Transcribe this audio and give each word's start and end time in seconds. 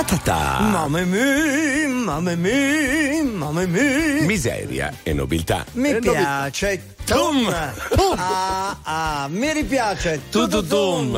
Ta 0.00 0.06
ta 0.06 0.16
ta. 0.24 0.60
Mamma 0.62 1.04
mia, 1.04 1.86
mamma 1.88 2.34
mia, 2.34 3.22
mamma 3.22 3.66
mia. 3.66 4.22
Miseria 4.24 4.94
e 5.02 5.12
nobiltà. 5.12 5.66
Mi 5.72 5.90
E 5.90 5.98
piace. 5.98 6.82
Tum. 7.14 7.52
Ah, 8.16 8.76
ah, 8.82 9.28
mi 9.30 9.52
ripiace. 9.52 10.20
Tutu 10.30 10.64
tum. 10.64 11.16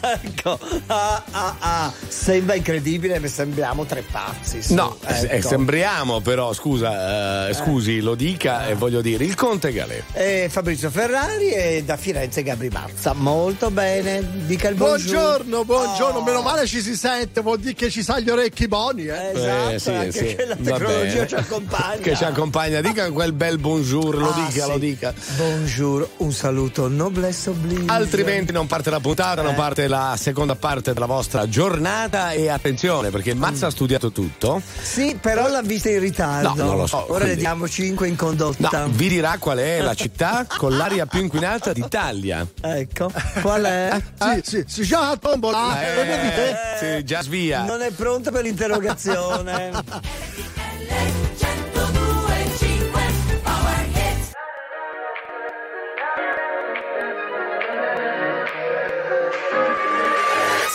Ecco. 0.00 0.58
Ah, 0.86 1.22
ah, 1.30 1.56
ah. 1.58 1.92
Sembra 2.08 2.54
incredibile, 2.54 3.26
sembriamo 3.28 3.84
tre 3.84 4.02
pazzi. 4.10 4.62
su. 4.62 4.72
No, 4.74 4.96
eh, 5.06 5.26
Ecco. 5.36 5.48
sembriamo 5.48 6.20
però, 6.20 6.54
scusa, 6.54 7.48
eh, 7.48 7.54
scusi, 7.54 8.00
lo 8.00 8.14
dica 8.14 8.66
e 8.68 8.74
voglio 8.74 9.02
dire, 9.02 9.24
il 9.24 9.34
Conte 9.34 9.72
Galè. 9.72 10.02
E 10.12 10.48
Fabrizio 10.50 10.88
Ferrari 10.90 11.50
e 11.50 11.82
da 11.84 11.96
Firenze 11.98 12.42
Gabri 12.42 12.70
Mazza. 12.70 13.12
Molto 13.12 13.70
bene. 13.70 14.26
Dica 14.46 14.68
il 14.68 14.74
buongiorno. 14.76 15.64
Buongiorno, 15.64 15.64
buongiorno, 15.64 16.18
Oh. 16.20 16.24
meno 16.24 16.40
male 16.42 16.66
ci 16.66 16.80
si 16.80 16.96
sente, 16.96 17.42
vuol 17.42 17.58
dire 17.58 17.74
che 17.74 17.90
ci 17.90 18.02
sa 18.02 18.18
gli 18.20 18.30
orecchi 18.30 18.68
buoni, 18.68 19.04
eh. 19.04 19.30
Esatto, 19.34 19.70
Eh, 19.70 19.78
sì, 19.78 19.90
anche 19.90 20.12
sì, 20.12 20.34
che 20.34 20.46
la 20.46 20.56
tecnologia 20.56 21.26
ci 21.26 21.34
accompagna. 21.34 22.00
Che 22.00 22.16
ci 22.16 22.24
accompagna, 22.24 22.80
dica 22.80 23.10
quel 23.10 23.32
bel 23.32 23.58
bonjour, 23.58 24.16
lo 24.16 24.30
Ah, 24.30 24.46
dica, 24.46 24.64
sì. 24.64 24.70
lo 24.70 24.78
dica. 24.78 25.09
Bonjour, 25.36 26.08
un 26.18 26.32
saluto 26.32 26.88
noblesse 26.88 27.50
oblige. 27.50 27.84
Altrimenti 27.90 28.52
non 28.52 28.66
parte 28.66 28.90
la 28.90 29.00
puntata, 29.00 29.42
non 29.42 29.52
Eh. 29.52 29.56
parte 29.56 29.88
la 29.88 30.14
seconda 30.18 30.54
parte 30.56 30.92
della 30.92 31.06
vostra 31.06 31.48
giornata 31.48 32.32
e 32.32 32.48
attenzione 32.48 33.10
perché 33.10 33.34
Mazza 33.34 33.66
ha 33.66 33.70
studiato 33.70 34.10
tutto. 34.12 34.60
Sì, 34.82 35.16
però 35.20 35.48
l'ha 35.48 35.62
vista 35.62 35.90
in 35.90 36.00
ritardo. 36.00 36.54
No, 36.54 36.64
non 36.64 36.76
lo 36.76 36.86
so, 36.86 36.98
Ora 37.08 37.24
quindi- 37.24 37.28
ne 37.28 37.36
diamo 37.36 37.68
5 37.68 38.08
in 38.08 38.16
condotta. 38.16 38.68
No, 38.80 38.88
vi 38.90 39.08
dirà 39.08 39.36
qual 39.38 39.58
è 39.58 39.80
la 39.80 39.94
città 39.94 40.46
con 40.56 40.76
l'aria 40.76 41.06
più 41.06 41.20
inquinata 41.20 41.72
d'Italia. 41.72 42.46
Ecco, 42.60 43.10
qual 43.40 43.62
è? 43.64 43.88
Sì, 44.20 44.40
sì, 44.44 44.64
si 44.66 44.82
già 44.84 45.10
a 45.10 45.16
tombola, 45.16 45.80
Eh, 45.82 46.54
sì, 46.78 47.04
già 47.04 47.22
svia. 47.22 47.64
Non 47.64 47.80
è 47.82 47.90
pronto 47.90 48.30
per 48.30 48.42
l'interrogazione. 48.44 49.70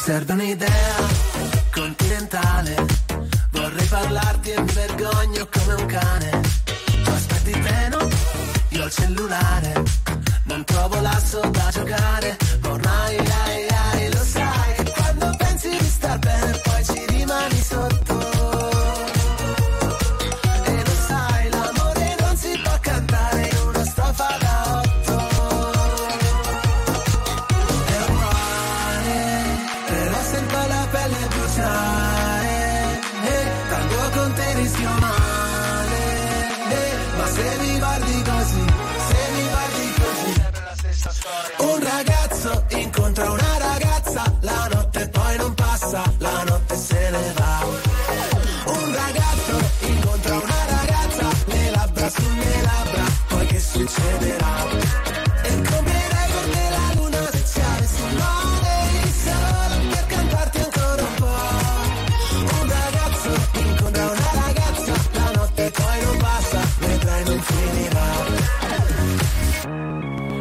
Serve 0.05 0.33
un'idea 0.33 0.97
continentale. 1.73 2.75
Vorrei 3.49 3.87
parlarti 3.87 4.51
e 4.51 4.61
mi 4.61 4.71
vergogno 4.71 5.49
come 5.51 5.73
un 5.73 5.85
cane. 5.87 6.41
Tu 7.03 7.09
aspetti 7.09 7.59
treno, 7.59 8.07
io 8.69 8.83
ho 8.83 8.85
il 8.85 8.91
cellulare. 8.91 9.83
Non 10.43 10.63
trovo 10.63 10.99
l'asso 11.01 11.39
da 11.49 11.69
giocare. 11.71 12.37
Ma 12.61 12.69
ormai 12.69 13.17
ai, 13.17 13.67
ai, 13.67 13.94
finirà. 53.87 54.53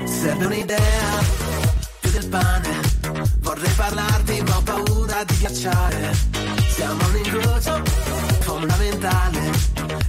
Serve 0.04 0.46
un'idea 0.46 1.22
più 2.00 2.10
del 2.10 2.28
pane, 2.28 2.80
vorrei 3.40 3.72
parlarti 3.76 4.42
ma 4.42 4.56
ho 4.56 4.62
paura 4.62 5.24
di 5.24 5.36
ghiacciare. 5.38 6.16
Siamo 6.68 7.06
un 7.08 7.16
incrocio 7.16 7.82
fondamentale 8.40 9.50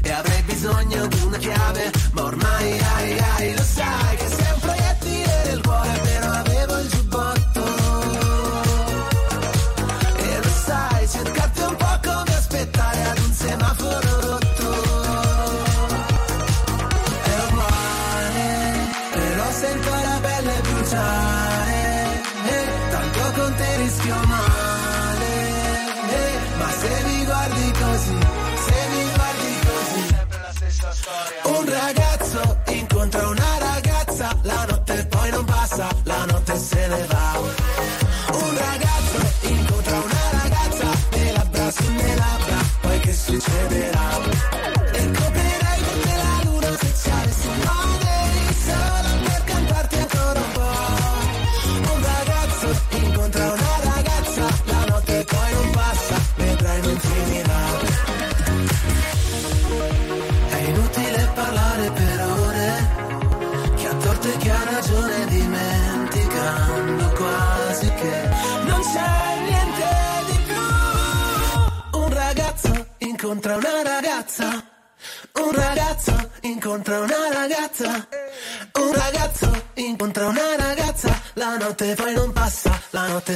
e 0.02 0.12
avrei 0.12 0.41
bisogno 0.44 1.06
di 1.07 1.22
una 1.25 1.38
chiave, 1.38 1.91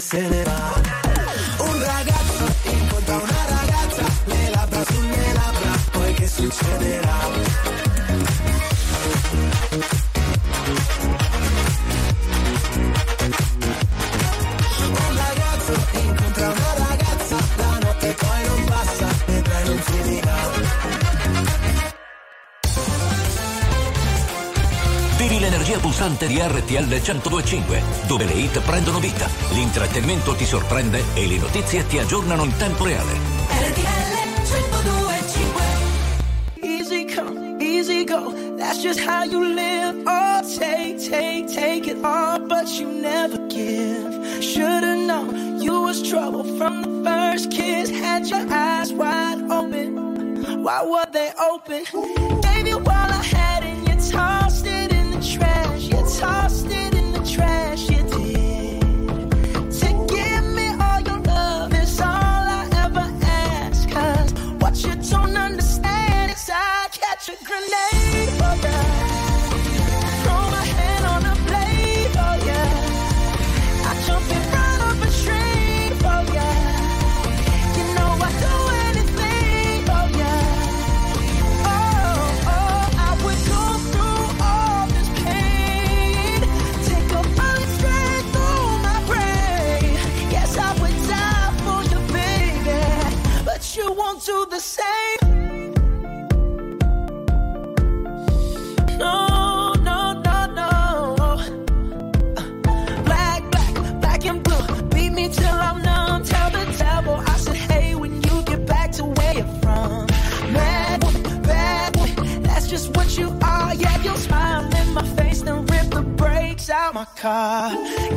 se 0.10 0.22
ne 0.28 0.44
va. 0.44 0.74
Un 1.60 1.84
ragazzo 1.84 2.46
incontra 2.64 3.16
una 3.18 3.46
ragazza, 3.48 4.04
le 4.26 4.50
labbra 4.50 4.84
sulle 4.86 5.34
labbra, 5.34 5.72
poi 5.92 6.14
che 6.16 6.28
succederà? 6.28 7.18
Un 14.88 15.16
ragazzo 15.16 15.74
incontra 15.92 16.48
una 16.48 16.88
ragazza, 16.88 17.38
la 17.58 17.78
notte 17.80 18.16
poi 18.18 18.44
non 18.48 18.64
passa. 18.66 19.28
Vivi 25.18 25.40
l'energia 25.42 25.78
pulsante 25.80 26.28
di 26.28 26.40
RTL 26.40 26.86
1025, 26.88 27.84
dove 28.08 28.24
le 28.24 28.32
hit 28.32 28.60
prendono 28.62 28.89
l'intrattenimento 30.10 30.36
ti 30.36 30.46
sorprende 30.46 31.04
e 31.14 31.28
le 31.28 31.38
notizie 31.38 31.86
ti 31.86 32.00
aggiornano 32.00 32.44
in 32.44 32.58
tempo 32.58 32.84
reale. 32.84 33.38
Easy 36.62 37.06
come, 37.06 37.58
easy 37.60 38.04
go. 38.04 38.34
That's 38.58 38.82
just 38.82 39.00
how 39.00 39.24
you 39.24 39.54
live. 39.54 40.02
Oh, 40.06 40.42
take, 40.58 40.98
take, 40.98 41.48
take 41.48 41.88
it 41.88 42.04
all, 42.04 42.40
but 42.40 42.68
you 42.80 42.88
never 42.88 43.38
give. 43.48 44.42
Should've 44.42 45.06
known 45.06 45.62
you 45.62 45.82
was 45.82 46.02
trouble 46.02 46.44
from 46.58 46.82
the 46.82 47.04
first 47.04 47.52
kiss. 47.52 47.90
Had 47.90 48.28
your 48.28 48.46
eyes 48.50 48.92
wide 48.92 49.42
open. 49.52 50.64
Why 50.64 50.84
were 50.84 51.06
they 51.12 51.32
open? 51.40 52.19
Car. 117.16 117.72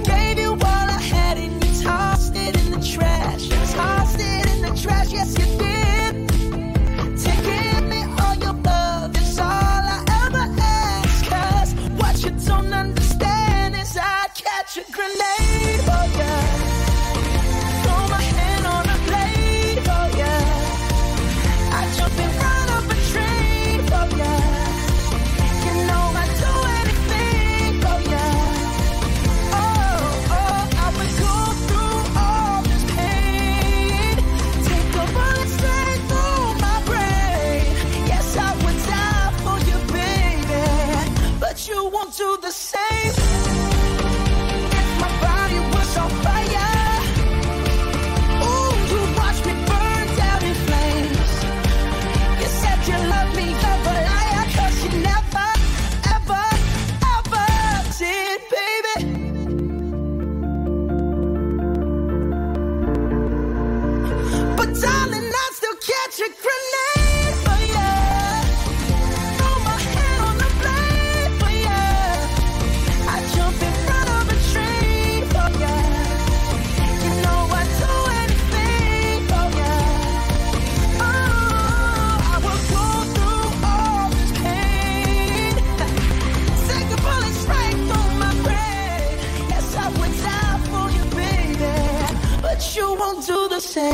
Gave 0.05 0.39
you 0.39 0.53
all 0.53 0.61
I 0.61 1.01
had 1.01 1.39
and 1.39 1.65
you 1.65 1.83
tossed 1.83 2.35
it 2.37 2.57
in 2.65 2.71
the 2.73 2.87
trash. 2.87 3.49
Tossed 3.73 4.21
it 4.21 4.47
in 4.55 4.63
the 4.63 4.81
trash, 4.81 5.13
yes 5.13 5.39
you 5.39 5.59
did. 5.59 5.82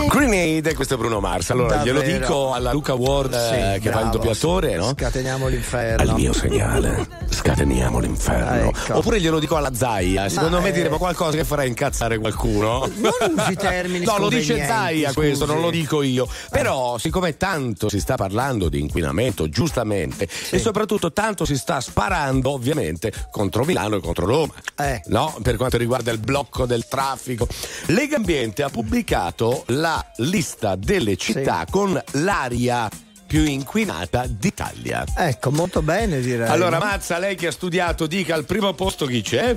Grenade, 0.08 0.74
questo 0.74 0.94
è 0.94 0.96
Bruno 0.96 1.20
Mars. 1.20 1.50
Allora, 1.50 1.82
glielo 1.82 2.00
Davvero. 2.00 2.18
dico 2.18 2.52
alla 2.52 2.72
Luca 2.72 2.94
Ward 2.94 3.32
Sì, 3.32 3.54
eh, 3.54 3.78
che 3.80 3.90
fa 3.90 4.00
il 4.00 4.06
bravo. 4.08 4.10
doppiatore, 4.16 4.76
no? 4.76 4.92
Scateniamo 4.96 5.48
l'inferno. 5.48 6.10
Al 6.10 6.14
mio 6.14 6.32
segnale, 6.32 7.06
scateniamo 7.48 7.98
l'inferno. 7.98 8.68
Ecco. 8.68 8.98
Oppure 8.98 9.20
glielo 9.20 9.38
dico 9.38 9.56
alla 9.56 9.74
Zaia. 9.74 10.28
Secondo 10.28 10.56
Ma, 10.56 10.64
me 10.64 10.68
eh, 10.68 10.72
diremo 10.72 10.98
qualcosa 10.98 11.36
che 11.36 11.44
farà 11.44 11.64
incazzare 11.64 12.18
qualcuno. 12.18 12.90
Non 12.98 13.12
usi 13.36 13.54
termini 13.54 14.04
No, 14.04 14.18
lo 14.18 14.28
dice 14.28 14.64
Zaia 14.66 15.12
questo, 15.12 15.46
non 15.46 15.60
lo 15.60 15.70
dico 15.70 16.02
io. 16.02 16.28
Però, 16.50 16.98
siccome 16.98 17.36
tanto 17.36 17.88
si 17.88 18.00
sta 18.00 18.16
parlando 18.16 18.68
di 18.68 18.80
inquinamento, 18.80 19.48
giustamente, 19.48 20.28
e 20.50 20.58
soprattutto 20.58 21.12
tanto 21.12 21.44
si 21.44 21.56
sta 21.56 21.80
sparando, 21.80 22.50
ovviamente, 22.50 23.12
contro 23.30 23.64
Milano 23.64 23.96
e 23.96 24.00
contro 24.00 24.26
Roma. 24.26 24.52
Eh. 24.76 25.02
No? 25.06 25.34
Per 25.42 25.56
quanto 25.56 25.78
riguarda 25.78 26.10
il 26.10 26.18
blocco 26.18 26.66
del 26.66 26.86
traffico. 26.86 27.46
Lega 27.86 28.16
Ambiente 28.16 28.62
ha 28.62 28.68
pubblicato 28.68 29.64
la 29.68 30.04
lista 30.16 30.76
delle 30.76 31.16
città 31.16 31.64
con 31.70 32.00
l'aria 32.12 32.88
più 33.28 33.44
inquinata 33.44 34.24
d'Italia. 34.26 35.04
Ecco, 35.14 35.52
molto 35.52 35.82
bene 35.82 36.18
direi. 36.20 36.48
Allora? 36.48 36.78
Mazza, 36.78 37.18
lei 37.18 37.36
che 37.36 37.48
ha 37.48 37.52
studiato, 37.52 38.06
dica 38.06 38.34
al 38.34 38.46
primo 38.46 38.72
posto 38.72 39.04
chi 39.04 39.20
c'è? 39.20 39.56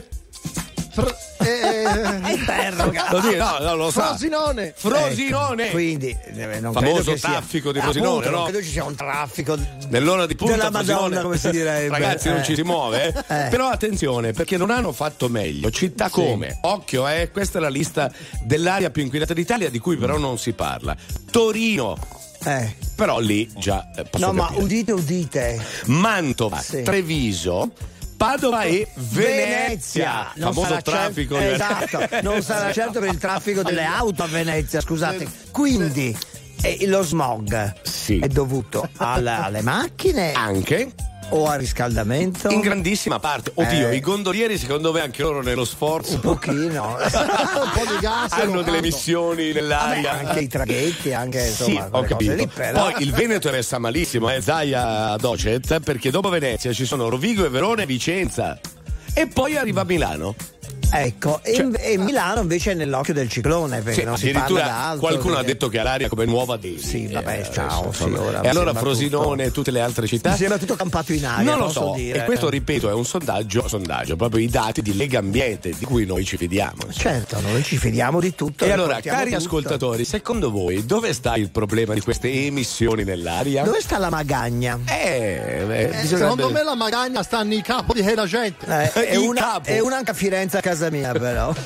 Fr- 0.93 1.15
eh, 1.39 1.85
Interroga. 2.35 3.07
Lo 3.11 3.21
no, 3.21 3.57
no, 3.59 3.75
lo 3.75 3.91
sa. 3.91 4.07
Frosinone. 4.07 4.73
Frosinone. 4.75 5.63
Ecco, 5.63 5.71
quindi 5.71 6.09
eh, 6.21 6.59
non 6.59 6.73
Famoso 6.73 6.95
credo 6.95 7.11
che 7.13 7.17
sia- 7.17 7.29
traffico 7.29 7.71
di 7.71 7.79
Frosinone, 7.79 8.09
appunto, 8.09 8.29
no? 8.29 8.35
Non 8.35 8.45
credo 8.51 8.61
ci 8.65 8.71
sia 8.71 8.83
un 8.83 8.95
traffico 8.95 9.57
Nell'ora 9.87 10.25
di 10.25 10.35
punta 10.35 10.55
della 10.57 10.69
Frosinone. 10.69 11.01
Madonna, 11.01 11.21
come 11.21 11.37
si 11.37 11.49
direbbe. 11.49 11.87
Ragazzi, 11.87 12.27
non 12.27 12.39
Eh. 12.39 12.43
ci 12.43 12.55
si 12.55 12.63
muove, 12.63 13.07
eh? 13.07 13.13
Eh. 13.45 13.47
Però 13.49 13.69
attenzione, 13.69 14.33
perché 14.33 14.57
non 14.57 14.69
hanno 14.69 14.91
fatto 14.91 15.29
meglio. 15.29 15.71
Città 15.71 16.09
come, 16.09 16.57
occhio, 16.63 17.07
eh, 17.07 17.31
questa 17.31 17.59
è 17.59 17.61
la 17.61 17.69
lista 17.69 18.11
dell'area 18.43 18.89
più 18.89 19.01
inquinata 19.01 19.33
d'Italia, 19.33 19.69
di 19.69 19.79
cui 19.79 19.95
però 19.95 20.17
non 20.17 20.37
si 20.37 20.51
parla. 20.51 20.93
Torino. 21.31 22.19
Eh. 22.43 22.75
Però 22.95 23.19
lì 23.19 23.49
già 23.57 23.89
eh, 23.95 24.03
posso 24.03 24.25
No, 24.25 24.33
ma 24.33 24.45
capire. 24.47 24.63
udite, 24.63 24.91
udite. 24.91 25.65
Mantova, 25.85 26.59
Sì. 26.59 26.81
Treviso, 26.83 27.71
Padova 28.17 28.63
e 28.63 28.87
Venezia. 28.95 30.31
Non 30.35 30.53
Famoso 30.53 30.67
sarà 30.69 30.81
traffico 30.81 31.35
certo, 31.39 31.99
Esatto, 31.99 32.21
non 32.21 32.41
sarà 32.43 32.71
certo 32.73 32.99
per 32.99 33.09
il 33.09 33.17
traffico 33.17 33.63
delle 33.63 33.83
auto 33.83 34.23
a 34.23 34.27
Venezia, 34.27 34.81
scusate. 34.81 35.27
Quindi 35.51 36.15
eh, 36.61 36.85
lo 36.87 37.01
smog 37.01 37.81
Sì. 37.81 38.19
è 38.19 38.27
dovuto 38.27 38.87
alla- 38.97 39.45
alle 39.45 39.61
macchine 39.61 40.33
Anche 40.33 40.91
o 41.31 41.47
al 41.47 41.59
riscaldamento? 41.59 42.49
in 42.49 42.61
grandissima 42.61 43.19
parte. 43.19 43.51
Oddio, 43.55 43.89
Eh. 43.89 43.95
i 43.95 43.99
gondolieri 43.99 44.57
secondo 44.57 44.91
me 44.91 45.01
anche 45.01 45.21
loro 45.21 45.41
nello 45.41 45.65
sforzo 45.65 46.13
Un 46.15 46.19
pochino. 46.21 46.95
un 47.01 47.69
po' 47.73 47.85
di 47.91 47.99
gas. 47.99 48.31
hanno 48.33 48.61
delle 48.61 48.77
fanno. 48.77 48.87
essioni 48.87 49.47
Vabbè, 49.47 49.53
nell'aria. 49.61 50.11
anche 50.19 50.39
i 50.41 50.47
traghetti, 50.47 51.13
anche 51.13 51.39
Sì, 51.43 51.49
insomma, 51.73 51.85
ho 51.85 51.89
quelle 51.89 52.07
cose 52.07 52.25
capito. 52.25 52.33
lì, 52.35 52.47
però. 52.47 52.83
Poi 52.91 53.03
il 53.03 53.11
Veneto 53.13 53.49
è 53.49 53.51
messa 53.51 53.77
malissimo, 53.79 54.29
eh, 54.31 54.41
Zaia 54.41 55.15
Docet, 55.17 55.79
perché 55.81 56.09
dopo 56.11 56.29
Venezia 56.29 56.71
ci 56.73 56.85
sono 56.85 57.09
Rovigo 57.09 57.45
e 57.45 57.49
Verona 57.49 57.81
e 57.81 57.85
Vicenza. 57.85 58.59
E 59.13 59.27
poi 59.27 59.57
arriva 59.57 59.83
Milano. 59.83 60.35
Ecco, 60.93 61.39
e, 61.43 61.53
Cioè- 61.55 61.69
e 61.79 61.97
Milano 61.97 62.41
invece 62.41 62.71
è 62.71 62.73
nell'occhio 62.73 63.13
del 63.13 63.29
ciclone, 63.29 63.81
perché 63.81 64.01
Sì, 64.01 64.05
non 64.05 64.17
si 64.17 64.29
parla 64.31 64.61
d'altro. 64.63 64.99
qualcuno 64.99 65.33
ha 65.33 65.37
perché- 65.37 65.51
detto 65.53 65.69
che 65.69 65.79
ha 65.79 65.83
l'aria 65.83 66.09
come 66.09 66.25
nuova 66.25 66.57
Delhi. 66.57 66.79
Sì, 66.81 67.07
vabbè, 67.07 67.39
Eh, 67.47 67.53
ciao, 67.53 67.83
adesso, 67.87 68.07
sì, 68.07 68.13
ora 68.13 68.41
e 68.41 68.49
allora 68.49 68.73
Frosinone 68.73 69.45
e 69.45 69.51
tutte 69.51 69.71
le 69.71 69.79
altre 69.81 70.07
città? 70.07 70.31
Mi 70.31 70.37
sembra 70.37 70.57
tutto 70.57 70.75
campato 70.75 71.13
in 71.13 71.25
aria, 71.25 71.49
non 71.49 71.59
lo 71.59 71.65
posso 71.65 71.79
so, 71.87 71.93
dire. 71.95 72.19
e 72.21 72.25
questo 72.25 72.49
ripeto 72.49 72.89
è 72.89 72.93
un 72.93 73.05
sondaggio, 73.05 73.67
sondaggio, 73.67 74.15
proprio 74.15 74.43
i 74.43 74.47
dati 74.47 74.81
di 74.81 74.95
Lega 74.95 75.19
Ambiente 75.19 75.73
di 75.77 75.85
cui 75.85 76.05
noi 76.05 76.25
ci 76.25 76.37
fidiamo. 76.37 76.83
insomma. 76.87 76.93
Certo, 76.93 77.39
noi 77.41 77.63
ci 77.63 77.77
fidiamo 77.77 78.19
di 78.19 78.35
tutto. 78.35 78.65
E 78.65 78.71
allora, 78.71 78.99
cari 79.01 79.31
tutto. 79.31 79.37
ascoltatori, 79.37 80.03
secondo 80.05 80.51
voi 80.51 80.85
dove 80.85 81.13
sta 81.13 81.35
il 81.35 81.49
problema 81.51 81.93
di 81.93 82.01
queste 82.01 82.29
emissioni 82.31 83.03
nell'aria? 83.03 83.63
Dove 83.63 83.81
sta 83.81 83.97
la 83.97 84.09
magagna? 84.09 84.79
Eh, 84.85 85.63
beh, 85.65 85.79
Eh, 85.79 85.85
bisognerebbe- 85.87 86.07
Secondo 86.07 86.49
me 86.51 86.63
la 86.63 86.75
magagna 86.75 87.23
sta 87.23 87.43
nei 87.43 87.61
capo 87.61 87.93
di 87.93 88.01
quella 88.01 88.25
gente. 88.25 88.65
Eh, 88.93 89.07
è, 89.11 89.15
una, 89.15 89.39
capo. 89.41 89.69
è 89.69 89.79
una 89.79 89.97
anche 89.97 90.11
a 90.11 90.13
Firenze 90.13 90.57
a 90.57 90.61
casa 90.61 90.80
mia, 90.89 91.11
però. 91.11 91.53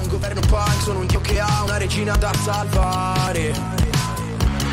un 0.00 0.08
governo 0.08 0.40
punk, 0.40 0.82
sono 0.82 1.00
un 1.00 1.06
dio 1.06 1.20
che 1.20 1.40
ha 1.40 1.62
una 1.64 1.76
regina 1.76 2.16
da 2.16 2.32
salvare. 2.42 3.52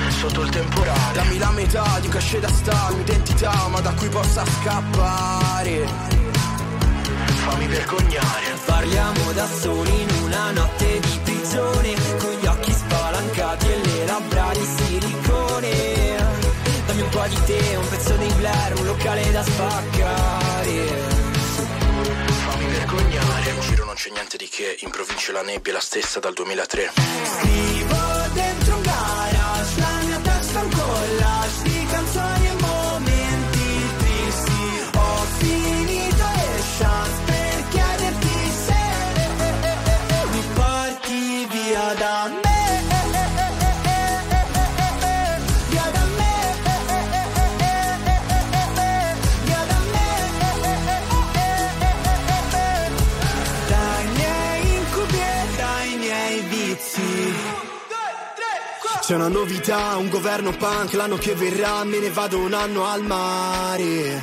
Sotto 0.10 0.42
il 0.42 0.50
temporale, 0.50 1.14
dammi 1.14 1.38
la 1.38 1.52
metà 1.52 2.00
di 2.00 2.08
un 2.08 2.14
cachet 2.14 2.42
da 2.42 2.50
star, 2.50 2.94
un'identità, 2.94 3.68
ma 3.70 3.80
da 3.82 3.92
cui 3.94 4.10
possa 4.10 4.44
scappare. 4.46 5.88
Fammi 7.46 7.68
vergognare. 7.68 8.60
Parliamo 8.66 9.32
da 9.34 9.48
soli 9.48 10.02
in 10.02 10.24
una 10.24 10.52
notte 10.52 11.00
di 11.00 11.20
prigione 11.24 11.94
Con 12.18 12.32
gli 12.40 12.46
occhi 12.46 12.72
spalancati 12.72 13.68
e 13.68 13.82
le 13.84 14.06
labbra 14.06 14.52
di 14.54 14.66
silicone 14.78 15.70
Dammi 16.88 17.02
un 17.02 17.10
po' 17.10 17.26
di 17.28 17.38
te, 17.46 17.76
un 17.76 17.88
pezzo 17.90 18.16
di 18.16 18.34
Blair, 18.38 18.80
un 18.80 18.86
locale 18.86 19.32
da 19.32 19.44
spaccare 19.44 20.51
c'è 24.02 24.10
niente 24.10 24.36
di 24.36 24.50
che, 24.50 24.78
in 24.80 24.90
provincia 24.90 25.32
la 25.32 25.44
nebbia 25.44 25.72
è 25.72 25.76
la 25.76 25.80
stessa 25.80 26.20
dal 26.20 26.34
2003. 26.34 26.92
Scrivo 26.96 27.96
dentro 28.34 28.76
un 28.78 28.82
garage, 28.82 29.80
la 29.80 30.00
mia 30.06 30.18
testa 30.18 30.60
è 30.60 30.64
un 30.64 30.70
collage 30.72 31.62
Di 31.62 31.86
canzoni 31.86 32.48
e 32.48 32.54
momenti 32.62 33.94
tristi 34.00 34.98
Ho 34.98 35.26
finito 35.38 36.26
le 36.34 36.64
chance 36.80 37.22
per 37.26 37.68
chiederti 37.70 38.52
se 38.66 38.82
Mi 40.32 40.44
porti 40.56 41.46
via 41.52 41.94
da 41.94 42.32
me 42.42 42.51
C'è 59.12 59.18
una 59.18 59.28
novità, 59.28 59.98
un 59.98 60.08
governo 60.08 60.52
punk, 60.52 60.94
l'anno 60.94 61.18
che 61.18 61.36
verrà 61.36 61.84
me 61.84 62.00
ne 62.00 62.10
vado 62.12 62.38
un 62.38 62.54
anno 62.54 62.86
al 62.86 63.04
mare. 63.04 64.22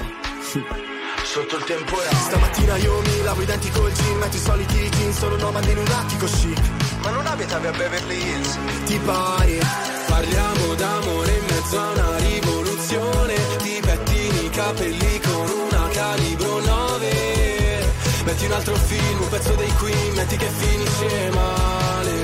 sotto 1.25 1.57
il 1.57 1.65
temporale. 1.65 2.17
Stamattina 2.17 2.77
io 2.77 2.99
mi 3.03 3.23
lavo 3.23 3.43
i 3.43 3.45
denti 3.45 3.69
col 3.69 3.93
gin, 3.93 4.17
metto 4.17 4.37
i 4.37 4.39
soliti 4.39 4.89
jeans, 4.89 5.19
sono 5.19 5.37
nomade 5.37 5.73
in 5.73 5.77
un 5.77 5.89
attico 5.89 6.25
chic. 6.25 6.59
Ma 7.03 7.11
non 7.11 7.27
abitavi 7.27 7.67
a 7.67 7.71
Beverly 7.71 8.17
Hills? 8.17 8.59
Ti 8.87 8.99
pari? 9.05 9.59
Parliamo 10.07 10.75
d'amore 10.75 11.33
in 11.37 11.45
mezzo 11.45 11.79
a 11.79 11.91
una 11.91 12.17
rivoluzione, 12.17 13.35
ti 13.59 13.81
pettini 13.83 14.45
i 14.47 14.49
capelli 14.49 15.21
con 15.21 15.51
una 15.71 15.89
calibro 15.89 16.61
9. 16.61 17.93
Metti 18.25 18.45
un 18.47 18.53
altro 18.53 18.75
film, 18.75 19.21
un 19.21 19.29
pezzo 19.29 19.53
dei 19.53 19.73
Queen, 19.75 20.15
metti 20.15 20.37
che 20.39 20.49
finisce 20.49 21.31
male. 21.35 22.18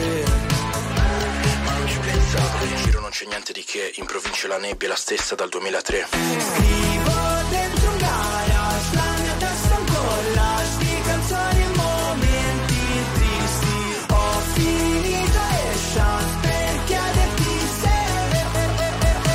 In 2.64 2.76
giro 2.82 3.00
non 3.00 3.10
c'è 3.10 3.26
niente 3.26 3.52
di 3.52 3.62
che, 3.62 3.92
in 3.96 4.06
provincia 4.06 4.48
la 4.48 4.56
nebbia 4.58 4.88
è 4.88 4.90
la 4.90 4.96
stessa 4.96 5.34
dal 5.34 5.50
2003. 5.50 6.08
Scrivo 6.10 7.12
dentro 7.50 7.90
un 7.90 7.96
garage, 7.98 8.94
la 8.94 9.14
mia 9.20 9.34
testa 9.38 9.76
un 9.76 9.84
collage 9.84 11.00
canzoni 11.04 11.62
e 11.62 11.68
momenti 11.76 12.76
tristi. 13.14 13.76
Ho 14.08 14.40
finito 14.54 15.38
e 15.38 15.76
chance 15.92 16.38
per 16.40 16.84
chiederti 16.84 17.58
se 17.80 17.96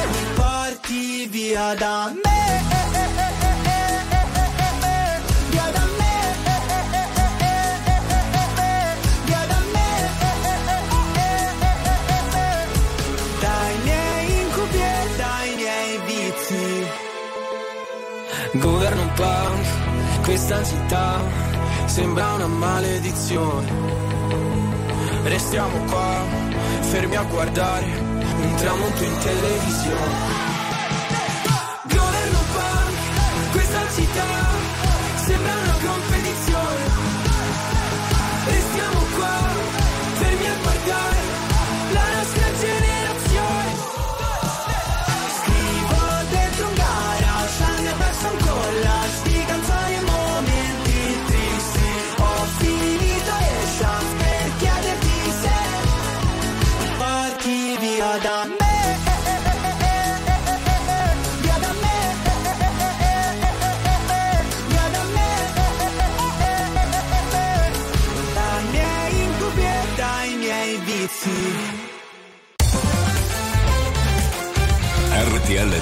mi 0.08 0.34
porti 0.34 1.28
via 1.28 1.76
da 1.76 2.12
me. 2.24 2.29
Questa 20.40 20.64
città 20.64 21.22
sembra 21.86 22.36
una 22.36 22.48
maledizione. 22.48 23.68
Restiamo 25.24 25.84
qua, 25.84 26.24
fermi 26.80 27.18
a 27.18 27.24
guardare 27.24 27.86
un 27.86 28.56
tramonto 28.56 29.04
in 29.04 29.18
televisione. 29.18 30.49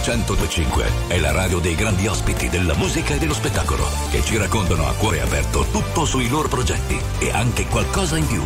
1025 0.08 0.86
è 1.10 1.20
la 1.20 1.34
radio 1.34 1.60
dei 1.60 1.76
grandi 1.76 2.08
ospiti 2.08 2.48
della 2.48 2.74
musica 2.76 3.14
e 3.14 3.18
dello 3.18 3.34
spettacolo 3.34 3.84
che 4.10 4.24
ci 4.24 4.38
raccontano 4.38 4.88
a 4.88 4.94
cuore 4.94 5.20
aperto 5.20 5.66
tutto 5.70 6.06
sui 6.06 6.30
loro 6.30 6.48
progetti 6.48 6.98
e 7.20 7.30
anche 7.32 7.66
qualcosa 7.66 8.16
in 8.16 8.26
più. 8.26 8.42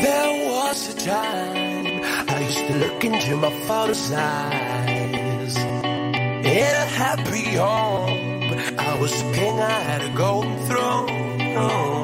There 0.00 0.46
was 0.46 0.88
a 0.90 0.94
time 0.94 2.02
I 2.28 2.46
used 2.46 2.66
to 2.68 2.74
look 2.78 3.02
into 3.02 3.36
my 3.36 3.50
father's 3.66 4.12
eyes. 4.12 5.56
In 5.56 6.74
a 6.76 6.86
happy 6.86 7.56
home, 7.56 8.54
I 8.78 8.96
was 9.00 9.10
king, 9.32 9.58
I 9.58 9.80
had 9.90 10.02
a 10.02 10.12
golden 10.14 10.56
throne. 10.68 12.03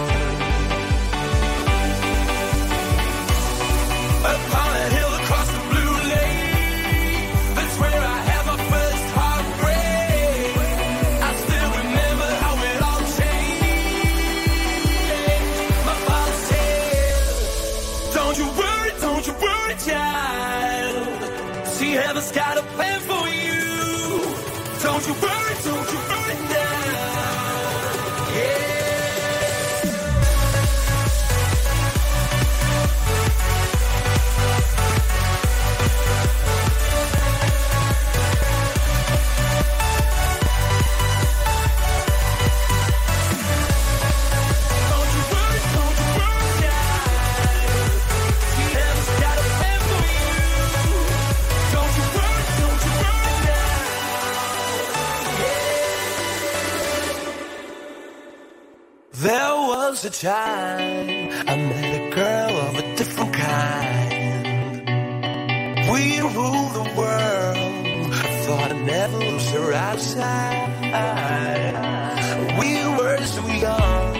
gotta 22.41 22.63
pay. 22.75 22.90
Was 60.03 60.17
a 60.17 60.21
time 60.21 61.29
I 61.47 61.55
met 61.55 61.95
a 62.01 62.09
girl 62.15 62.57
of 62.57 62.75
a 62.75 62.95
different 62.95 63.33
kind. 63.33 64.87
We 65.91 66.19
ruled 66.21 66.73
the 66.73 66.93
world. 66.97 68.13
I 68.13 68.43
thought 68.45 68.71
I'd 68.71 68.85
never 68.85 69.17
lose 69.17 69.49
her 69.51 69.73
outside. 69.73 70.69
We 72.59 72.85
were 72.97 73.23
so 73.25 73.47
young. 73.47 74.10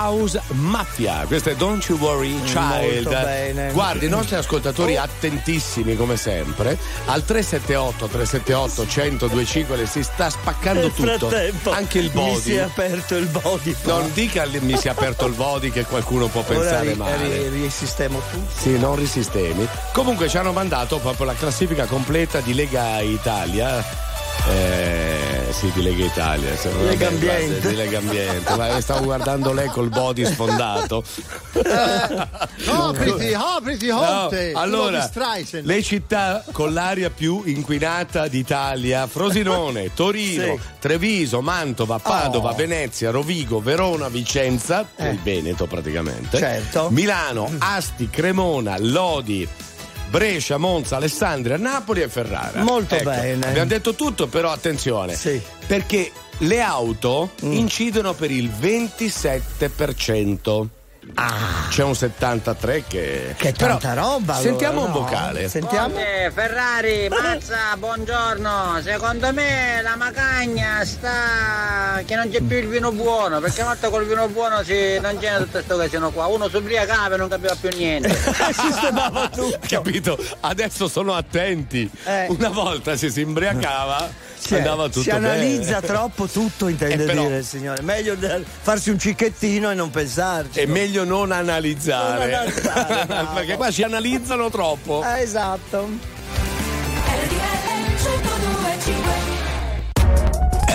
House 0.00 0.40
Mafia. 0.52 1.24
Questo 1.26 1.50
è 1.50 1.56
Don't 1.56 1.84
You 1.88 1.98
Worry 1.98 2.40
Child. 2.44 3.72
Guardi, 3.72 4.06
i 4.06 4.08
nostri 4.08 4.36
ascoltatori 4.36 4.96
attentissimi 4.96 5.96
come 5.96 6.16
sempre. 6.16 6.78
Al 7.06 7.24
378 7.24 8.06
378 8.06 8.82
1025 8.84 9.76
le 9.76 9.86
si 9.86 10.04
sta 10.04 10.30
spaccando 10.30 10.92
Nel 10.98 11.18
tutto. 11.18 11.70
Anche 11.72 11.98
il 11.98 12.12
Mi 12.14 12.38
si 12.38 12.54
è 12.54 12.60
body. 12.64 12.70
aperto 12.70 13.16
il 13.16 13.26
body. 13.26 13.76
Non 13.84 14.10
dica 14.12 14.46
mi 14.60 14.76
si 14.76 14.86
è 14.86 14.90
aperto 14.90 15.26
il 15.26 15.34
body 15.34 15.70
che 15.70 15.84
qualcuno 15.84 16.28
può 16.28 16.42
pensare 16.42 16.90
ri- 16.90 16.94
male. 16.94 17.16
ri- 17.16 17.48
risistemo 17.48 18.20
tutto. 18.30 18.52
Sì, 18.56 18.78
non 18.78 18.94
risistemi. 18.94 19.66
Comunque 19.92 20.28
ci 20.28 20.36
hanno 20.38 20.52
mandato 20.52 20.98
proprio 20.98 21.26
la 21.26 21.34
classifica 21.34 21.86
completa 21.86 22.38
di 22.38 22.54
Lega 22.54 23.00
Italia. 23.00 24.06
Eh, 24.48 24.87
sì, 25.58 25.70
di 25.74 25.82
Lega 25.82 26.04
Italia. 26.04 26.54
non- 26.62 26.86
Lega 26.86 27.08
Ambiente. 27.08 27.68
Di 27.68 27.74
Lega 27.74 27.98
Ambiente. 27.98 28.54
Ma 28.56 28.80
stavo 28.80 29.04
guardando 29.04 29.52
lei 29.52 29.68
col 29.68 29.88
body 29.88 30.24
sfondato. 30.24 31.02
Apriti, 32.66 33.34
apriti, 33.34 33.86
No, 33.88 34.00
Honte. 34.24 34.52
allora, 34.54 35.10
le 35.50 35.82
città 35.82 36.44
con 36.52 36.72
l'aria 36.72 37.10
più 37.10 37.42
inquinata 37.44 38.28
d'Italia: 38.28 39.06
Frosinone, 39.06 39.92
Torino, 39.94 40.56
Sì. 40.56 40.60
Treviso, 40.78 41.40
Mantova, 41.40 41.98
Padova, 41.98 42.50
Oh. 42.50 42.54
Venezia, 42.54 43.10
Rovigo, 43.10 43.60
Verona, 43.60 44.08
Vicenza, 44.08 44.86
il 44.98 45.18
Veneto 45.22 45.66
praticamente. 45.66 46.36
Eh. 46.36 46.40
Certo. 46.40 46.88
Milano, 46.90 47.50
Asti, 47.58 48.08
Cremona, 48.10 48.76
Lodi. 48.78 49.48
Brescia, 50.08 50.56
Monza, 50.56 50.96
Alessandria, 50.96 51.56
Napoli 51.56 52.02
e 52.02 52.08
Ferrara. 52.08 52.62
Molto 52.62 52.94
Ecco, 52.94 53.10
bene. 53.10 53.46
Abbiamo 53.46 53.68
detto 53.68 53.94
tutto, 53.94 54.26
però 54.26 54.50
attenzione. 54.50 55.14
Sì. 55.14 55.40
Perché 55.66 56.10
le 56.38 56.60
auto 56.60 57.30
incidono 57.40 58.14
per 58.14 58.30
il 58.30 58.48
27%. 58.48 60.66
C'è 61.70 61.82
un 61.82 61.94
73 61.94 62.84
che. 62.86 63.28
Ah. 63.30 63.34
Che 63.34 63.52
Però 63.52 63.76
tanta 63.78 63.94
roba. 64.00 64.34
allora, 64.34 64.40
Sentiamo 64.48 64.84
un 64.84 64.90
no? 64.90 65.00
vocale. 65.00 65.48
Sentiamo. 65.48 65.96
Eh, 65.98 66.30
Ferrari, 66.32 67.08
mazza, 67.08 67.76
buongiorno. 67.78 68.80
Secondo 68.82 69.32
me 69.32 69.80
la 69.82 69.96
macagna 69.96 70.84
sta 70.84 72.00
che 72.04 72.14
non 72.14 72.30
c'è 72.30 72.40
più 72.40 72.56
il 72.58 72.68
vino 72.68 72.92
buono, 72.92 73.40
perché 73.40 73.60
una 73.60 73.70
volta 73.70 73.88
col 73.90 74.06
vino 74.06 74.28
buono 74.28 74.62
si... 74.62 74.98
non 75.00 75.18
c'è 75.18 75.36
tutto 75.38 75.50
questo 75.50 75.76
casino 75.76 76.10
qua. 76.10 76.26
Uno 76.26 76.48
si 76.48 76.56
ubriacava 76.56 77.14
e 77.14 77.18
non 77.18 77.28
capiva 77.28 77.56
più 77.60 77.70
niente. 77.74 78.14
Sistemava 78.52 79.28
tutto. 79.34 79.58
Capito? 79.66 80.18
Adesso 80.40 80.88
sono 80.88 81.14
attenti. 81.14 81.90
Eh. 82.04 82.26
Una 82.28 82.48
volta 82.48 82.96
se 82.96 83.10
si 83.10 83.20
imbriacava 83.22 84.26
Cioè, 84.40 84.58
andava 84.58 84.84
tutto 84.84 85.00
si 85.02 85.10
bene. 85.10 85.28
analizza 85.28 85.80
troppo 85.80 86.26
tutto, 86.26 86.68
intende 86.68 87.02
Eh, 87.02 87.06
però- 87.06 87.22
dire 87.22 87.38
il 87.38 87.44
signore. 87.44 87.82
Meglio 87.82 88.16
farsi 88.62 88.90
un 88.90 88.98
cicchettino 88.98 89.70
e 89.70 89.74
non 89.74 89.90
pensarci. 89.90 90.60
È 90.60 90.66
meglio 90.66 91.04
non 91.04 91.32
analizzare. 91.32 92.26
Non 92.26 92.34
analizzare. 92.34 93.06
Perché 93.34 93.56
qua 93.56 93.70
ci 93.70 93.82
analizzano 93.82 94.48
troppo. 94.50 95.04
Eh, 95.04 95.20
esatto. 95.20 95.88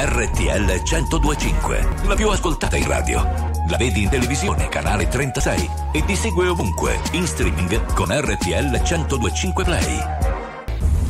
RTL 0.05 0.81
1025, 0.83 1.87
la 2.05 2.15
più 2.15 2.29
ascoltata 2.29 2.75
in 2.77 2.87
radio. 2.87 3.51
La 3.69 3.77
vedi 3.77 4.03
in 4.03 4.09
televisione, 4.09 4.67
canale 4.67 5.07
36 5.07 5.69
e 5.93 6.03
ti 6.05 6.15
segue 6.15 6.47
ovunque, 6.47 6.99
in 7.13 7.25
streaming 7.25 7.93
con 7.93 8.07
RTL 8.11 8.79
1025 8.83 9.63
Play. 9.63 9.97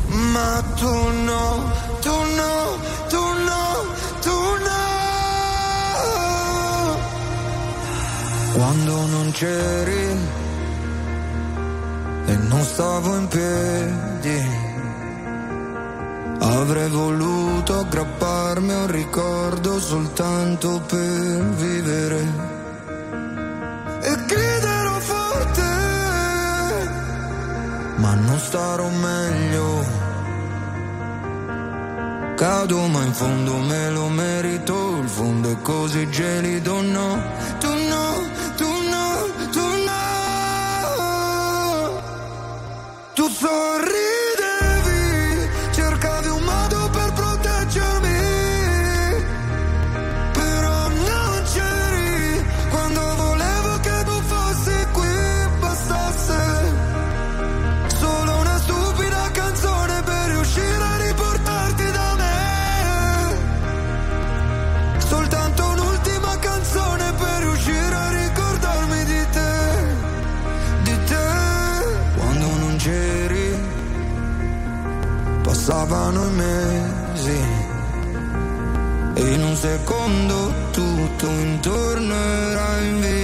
Ma 0.06 0.62
tu 0.76 0.88
no, 1.24 1.72
tu 2.00 2.10
no, 2.10 2.33
Quando 8.54 9.06
non 9.06 9.32
c'eri 9.32 10.16
e 12.26 12.36
non 12.36 12.62
stavo 12.62 13.16
in 13.16 13.26
piedi, 13.26 14.48
avrei 16.38 16.88
voluto 16.88 17.80
aggrapparmi 17.80 18.72
a 18.72 18.78
un 18.78 18.90
ricordo 18.92 19.80
soltanto 19.80 20.80
per 20.86 21.44
vivere. 21.56 22.20
E 24.02 24.16
griderò 24.24 24.98
forte 25.00 25.62
ma 27.96 28.14
non 28.14 28.38
starò 28.38 28.88
meglio. 28.88 30.02
Cado 32.36 32.86
ma 32.86 33.02
in 33.02 33.12
fondo 33.12 33.56
me 33.58 33.90
lo 33.90 34.08
merito, 34.08 34.98
il 35.02 35.08
fondo 35.08 35.50
è 35.50 35.60
così 35.60 36.08
gelido, 36.10 36.82
no, 36.82 37.22
tu 37.58 37.83
Tu 43.34 44.13
passavano 76.14 76.26
i 76.26 76.30
mesi. 76.30 77.40
E 79.14 79.32
in 79.32 79.42
un 79.42 79.56
secondo 79.56 80.52
tutto 80.70 81.26
intorno 81.26 82.14
era 82.14 82.78
invisibile 82.80 83.23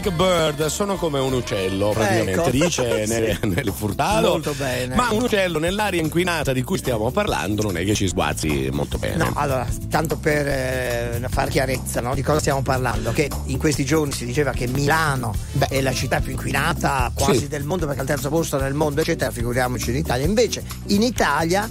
Like 0.00 0.08
a 0.08 0.12
bird, 0.12 0.66
sono 0.66 0.96
come 0.96 1.18
un 1.18 1.34
uccello, 1.34 1.90
praticamente 1.90 2.40
Ecco. 2.40 2.50
dice 2.50 3.04
nel, 3.06 3.38
nel 3.42 3.72
furtalo. 3.74 4.30
Molto 4.30 4.54
bene. 4.54 4.94
Ma 4.94 5.10
un 5.10 5.22
uccello 5.24 5.58
nell'aria 5.58 6.00
inquinata 6.00 6.52
di 6.54 6.62
cui 6.62 6.78
stiamo 6.78 7.10
parlando 7.10 7.62
non 7.62 7.76
è 7.76 7.84
che 7.84 7.94
ci 7.94 8.08
sguazzi 8.08 8.68
molto 8.72 8.96
bene. 8.96 9.16
No, 9.16 9.32
allora, 9.34 9.66
tanto 9.90 10.16
per 10.16 10.46
eh, 10.46 11.20
far 11.28 11.48
chiarezza 11.48 12.00
no, 12.00 12.14
di 12.14 12.22
cosa 12.22 12.40
stiamo 12.40 12.62
parlando, 12.62 13.12
che 13.12 13.28
in 13.46 13.58
questi 13.58 13.84
giorni 13.84 14.12
si 14.12 14.24
diceva 14.24 14.52
che 14.52 14.66
Milano 14.68 15.34
è 15.68 15.80
la 15.82 15.92
città 15.92 16.20
più 16.20 16.32
inquinata 16.32 17.10
quasi 17.14 17.40
Sì. 17.40 17.48
del 17.48 17.64
mondo, 17.64 17.84
perché 17.84 17.98
è 18.00 18.02
al 18.02 18.08
terzo 18.08 18.30
posto 18.30 18.58
nel 18.58 18.74
mondo, 18.74 19.02
eccetera, 19.02 19.30
figuriamoci 19.30 19.90
in 19.90 19.96
Italia. 19.96 20.24
Invece 20.24 20.62
in 20.86 21.02
Italia 21.02 21.68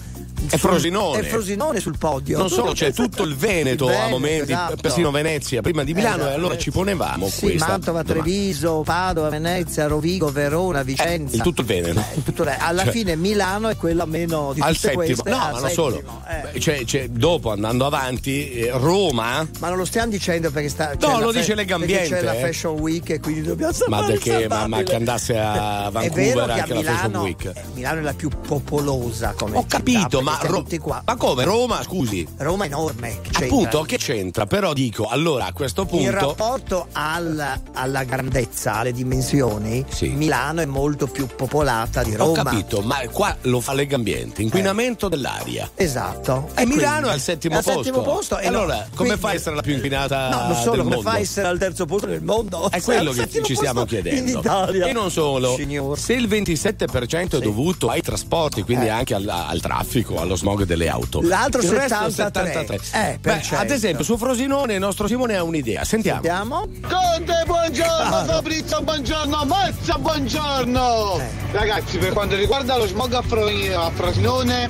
È 0.49 0.57
Frosinone. 0.57 1.19
È 1.19 1.23
Frosinone 1.23 1.79
sul 1.79 1.97
podio. 1.97 2.37
Non 2.37 2.49
solo, 2.49 2.71
c'è 2.73 2.91
tutto 2.93 3.23
il 3.23 3.35
Veneto, 3.35 3.85
Il 3.85 3.91
a 3.91 3.93
Veneto, 3.93 4.09
momenti, 4.09 4.51
esatto. 4.51 4.75
persino 4.81 5.11
Venezia, 5.11 5.61
prima 5.61 5.83
di 5.83 5.93
Milano, 5.93 6.15
Esatto. 6.17 6.31
e 6.31 6.33
allora 6.35 6.57
ci 6.57 6.71
ponevamo 6.71 7.29
Sì, 7.29 7.55
Mantova. 7.57 8.03
Treviso, 8.03 8.81
Padova, 8.83 9.29
Venezia, 9.29 9.87
Rovigo, 9.87 10.31
Verona, 10.31 10.81
Vicenza. 10.83 11.33
Eh, 11.33 11.37
il 11.37 11.41
tutto 11.43 11.61
il 11.61 11.67
Veneto. 11.67 11.99
Eh, 11.99 12.23
tutto 12.23 12.43
le- 12.43 12.57
alla 12.57 12.83
Cioè- 12.83 12.91
fine 12.91 13.15
Milano 13.15 13.69
è 13.69 13.75
quella 13.75 14.05
meno 14.05 14.53
di 14.53 14.61
al 14.61 14.67
tutte 14.73 14.79
settimo, 14.79 15.03
queste. 15.03 15.29
no, 15.29 15.39
al 15.43 15.53
ma 15.53 15.59
non 15.59 15.69
solo. 15.69 16.03
eh. 16.53 16.59
Cioè, 16.59 16.83
cioè, 16.85 17.07
dopo 17.09 17.51
andando 17.51 17.85
avanti, 17.85 18.51
eh, 18.51 18.71
Roma. 18.73 19.47
Ma 19.59 19.67
non 19.69 19.77
lo 19.77 19.85
stiamo 19.85 20.09
dicendo 20.11 20.49
perché 20.51 20.69
sta. 20.69 20.93
No, 20.99 21.19
la 21.19 21.25
lo 21.25 21.31
fe- 21.31 21.39
dice 21.39 21.55
Legambiente, 21.55 22.09
C'è 22.09 22.21
la 22.21 22.33
eh. 22.35 22.39
Fashion 22.39 22.79
Week 22.79 23.09
e 23.09 23.19
quindi 23.19 23.41
dobbiamo 23.43 23.71
Ma 23.71 23.77
salvare 23.77 24.13
il 24.13 24.19
perché? 24.19 24.47
Ma, 24.47 24.67
ma 24.67 24.81
che 24.83 24.95
andasse 24.95 25.37
a 25.37 25.89
Vancouver 25.91 26.49
a 26.49 26.53
anche 26.55 26.73
la 26.73 26.81
Fashion 26.81 27.07
Milano, 27.11 27.21
Week. 27.21 27.45
eh, 27.45 27.53
Milano 27.73 27.99
è 27.99 28.03
la 28.03 28.13
più 28.13 28.29
popolosa 28.29 29.33
come 29.37 29.57
Ho 29.57 29.61
città, 29.61 29.77
capito, 29.77 30.07
perché 30.07 30.23
ma, 30.31 30.47
Ro- 30.47 30.57
tutti 30.57 30.77
qua. 30.77 31.01
ma 31.05 31.15
come? 31.15 31.43
Roma, 31.43 31.81
scusi. 31.83 32.27
Roma 32.37 32.63
è 32.63 32.67
enorme. 32.67 33.19
che? 33.21 33.45
Appunto, 33.45 33.81
che 33.83 33.97
c'entra? 33.97 34.45
Però 34.45 34.73
dico, 34.73 35.07
allora 35.07 35.45
a 35.45 35.53
questo 35.53 35.81
In 35.81 35.87
punto. 35.87 36.11
rapporto 36.11 36.87
al- 36.93 37.61
alla 37.73 38.03
grandezza, 38.03 38.75
alle 38.75 38.91
dimensioni, 38.91 39.83
Sì. 39.89 40.09
Milano 40.09 40.61
è 40.61 40.65
molto 40.65 41.07
più 41.07 41.27
popolata 41.27 42.03
di 42.03 42.13
Ho 42.13 42.17
Roma. 42.17 42.43
capito, 42.43 42.81
ma 42.81 42.97
qua 43.11 43.35
lo 43.41 43.59
fa 43.61 43.73
Legambiente, 43.73 44.41
inquinamento 44.41 45.07
dell'aria. 45.09 45.69
Esatto. 45.75 46.49
E 46.55 46.65
Milano 46.65 46.91
quindi- 46.91 47.07
è 47.09 47.11
al 47.13 47.19
settimo 47.19 47.53
è 47.55 47.57
al 47.57 47.63
posto. 47.63 47.83
settimo 47.83 48.01
posto. 48.03 48.37
E 48.39 48.47
allora, 48.47 48.75
come 48.75 48.87
quindi- 48.95 49.17
fa 49.17 49.29
a 49.29 49.33
essere 49.33 49.55
la 49.55 49.61
più 49.61 49.73
inquinata 49.73 50.29
No, 50.29 50.47
non 50.47 50.55
solo, 50.55 50.71
del 50.71 50.81
come 50.83 50.95
mondo? 50.95 51.09
fa 51.09 51.15
a 51.15 51.19
essere 51.19 51.47
al 51.47 51.57
terzo 51.57 51.85
posto 51.85 52.07
nel 52.07 52.23
mondo? 52.23 52.69
È 52.69 52.81
quello 52.81 53.11
che 53.11 53.27
ci 53.43 53.55
stiamo 53.55 53.85
chiedendo. 53.85 54.31
In 54.31 54.37
Italia. 54.37 54.85
E 54.87 54.91
non 54.93 55.09
solo, 55.11 55.55
Signor. 55.55 55.97
se 55.97 56.13
il 56.13 56.27
27% 56.27 57.37
è 57.37 57.39
dovuto 57.41 57.89
ai 57.89 58.01
trasporti, 58.01 58.63
quindi 58.63 58.85
Eh. 58.85 58.89
anche 58.89 59.13
al, 59.15 59.27
al 59.27 59.59
traffico, 59.61 60.18
allo 60.21 60.35
smog 60.35 60.63
delle 60.63 60.89
auto. 60.89 61.21
L'altro 61.21 61.61
il 61.61 61.69
resto 61.69 62.05
è 62.05 62.11
73. 62.11 62.75
Eh, 62.75 62.79
Beh, 63.13 63.17
per 63.19 63.41
certo. 63.41 63.63
ad 63.63 63.71
esempio, 63.71 64.03
su 64.03 64.17
Frosinone 64.17 64.73
il 64.73 64.79
nostro 64.79 65.07
Simone 65.07 65.35
ha 65.35 65.43
un'idea. 65.43 65.83
Sentiamo. 65.83 66.21
Vediamo. 66.21 66.67
Conte, 66.81 67.43
buongiorno, 67.45 68.15
Ah. 68.15 68.25
Fabrizio, 68.25 68.81
buongiorno, 68.81 69.45
Mazza, 69.45 69.97
buongiorno. 69.97 71.19
Eh. 71.19 71.29
Ragazzi, 71.51 71.97
per 71.97 72.13
quanto 72.13 72.35
riguarda 72.35 72.77
lo 72.77 72.87
smog 72.87 73.13
a 73.13 73.21
Frosinone, 73.93 74.69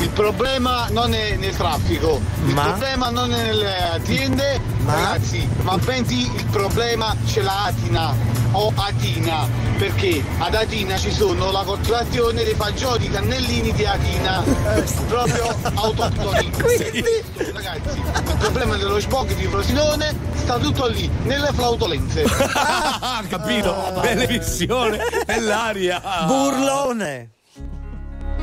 il 0.00 0.10
problema 0.10 0.86
non 0.90 1.12
è 1.14 1.36
nel 1.36 1.56
traffico, 1.56 2.20
il 2.46 2.54
Ma? 2.54 2.62
problema 2.62 3.10
non 3.10 3.32
è 3.32 3.42
nelle 3.42 3.90
aziende, 3.90 4.60
Ma? 4.84 4.94
ragazzi, 4.94 5.48
ma 5.62 5.76
bensì 5.78 6.30
il 6.34 6.44
problema 6.46 7.14
ce 7.26 7.42
l'ha 7.42 7.64
Atina 7.64 8.14
o 8.52 8.72
Atina, 8.76 9.46
perché 9.76 10.24
ad 10.38 10.54
Atina 10.54 10.96
ci 10.96 11.12
sono 11.12 11.50
la 11.50 11.62
coltivazione 11.64 12.44
dei 12.44 12.54
fagioli 12.54 13.08
cannellini 13.10 13.72
di 13.72 13.84
Atina, 13.84 14.42
proprio 15.08 15.54
autoctoni. 15.74 16.50
Ragazzi, 17.52 17.98
il 17.98 18.36
problema 18.38 18.76
dello 18.76 18.98
smog 19.00 19.34
di 19.34 19.46
Frosinone 19.46 20.14
sta 20.34 20.58
tutto 20.58 20.86
lì, 20.86 21.10
nelle 21.24 21.50
flautolenze. 21.52 22.24
Ah, 23.00 23.22
capito? 23.28 23.98
Televisione 24.00 24.98
e 25.26 25.40
l'aria. 25.40 26.00
Burlone. 26.26 27.30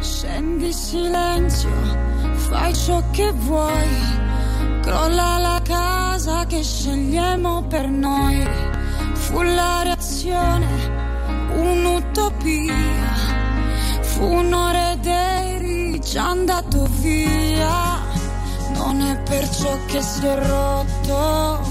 Scendi 0.05 0.71
silenzio, 0.71 1.71
fai 2.33 2.75
ciò 2.75 3.01
che 3.09 3.31
vuoi. 3.31 3.89
Crolla 4.81 5.39
la 5.39 5.59
casa 5.63 6.45
che 6.45 6.61
scegliamo 6.61 7.63
per 7.63 7.87
noi. 7.87 8.47
Fu 9.13 9.41
la 9.41 9.81
reazione, 9.81 10.67
un'utopia. 11.55 12.75
Fu 14.01 14.25
un'ora 14.25 14.95
eri 15.01 15.99
già 15.99 16.29
andato 16.29 16.87
via. 17.01 17.97
Non 18.75 19.01
è 19.01 19.17
perciò 19.23 19.75
che 19.87 20.03
si 20.03 20.23
è 20.23 20.47
rotto. 20.47 21.67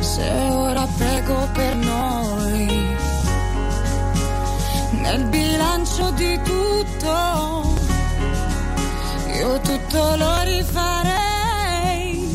Se 0.00 0.26
ora 0.52 0.86
prego 0.96 1.48
per 1.52 1.76
noi 1.76 2.77
nel 5.08 5.24
bilancio 5.28 6.10
di 6.10 6.38
tutto, 6.42 7.74
io 9.38 9.60
tutto 9.60 10.16
lo 10.16 10.42
rifarei. 10.42 12.28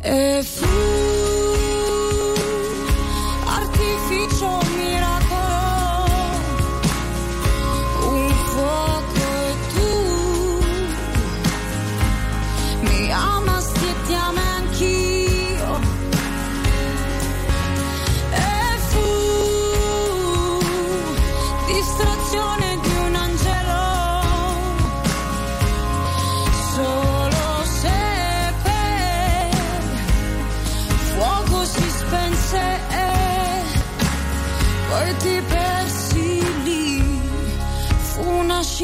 E 0.00 0.42
fu 0.42 1.23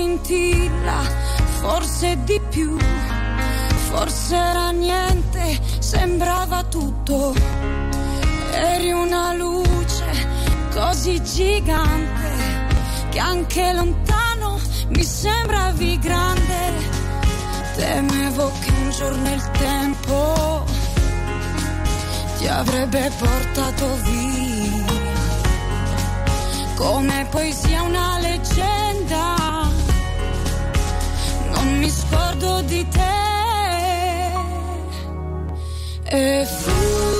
scintilla 0.00 1.02
forse 1.60 2.16
di 2.24 2.40
più 2.48 2.74
forse 3.90 4.34
era 4.34 4.70
niente 4.70 5.60
sembrava 5.78 6.62
tutto 6.64 7.34
eri 8.52 8.92
una 8.92 9.34
luce 9.34 10.06
così 10.72 11.22
gigante 11.22 12.30
che 13.10 13.18
anche 13.18 13.72
lontano 13.72 14.58
mi 14.88 15.02
sembravi 15.04 15.98
grande. 15.98 16.88
Temevo 17.76 18.52
che 18.60 18.70
un 18.70 18.90
giorno 18.90 19.32
il 19.32 19.50
tempo 19.52 20.64
ti 22.38 22.46
avrebbe 22.46 23.10
portato 23.18 23.96
via. 24.02 24.98
Come 26.76 27.26
poesia 27.30 27.82
una 27.82 28.18
leggenda, 28.18 29.39
mi 31.80 31.88
scordo 31.88 32.60
di 32.62 32.86
te. 32.88 33.08
E 36.04 36.44
fu 36.44 37.19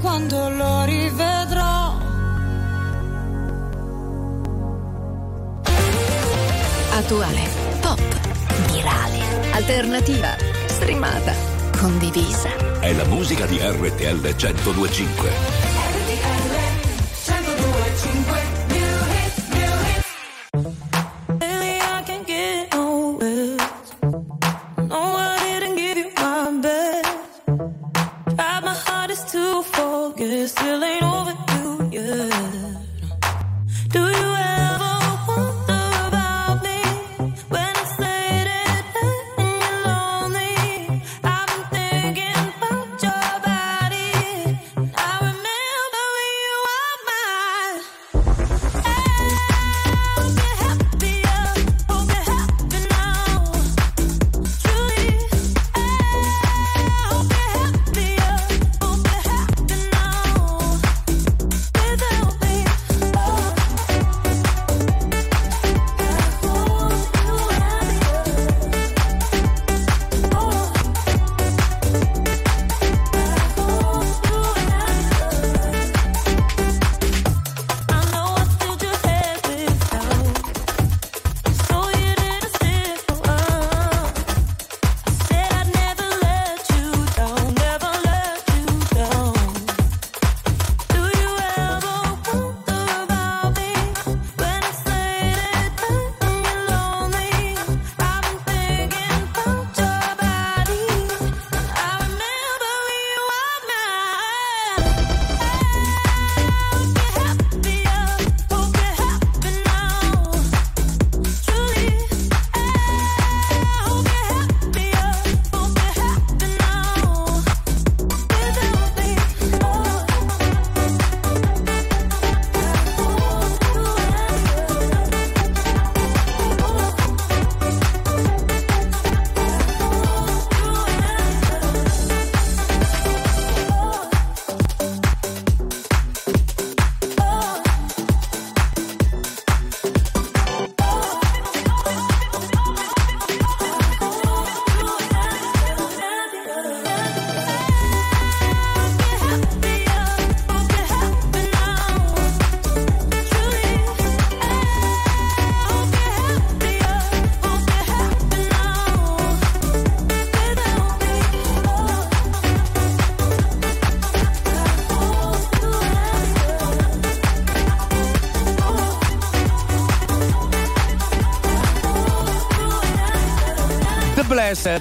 quando 0.00 0.48
lo 0.48 0.84
rivedrò. 0.84 1.98
Attuale, 6.92 7.48
pop, 7.80 8.00
virale, 8.72 9.52
alternativa, 9.52 10.34
streamata, 10.66 11.32
condivisa. 11.78 12.50
È 12.80 12.92
la 12.92 13.04
musica 13.04 13.46
di 13.46 13.58
RTL 13.58 14.20
1025. 14.20 15.69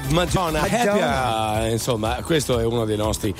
Madonna, 0.09 0.61
Madonna. 0.61 1.53
Happy, 1.53 1.71
insomma, 1.71 2.15
questo 2.23 2.59
è 2.59 2.65
uno 2.65 2.85
dei 2.85 2.97
nostri 2.97 3.33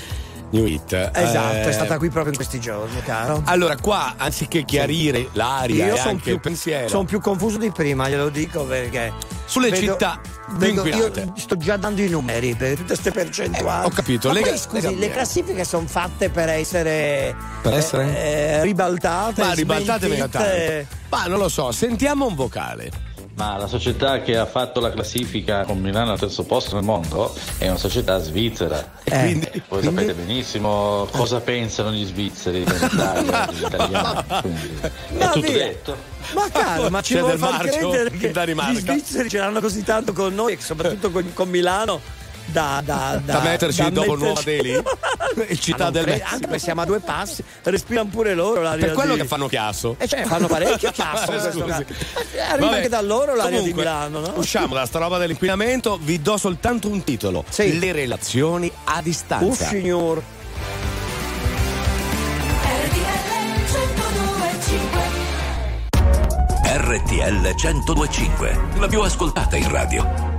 new 0.52 0.66
hit. 0.66 0.94
Esatto, 1.14 1.56
Eh, 1.56 1.68
è 1.70 1.72
stata 1.72 1.98
qui 1.98 2.10
proprio 2.10 2.32
in 2.32 2.36
questi 2.38 2.60
giorni, 2.60 3.00
caro. 3.02 3.42
Allora, 3.46 3.76
qua 3.78 4.16
anziché 4.18 4.64
chiarire 4.66 5.30
l'aria 5.34 5.86
Io 5.88 5.94
e 5.94 5.98
sono 5.98 6.10
anche 6.12 6.24
più, 6.24 6.34
il 6.34 6.40
pensiero 6.40 6.88
son 6.88 7.06
più 7.06 7.20
confuso 7.22 7.58
di 7.58 7.70
prima, 7.72 8.10
glielo 8.10 8.30
dico 8.30 8.64
perché. 8.64 9.14
sulle 9.46 9.70
vedo- 9.70 9.92
città 9.94 10.20
vedo- 10.54 10.86
io 10.88 11.12
sto 11.36 11.56
già 11.58 11.78
dando 11.78 12.02
i 12.02 12.10
numeri 12.10 12.56
per 12.56 12.72
tutte 12.72 12.86
queste 12.88 13.12
percentuali. 13.12 13.84
Eh, 13.84 13.88
ho 13.88 13.90
capito, 13.92 14.28
Ma 14.30 14.34
lega- 14.36 14.48
poi, 14.50 14.58
scusi, 14.58 14.88
le 14.90 14.94
bene. 14.96 15.12
classifiche 15.12 15.64
sono 15.64 15.86
fatte 15.88 16.30
per 16.30 16.50
essere. 16.50 17.36
Per 17.62 17.74
essere? 17.74 18.18
eh, 18.18 18.30
eh, 18.58 18.62
ribaltate. 18.64 19.42
Ma 19.44 19.54
ribaltate 19.54 20.08
smentite. 20.08 20.88
Ma 21.10 21.26
non 21.26 21.38
lo 21.40 21.50
so, 21.50 21.72
sentiamo 21.72 22.26
un 22.26 22.34
vocale. 22.36 23.08
Ma 23.40 23.56
la 23.56 23.68
società 23.68 24.20
che 24.20 24.36
ha 24.36 24.46
fatto 24.46 24.82
la 24.82 24.92
classifica 24.92 25.64
con 25.64 25.80
Milano 25.80 26.12
al 26.12 26.20
terzo 26.20 26.44
posto 26.44 26.76
nel 26.76 26.84
mondo 26.84 27.34
è 27.58 27.70
una 27.70 27.78
società 27.78 28.20
svizzera. 28.20 28.96
E 29.02 29.18
quindi- 29.18 29.64
Voi 29.70 29.82
sapete 29.82 30.14
benissimo 30.14 31.08
cosa 31.10 31.40
pensano 31.40 31.90
gli 31.94 32.06
svizzeri 32.06 32.66
dell'Italia, 32.66 33.50
gli 33.50 33.64
italiani. 33.64 34.24
Quindi 34.42 34.80
è 34.82 35.26
tutto 35.30 35.40
via. 35.40 35.52
detto. 35.52 35.96
Ma 36.34 36.50
caro, 36.52 36.90
ma 36.90 37.02
ci 37.02 37.14
C'è 37.14 37.20
vuoi 37.22 37.32
del 37.32 37.40
far 37.40 37.62
credere 37.66 38.10
che 38.18 38.32
gli 38.34 38.76
svizzeri 38.76 39.30
ce 39.30 39.38
l'hanno 39.38 39.62
così 39.62 39.84
tanto 39.84 40.12
con 40.12 40.36
noi, 40.36 40.54
e 40.54 40.58
soprattutto 40.60 41.10
con, 41.10 41.32
con 41.34 41.48
Milano, 41.48 42.02
da, 42.52 42.82
da, 42.84 43.20
Da 43.24 43.40
metterci 43.42 43.92
dopo 43.92 44.16
Nuova 44.16 44.42
Delhi? 44.44 44.82
E 45.48 45.56
città 45.58 45.86
non 45.86 45.94
del 45.94 46.04
cre- 46.04 46.12
Messico. 46.14 46.34
Anche 46.34 46.48
perché 46.48 46.64
siamo 46.64 46.82
a 46.82 46.86
due 46.86 47.00
passi, 47.00 47.44
respirano 47.64 48.10
pure 48.10 48.34
loro 48.34 48.62
l'aria 48.62 48.86
Per 48.88 48.96
quello 48.96 49.14
di... 49.14 49.22
che 49.22 49.28
fanno 49.28 49.48
chiasso. 49.48 49.96
Eh, 49.98 50.08
cioè, 50.08 50.26
fanno 50.26 50.48
parecchio 50.48 50.92
chiasso. 50.92 51.32
Eh, 52.32 52.40
Arriva 52.42 52.66
Vabbè, 52.68 52.76
anche 52.78 52.90
da 52.90 53.02
loro 53.02 53.36
l'aria 53.36 53.58
comunque, 53.60 53.72
di 53.72 53.74
Milano, 53.74 54.20
no? 54.20 54.34
Usciamo 54.36 54.74
da 54.74 54.86
sta 54.86 55.00
roba 55.00 55.18
dell'inquinamento, 55.18 55.98
vi 56.02 56.22
do 56.22 56.38
soltanto 56.38 56.88
un 56.90 57.04
titolo. 57.04 57.44
Sì. 57.50 57.78
Le 57.80 57.92
relazioni 57.92 58.72
a 58.86 59.02
distanza. 59.02 59.66
signor. 59.66 60.22
RTL 66.64 67.54
1025, 67.56 68.60
la 68.80 68.88
più 68.88 69.02
ascoltata 69.02 69.56
in 69.56 69.70
radio. 69.70 70.39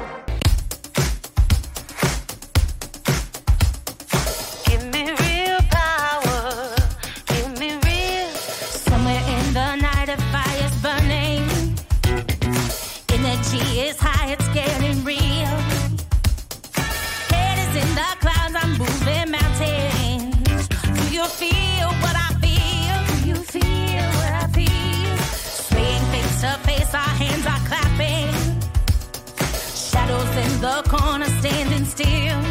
Standing 31.51 31.85
still. 31.85 32.50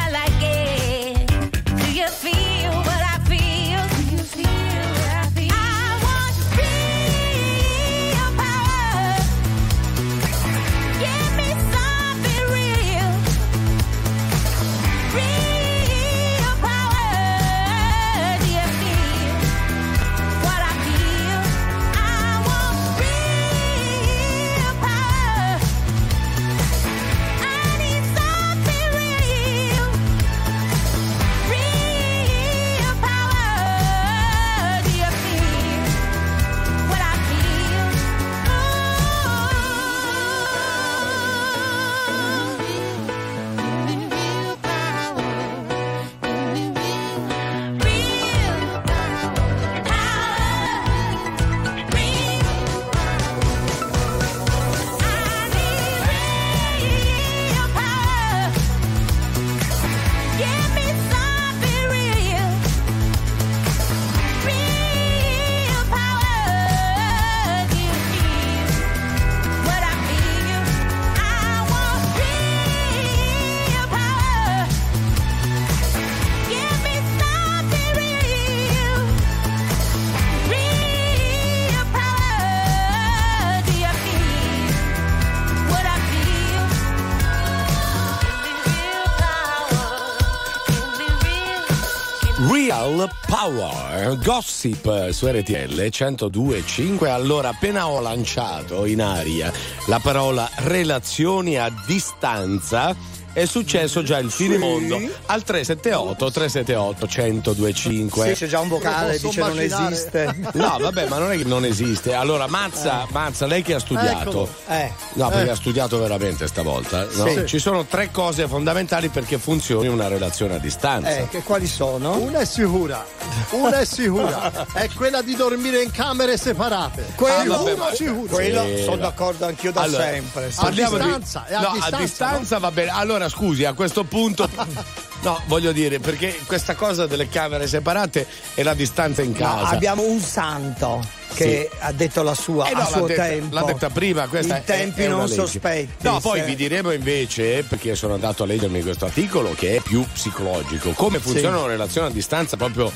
Power, 93.43 94.19
gossip 94.19 95.09
su 95.09 95.25
RTL 95.25 95.73
102.5. 95.73 97.07
Allora, 97.07 97.49
appena 97.49 97.87
ho 97.87 97.99
lanciato 97.99 98.85
in 98.85 99.01
aria 99.01 99.51
la 99.87 99.97
parola 99.97 100.47
relazioni 100.57 101.57
a 101.57 101.73
distanza, 101.87 102.95
è 103.33 103.45
successo 103.45 104.03
già 104.03 104.17
il 104.17 104.29
finimondo 104.31 104.95
al 105.27 105.43
378 105.43 106.31
378 106.31 107.07
1025. 107.07 108.27
Sì, 108.27 108.33
c'è 108.33 108.47
già 108.47 108.59
un 108.59 108.67
vocale, 108.67 109.13
Posso 109.13 109.27
dice 109.27 109.39
non 109.39 109.51
immaginare. 109.51 109.93
esiste. 109.93 110.35
No, 110.61 110.77
vabbè, 110.79 111.07
ma 111.07 111.17
non 111.17 111.31
è 111.31 111.37
che 111.37 111.43
non 111.43 111.65
esiste. 111.65 112.13
Allora, 112.13 112.47
Mazza, 112.47 113.05
Mazza, 113.11 113.45
lei 113.45 113.61
che 113.61 113.73
ha 113.75 113.79
studiato. 113.79 114.19
Eccolo. 114.29 114.49
Eh. 114.67 114.91
No, 115.13 115.29
perché 115.29 115.47
Eh. 115.47 115.51
ha 115.51 115.55
studiato 115.55 115.97
veramente 115.99 116.47
stavolta. 116.47 117.05
no? 117.13 117.27
Sì. 117.27 117.45
Ci 117.45 117.59
sono 117.59 117.85
tre 117.85 118.11
cose 118.11 118.47
fondamentali 118.47 119.09
perché 119.09 119.37
funzioni 119.37 119.87
una 119.87 120.07
relazione 120.07 120.55
a 120.55 120.57
distanza. 120.59 121.09
Eh, 121.17 121.27
che 121.29 121.41
quali 121.43 121.67
sono? 121.67 122.17
Una 122.17 122.39
è 122.39 122.45
sicura, 122.45 123.05
una 123.51 123.79
è 123.79 123.85
sicura, 123.85 124.67
è 124.73 124.89
quella 124.95 125.21
di 125.21 125.35
dormire 125.35 125.81
in 125.81 125.91
camere 125.91 126.37
separate. 126.37 127.05
Quello, 127.15 127.53
Ah, 127.55 127.57
vabbè, 127.57 127.75
ma- 127.75 127.93
sicuro. 127.93 128.27
quello 128.33 128.65
Sì, 128.65 128.83
sono 128.83 128.95
no. 128.95 129.01
d'accordo 129.01 129.45
anch'io 129.45 129.71
da 129.71 129.81
Allora, 129.81 130.03
sempre. 130.03 130.51
sì. 130.51 130.59
A 130.61 130.69
di- 130.69 130.75
distanza, 130.75 131.45
a 131.49 131.59
no, 131.61 131.71
distanza, 131.73 131.95
a 131.95 131.99
distanza 131.99 132.57
va 132.59 132.71
bene. 132.71 132.91
Allora, 132.91 133.20
scusi, 133.29 133.65
a 133.65 133.73
questo 133.73 134.03
punto. 134.03 134.49
No, 135.23 135.39
voglio 135.45 135.71
dire, 135.71 135.99
perché 135.99 136.35
questa 136.47 136.73
cosa 136.73 137.05
delle 137.05 137.29
camere 137.29 137.67
separate 137.67 138.25
è 138.55 138.63
la 138.63 138.73
distanza 138.73 139.21
in 139.21 139.29
No, 139.33 139.37
casa. 139.37 139.67
abbiamo 139.67 140.01
un 140.01 140.19
santo 140.19 140.99
che 141.35 141.69
ha 141.77 141.91
detto 141.91 142.23
la 142.23 142.33
sua 142.33 142.67
Eh 142.67 142.73
no, 142.73 142.79
a 142.79 142.85
suo 142.87 143.05
detta, 143.05 143.25
tempo. 143.25 143.53
l'ha 143.53 143.61
detta 143.61 143.91
prima, 143.91 144.25
questa 144.27 144.55
in 144.55 144.61
è- 144.61 144.65
tempi 144.65 145.03
è 145.03 145.07
non 145.09 145.19
legge. 145.25 145.35
sospetti. 145.35 145.93
No, 146.07 146.19
poi 146.21 146.39
se- 146.39 146.45
vi 146.45 146.55
diremo 146.55 146.89
invece, 146.91 147.61
perché 147.61 147.93
sono 147.93 148.15
andato 148.15 148.41
a 148.41 148.45
leggermi 148.47 148.81
questo 148.81 149.05
articolo 149.05 149.53
che 149.55 149.75
è 149.75 149.79
più 149.81 150.03
psicologico, 150.11 150.89
come 150.93 151.19
funziona 151.19 151.59
una 151.59 151.67
relazione 151.67 152.07
a 152.07 152.09
distanza 152.09 152.57
proprio 152.57 152.91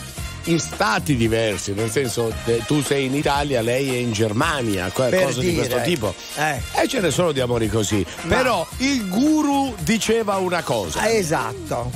in 0.45 0.59
stati 0.59 1.15
diversi, 1.15 1.73
nel 1.73 1.89
senso 1.89 2.33
eh, 2.45 2.61
tu 2.65 2.81
sei 2.81 3.05
in 3.05 3.15
Italia, 3.15 3.61
lei 3.61 3.89
è 3.89 3.97
in 3.97 4.11
Germania, 4.11 4.89
cose 4.91 5.39
di 5.39 5.53
questo 5.53 5.81
tipo. 5.81 6.13
Eh. 6.35 6.61
E 6.81 6.87
ce 6.87 6.99
ne 6.99 7.11
sono 7.11 7.31
di 7.31 7.39
amori 7.39 7.67
così. 7.69 8.05
Però 8.27 8.65
il 8.77 9.07
guru 9.09 9.75
diceva 9.79 10.35
una 10.37 10.61
cosa. 10.61 11.01
Ah, 11.01 11.09
esatto. 11.09 11.91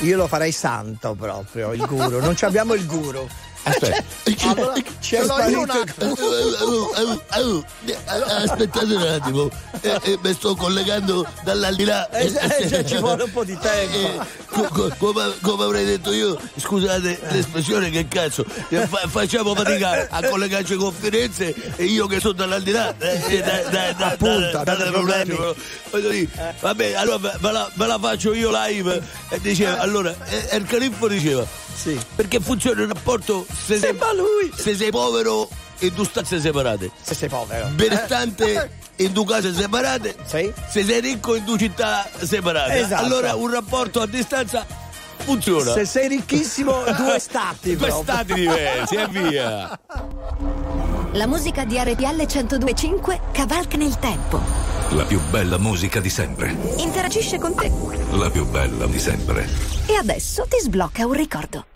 Io 0.00 0.16
lo 0.16 0.26
farei 0.26 0.50
santo 0.50 1.14
proprio, 1.14 1.72
il 1.72 1.84
guru. 1.86 2.18
Non 2.20 2.36
ci 2.36 2.44
abbiamo 2.44 2.74
il 2.74 2.86
guru. 2.86 3.28
Aspetta. 3.64 4.02
Allora, 4.50 4.74
Ci 5.00 5.14
è 5.14 5.20
ce 5.20 5.24
l'ho 5.24 5.24
io 5.24 5.34
sparito 5.34 5.58
un 5.60 5.64
il 5.64 5.70
attimo. 5.70 7.64
Aspettate 8.06 8.94
un 8.94 9.02
attimo, 9.02 9.50
eh, 9.80 9.98
eh, 10.02 10.18
mi 10.22 10.32
sto 10.34 10.54
collegando 10.56 11.26
dall'aldilà. 11.44 12.08
Eh, 12.10 12.26
eh, 12.26 12.68
cioè, 12.68 12.84
ci 12.84 12.96
vuole 12.96 13.22
un 13.24 13.30
po' 13.32 13.44
di 13.44 13.56
tempo. 13.58 13.96
Eh, 13.96 14.18
co- 14.46 14.68
co- 14.72 14.94
come, 14.98 15.32
come 15.40 15.64
avrei 15.64 15.84
detto 15.84 16.12
io, 16.12 16.38
scusate 16.56 17.20
l'espressione, 17.30 17.90
che 17.90 18.08
cazzo, 18.08 18.44
eh, 18.68 18.86
fa- 18.86 19.06
facciamo 19.08 19.54
fatica 19.54 20.06
a 20.10 20.28
collegarci 20.28 20.74
con 20.76 20.92
Firenze 20.92 21.54
e 21.76 21.84
io 21.84 22.06
che 22.06 22.18
sono 22.20 22.32
dall'aldilà. 22.34 22.94
Eh, 22.98 23.20
eh, 23.28 23.40
da, 23.42 23.62
da, 23.70 23.92
da, 23.92 24.06
Appunto, 24.06 24.50
da- 24.50 24.62
datemi 24.64 24.86
un 24.88 24.92
problemi. 24.92 25.36
dire, 26.10 26.28
Vabbè, 26.60 26.94
allora 26.94 27.18
ve- 27.18 27.36
ve 27.38 27.52
la, 27.52 27.70
ve 27.74 27.86
la 27.86 27.98
faccio 28.00 28.32
io 28.34 28.50
live. 28.52 29.00
E 29.28 29.40
diceva, 29.40 29.78
allora, 29.78 30.14
eh, 30.50 30.56
il 30.56 30.64
califfo 30.64 31.06
diceva, 31.08 31.44
Sì. 31.74 31.98
perché 32.14 32.40
funziona 32.40 32.82
il 32.82 32.88
rapporto 32.88 33.46
se, 33.64 33.78
sei, 33.78 33.96
lui. 34.16 34.52
se 34.56 34.74
sei 34.76 34.90
povero 34.90 35.48
e 35.78 35.90
due 35.90 36.04
stanze 36.04 36.40
separate. 36.40 36.90
Se 37.00 37.14
sei 37.14 37.28
povero. 37.28 37.68
Benestante 37.74 38.78
in 38.96 39.12
due 39.12 39.24
case 39.24 39.52
separate, 39.54 40.14
Sì. 40.24 40.52
se 40.70 40.84
sei 40.84 41.00
ricco 41.00 41.34
in 41.34 41.44
due 41.44 41.58
città 41.58 42.08
separate. 42.20 42.78
Esatto. 42.80 43.04
Allora 43.04 43.34
un 43.34 43.50
rapporto 43.50 44.00
a 44.00 44.06
distanza 44.06 44.64
funziona. 45.22 45.72
Se 45.72 45.84
sei 45.84 46.08
ricchissimo, 46.08 46.82
due 46.96 47.18
stati. 47.18 47.76
Due 47.76 47.90
stati 47.90 48.34
diversi 48.34 48.94
e 48.96 49.06
via. 49.08 49.80
La 51.12 51.26
musica 51.26 51.64
di 51.64 51.76
RTL 51.78 52.26
1025 52.26 53.20
cavalca 53.32 53.76
nel 53.76 53.98
tempo. 53.98 54.40
La 54.90 55.04
più 55.04 55.20
bella 55.30 55.58
musica 55.58 56.00
di 56.00 56.10
sempre. 56.10 56.54
Interagisce 56.76 57.38
con 57.38 57.54
te. 57.54 57.70
La 58.12 58.30
più 58.30 58.46
bella 58.46 58.86
di 58.86 58.98
sempre. 58.98 59.48
E 59.86 59.94
adesso 59.96 60.46
ti 60.48 60.58
sblocca 60.60 61.06
un 61.06 61.12
ricordo. 61.12 61.66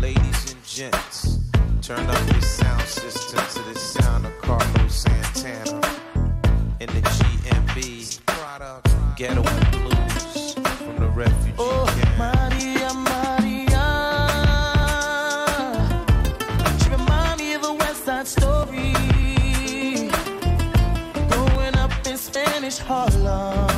Ladies 0.00 0.52
and 0.52 0.64
gents, 0.64 1.38
turn 1.80 2.08
up 2.08 2.30
your 2.30 2.42
sound 2.42 2.86
system 2.86 3.38
to 3.52 3.72
the 3.72 3.78
sound 3.78 4.24
of 4.24 4.32
Carlos 4.40 4.92
Santana 4.92 5.91
Ghetto 9.22 9.42
Blues 9.42 10.54
from 10.54 10.96
the 10.98 11.08
refugee 11.14 11.54
oh, 11.56 11.86
camp. 11.96 12.18
Maria, 12.18 12.92
Maria. 12.92 13.86
She 16.82 16.90
remind 16.90 17.38
me 17.38 17.52
of 17.54 17.62
a 17.62 17.72
West 17.72 18.04
Side 18.04 18.26
story. 18.26 18.92
Growing 21.30 21.76
up 21.76 21.92
in 22.04 22.16
Spanish 22.16 22.78
Harlem. 22.78 23.71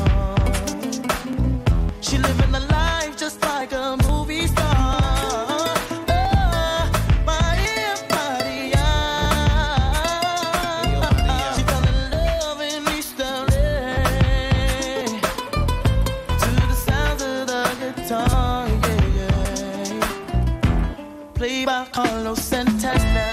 Played 21.44 21.66
by 21.66 21.86
Carlos 21.92 22.40
Santana. 22.40 23.26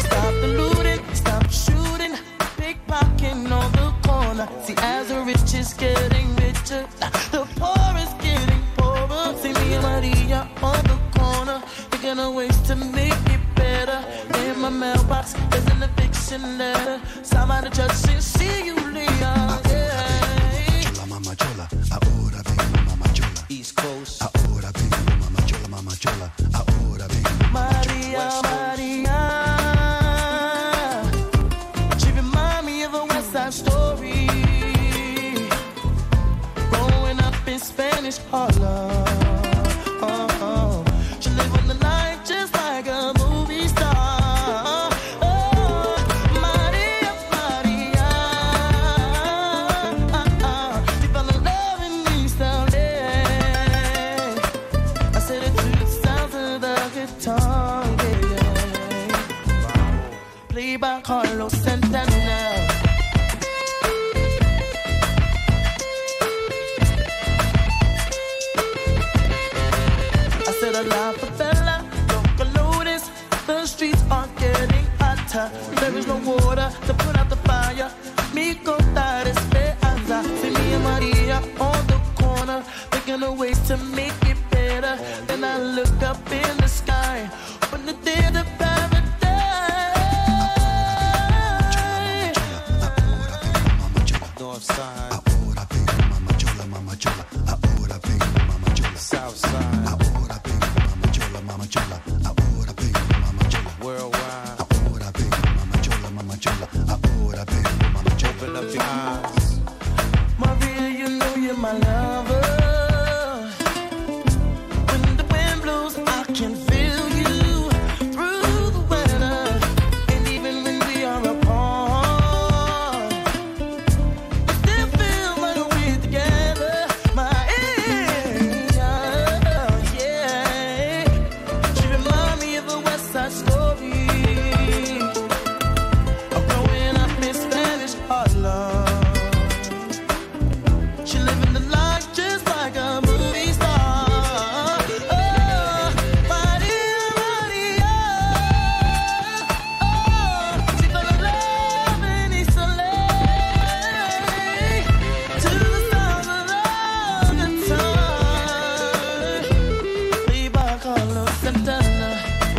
Stop 0.00 0.34
the 0.40 0.48
looting, 0.56 1.02
stop 1.12 1.50
shooting, 1.50 2.14
pickpocketing 2.56 3.50
on 3.52 3.70
the 3.72 3.92
corner. 4.08 4.48
See, 4.64 4.74
as 4.78 5.08
the 5.08 5.20
rich 5.20 5.52
is 5.52 5.74
getting 5.74 6.34
richer, 6.36 6.86
the 7.30 7.46
poor 7.56 7.92
is 7.98 8.14
getting 8.24 8.62
poorer. 8.78 9.36
See 9.36 9.52
me 9.52 9.74
and 9.74 9.82
Maria 9.82 10.48
on 10.62 10.82
the 10.84 10.98
corner, 11.18 11.60
thinking 11.90 12.18
of 12.18 12.32
ways 12.32 12.58
to 12.68 12.74
make 12.74 13.12
it 13.26 13.40
better. 13.54 14.02
In 14.34 14.60
my 14.60 14.70
mailbox, 14.70 15.34
there's 15.50 15.66
an 15.66 15.82
eviction 15.82 16.56
letter. 16.56 17.02
Signed 17.22 17.48
by 17.50 17.60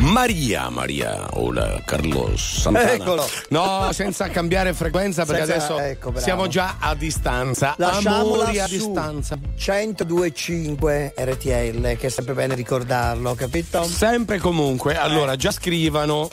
Maria, 0.09 0.69
Maria, 0.69 1.27
hola, 1.33 1.81
Carlos 1.85 2.61
Santana. 2.61 2.93
Eccolo. 2.93 3.29
No, 3.49 3.89
senza 3.91 4.27
cambiare 4.29 4.73
frequenza 4.73 5.23
perché 5.23 5.45
Senza- 5.45 5.73
adesso 5.73 5.79
ecco, 5.79 6.13
siamo 6.19 6.47
già 6.47 6.77
a 6.79 6.95
distanza. 6.95 7.75
Lasciamola 7.77 8.43
Amori 8.45 8.59
a 8.59 8.67
distanza. 8.67 9.37
102.5 9.55 11.13
RTL, 11.15 11.97
che 11.97 12.07
è 12.07 12.09
sempre 12.09 12.33
bene 12.33 12.55
ricordarlo, 12.55 13.35
capito? 13.35 13.83
Sempre 13.83 14.39
comunque, 14.39 14.97
allora 14.97 15.35
già 15.35 15.51
scrivano. 15.51 16.27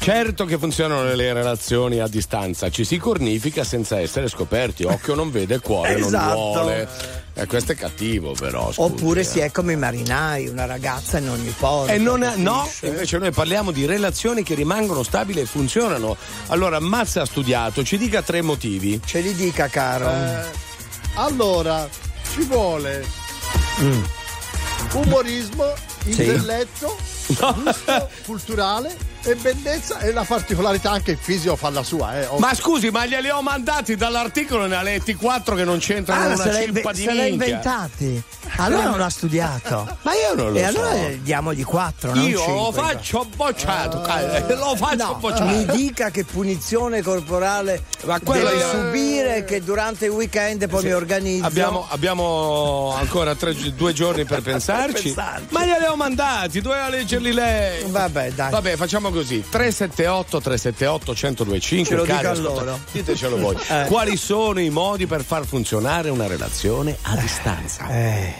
Certo 0.00 0.44
che 0.46 0.56
funzionano 0.58 1.12
le 1.14 1.32
relazioni 1.32 1.98
a 2.00 2.06
distanza, 2.08 2.70
ci 2.70 2.84
si 2.84 2.96
cornifica 2.98 3.62
senza 3.64 3.98
essere 4.00 4.28
scoperti. 4.28 4.84
Occhio 4.84 5.14
non 5.14 5.30
vede, 5.30 5.58
cuore 5.60 5.96
Esatto. 5.98 6.34
non 6.34 6.52
vuole. 6.52 6.88
Eh, 7.34 7.46
questo 7.46 7.72
è 7.72 7.74
cattivo, 7.74 8.32
però. 8.32 8.66
scusi, 8.72 8.80
Oppure 8.80 9.20
eh. 9.20 9.24
si 9.24 9.40
è 9.40 9.50
come 9.50 9.74
i 9.74 9.76
marinai, 9.76 10.48
una 10.48 10.64
ragazza 10.64 11.18
in 11.18 11.28
ogni 11.28 11.52
porto. 11.58 11.92
E 11.92 11.98
non 11.98 12.20
no, 12.36 12.68
invece 12.82 13.18
noi 13.18 13.32
parliamo 13.32 13.70
di 13.70 13.84
relazioni 13.86 14.42
che 14.42 14.54
rimangono 14.54 15.02
stabili 15.02 15.40
e 15.40 15.44
funzionano. 15.46 16.16
Allora, 16.46 16.80
Mazza 16.80 17.22
ha 17.22 17.26
studiato, 17.26 17.84
ci 17.84 17.98
dica 17.98 18.22
tre 18.22 18.40
motivi. 18.40 19.00
Ce 19.04 19.20
li 19.20 19.34
dica, 19.34 19.68
caro. 19.68 20.08
Eh, 20.08 20.44
allora, 21.14 21.86
ci 22.32 22.42
vuole 22.44 23.04
Mm. 23.80 24.02
umorismo, 24.94 25.72
Sì. 26.08 26.24
Intelletto, 27.28 27.62
gusto 27.62 28.08
culturale 28.24 28.96
e 29.24 29.34
bellezza 29.34 29.98
e 29.98 30.12
la 30.12 30.22
particolarità 30.24 30.90
anche 30.92 31.10
il 31.12 31.18
fisico 31.20 31.56
fa 31.56 31.70
la 31.70 31.82
sua. 31.82 32.18
Eh. 32.20 32.28
Ma 32.38 32.54
scusi, 32.54 32.90
ma 32.90 33.04
glieli 33.06 33.28
ho 33.30 33.42
mandati 33.42 33.96
dall'articolo 33.96 34.64
e 34.64 34.68
ne 34.68 34.76
ha 34.76 34.82
letti 34.82 35.14
quattro 35.14 35.54
che 35.54 35.64
non 35.64 35.78
c'entrano 35.78 36.22
Ah, 36.30 36.34
una 36.34 36.54
cippa 36.54 36.92
di 36.92 37.02
se 37.02 37.08
minchia. 37.12 37.26
inventati. 37.26 38.22
Allora 38.56 38.84
non 38.84 38.98
l'ha 38.98 39.10
studiato. 39.10 39.96
Ma 40.02 40.12
io 40.14 40.34
non 40.34 40.52
lo 40.52 40.58
e 40.58 40.62
so. 40.62 40.68
allora 40.68 40.94
eh, 40.94 41.20
diamogli 41.22 41.64
quattro, 41.64 42.14
non 42.14 42.24
Io 42.24 42.46
lo 42.46 42.72
faccio 42.72 43.26
bocciato, 43.36 44.02
eh, 44.06 44.54
lo 44.56 44.74
faccio 44.76 45.04
No, 45.04 45.14
bocciato. 45.16 45.44
mi 45.44 45.66
dica 45.66 46.10
che 46.10 46.24
punizione 46.24 47.02
corporale 47.02 47.82
Ma 48.04 48.18
deve 48.18 48.54
io- 48.54 48.70
subire 48.70 49.44
che 49.44 49.62
durante 49.62 50.06
il 50.06 50.12
weekend 50.12 50.66
poi 50.68 50.84
mi 50.84 50.92
organizzo. 50.92 51.44
Abbiamo, 51.44 51.86
abbiamo 51.90 52.94
ancora 52.96 53.34
tre- 53.34 53.54
due 53.74 53.92
giorni 53.92 54.24
per 54.24 54.40
pensarci. 54.42 55.02
pensarci. 55.12 55.46
Ma 55.50 55.64
glieli 55.66 55.84
ho 55.86 55.96
mandati, 55.96 56.60
doveva 56.60 56.88
leggerli 57.18 57.32
lei. 57.32 57.90
Vabbè, 57.90 58.32
dai. 58.32 58.50
Vabbè, 58.50 58.76
facciamo 58.76 59.10
così: 59.10 59.44
378 59.48 60.40
378 60.40 61.12
1025 61.12 61.84
Ce 61.84 61.94
lo 61.94 62.04
cari 62.04 62.36
dica 62.36 62.48
loro. 62.48 62.80
Ditecelo 62.90 63.36
voi. 63.36 63.56
Eh. 63.68 63.86
Quali 63.86 64.16
sono 64.16 64.60
i 64.60 64.70
modi 64.70 65.06
per 65.06 65.22
far 65.24 65.44
funzionare 65.44 66.08
una 66.10 66.26
relazione 66.26 66.96
a 67.02 67.16
distanza? 67.16 67.88
Eh. 67.88 68.34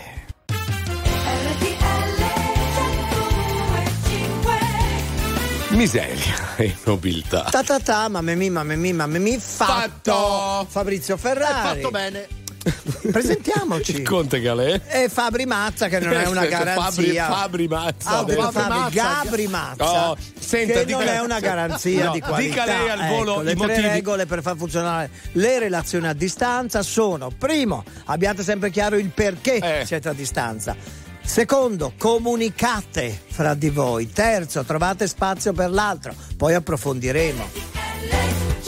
Miseria 5.71 6.57
e 6.57 6.75
nobiltà. 6.85 7.49
Ta 7.51 7.63
ta 7.63 7.79
ta, 7.79 8.09
mamma 8.09 8.35
mia, 8.35 8.51
mamma 8.51 8.75
mia, 8.75 8.95
mamma 8.95 9.19
mia, 9.19 9.39
fatto. 9.39 10.67
Fabrizio 10.69 11.17
Ferrari. 11.17 11.81
Fatto 11.81 11.91
bene. 11.91 12.27
Presentiamoci. 13.11 13.93
Il 13.97 14.03
Conte 14.03 14.41
Galè. 14.41 14.81
E 14.89 15.09
Fabri 15.09 15.47
Mazza 15.47 15.89
che 15.89 15.99
non 16.01 16.13
è 16.15 16.27
una 16.27 16.47
garanzia. 16.47 17.27
Fabri, 17.27 17.41
Fabri 17.41 17.69
Mazza. 17.69 18.09
Ah, 18.11 18.19
adesso. 18.19 18.41
detto 18.41 18.51
Fabri, 18.53 18.95
Gabri 18.95 19.47
Mazza. 19.47 20.11
Oh, 20.11 20.17
senta, 20.39 20.73
che 20.75 20.85
dica- 20.85 20.99
non 20.99 21.09
è 21.09 21.21
una 21.21 21.41
garanzia 21.41 22.05
No, 22.07 22.13
di 22.13 22.21
qualità. 22.21 22.63
dica 22.63 22.65
lei 22.67 22.89
al 22.89 23.09
volo 23.09 23.33
Ecco, 23.35 23.43
le 23.43 23.55
tre 23.55 23.67
motivi. 23.67 23.89
regole 23.89 24.27
per 24.27 24.43
far 24.43 24.57
funzionare 24.57 25.11
le 25.33 25.59
relazioni 25.59 26.07
a 26.07 26.13
distanza 26.13 26.83
sono: 26.83 27.31
primo, 27.37 27.85
abbiate 28.07 28.43
sempre 28.43 28.71
chiaro 28.71 28.97
il 28.97 29.09
perché 29.11 29.81
Eh. 29.81 29.87
siete 29.87 30.09
a 30.09 30.13
distanza. 30.13 30.75
Secondo, 31.23 31.93
comunicate 31.99 33.21
fra 33.29 33.53
di 33.53 33.69
voi. 33.69 34.11
Terzo, 34.11 34.65
trovate 34.65 35.07
spazio 35.07 35.53
per 35.53 35.71
l'altro. 35.71 36.15
Poi 36.39 36.55
approfondiremo. 36.55 38.68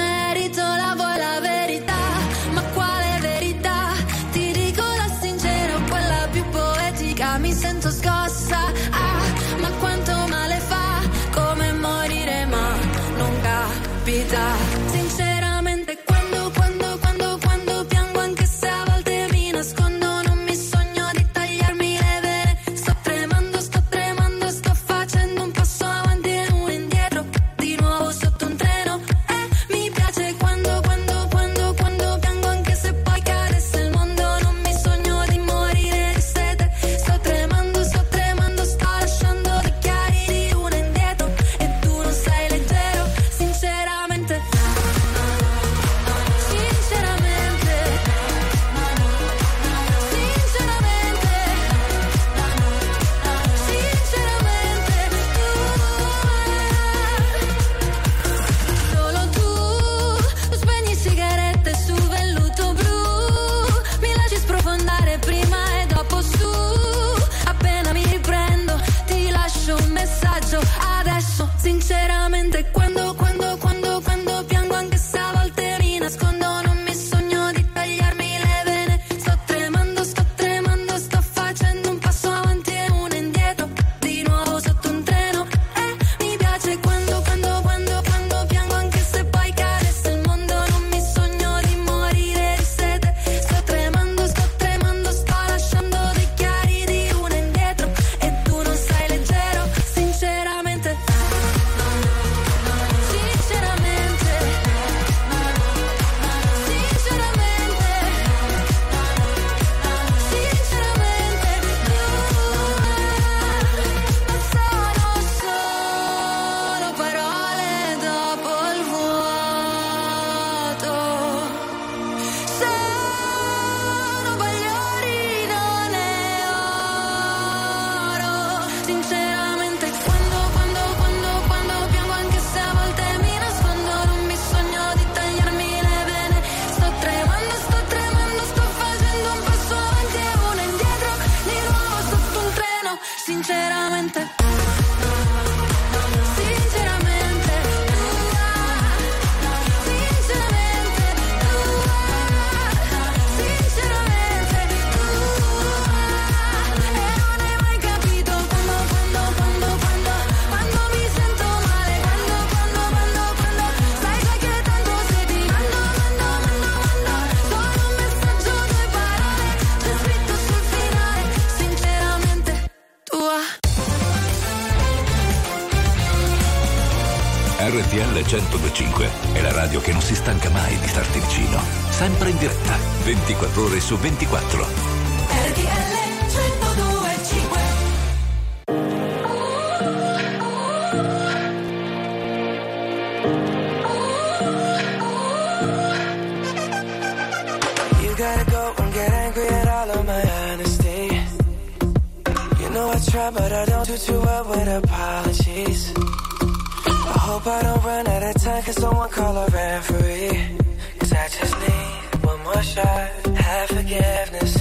know 202.73 202.89
I 202.89 202.99
try, 202.99 203.29
but 203.31 203.51
I 203.51 203.65
don't 203.65 203.87
do 203.87 203.97
too 203.97 204.19
well 204.21 204.43
with 204.49 204.67
apologies. 204.83 205.93
I 205.97 207.17
hope 207.27 207.45
I 207.45 207.61
don't 207.61 207.83
run 207.83 208.07
out 208.07 208.23
of 208.23 208.41
time, 208.41 208.63
cause 208.63 208.75
someone 208.75 209.09
call 209.09 209.35
a 209.37 209.47
referee. 209.47 210.57
Cause 210.99 211.11
I 211.13 211.27
just 211.27 211.55
need 211.59 212.25
one 212.25 212.43
more 212.43 212.63
shot, 212.63 213.30
have 213.49 213.69
forgiveness. 213.69 214.53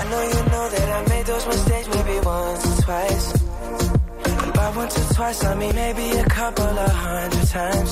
I 0.00 0.02
know 0.10 0.22
you 0.32 0.40
know 0.52 0.66
that 0.74 0.88
I 0.96 1.00
made 1.08 1.26
those 1.26 1.46
mistakes 1.46 1.88
maybe 1.94 2.16
once 2.24 2.64
or 2.66 2.82
twice. 2.82 3.26
And 4.42 4.52
by 4.54 4.68
once 4.76 4.94
or 4.98 5.14
twice, 5.14 5.44
I 5.44 5.54
mean 5.54 5.74
maybe 5.74 6.06
a 6.18 6.24
couple 6.24 6.64
of 6.86 6.90
hundred 6.90 7.46
times. 7.48 7.90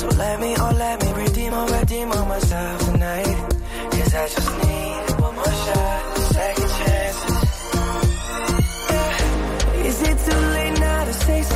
So 0.00 0.06
let 0.08 0.40
me, 0.40 0.54
oh 0.58 0.72
let 0.84 1.02
me 1.02 1.12
redeem 1.24 1.52
or 1.54 1.66
redeem 1.78 2.12
on 2.12 2.28
myself 2.28 2.84
tonight. 2.86 3.36
Cause 3.92 4.14
I 4.14 4.26
just 4.34 4.50
need 4.64 5.20
one 5.20 5.34
more 5.34 5.54
shot, 5.64 6.18
second 6.36 6.70
chances. 6.78 7.38
Yeah. 8.90 9.88
Is 9.88 10.02
it 10.10 10.16
too 10.26 10.40
late 10.56 10.78
now 10.80 11.04
to 11.04 11.12
say 11.14 11.42
sorry? 11.42 11.55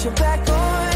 to 0.00 0.08
get 0.08 0.18
you 0.18 0.24
back 0.24 0.48
on 0.48 0.89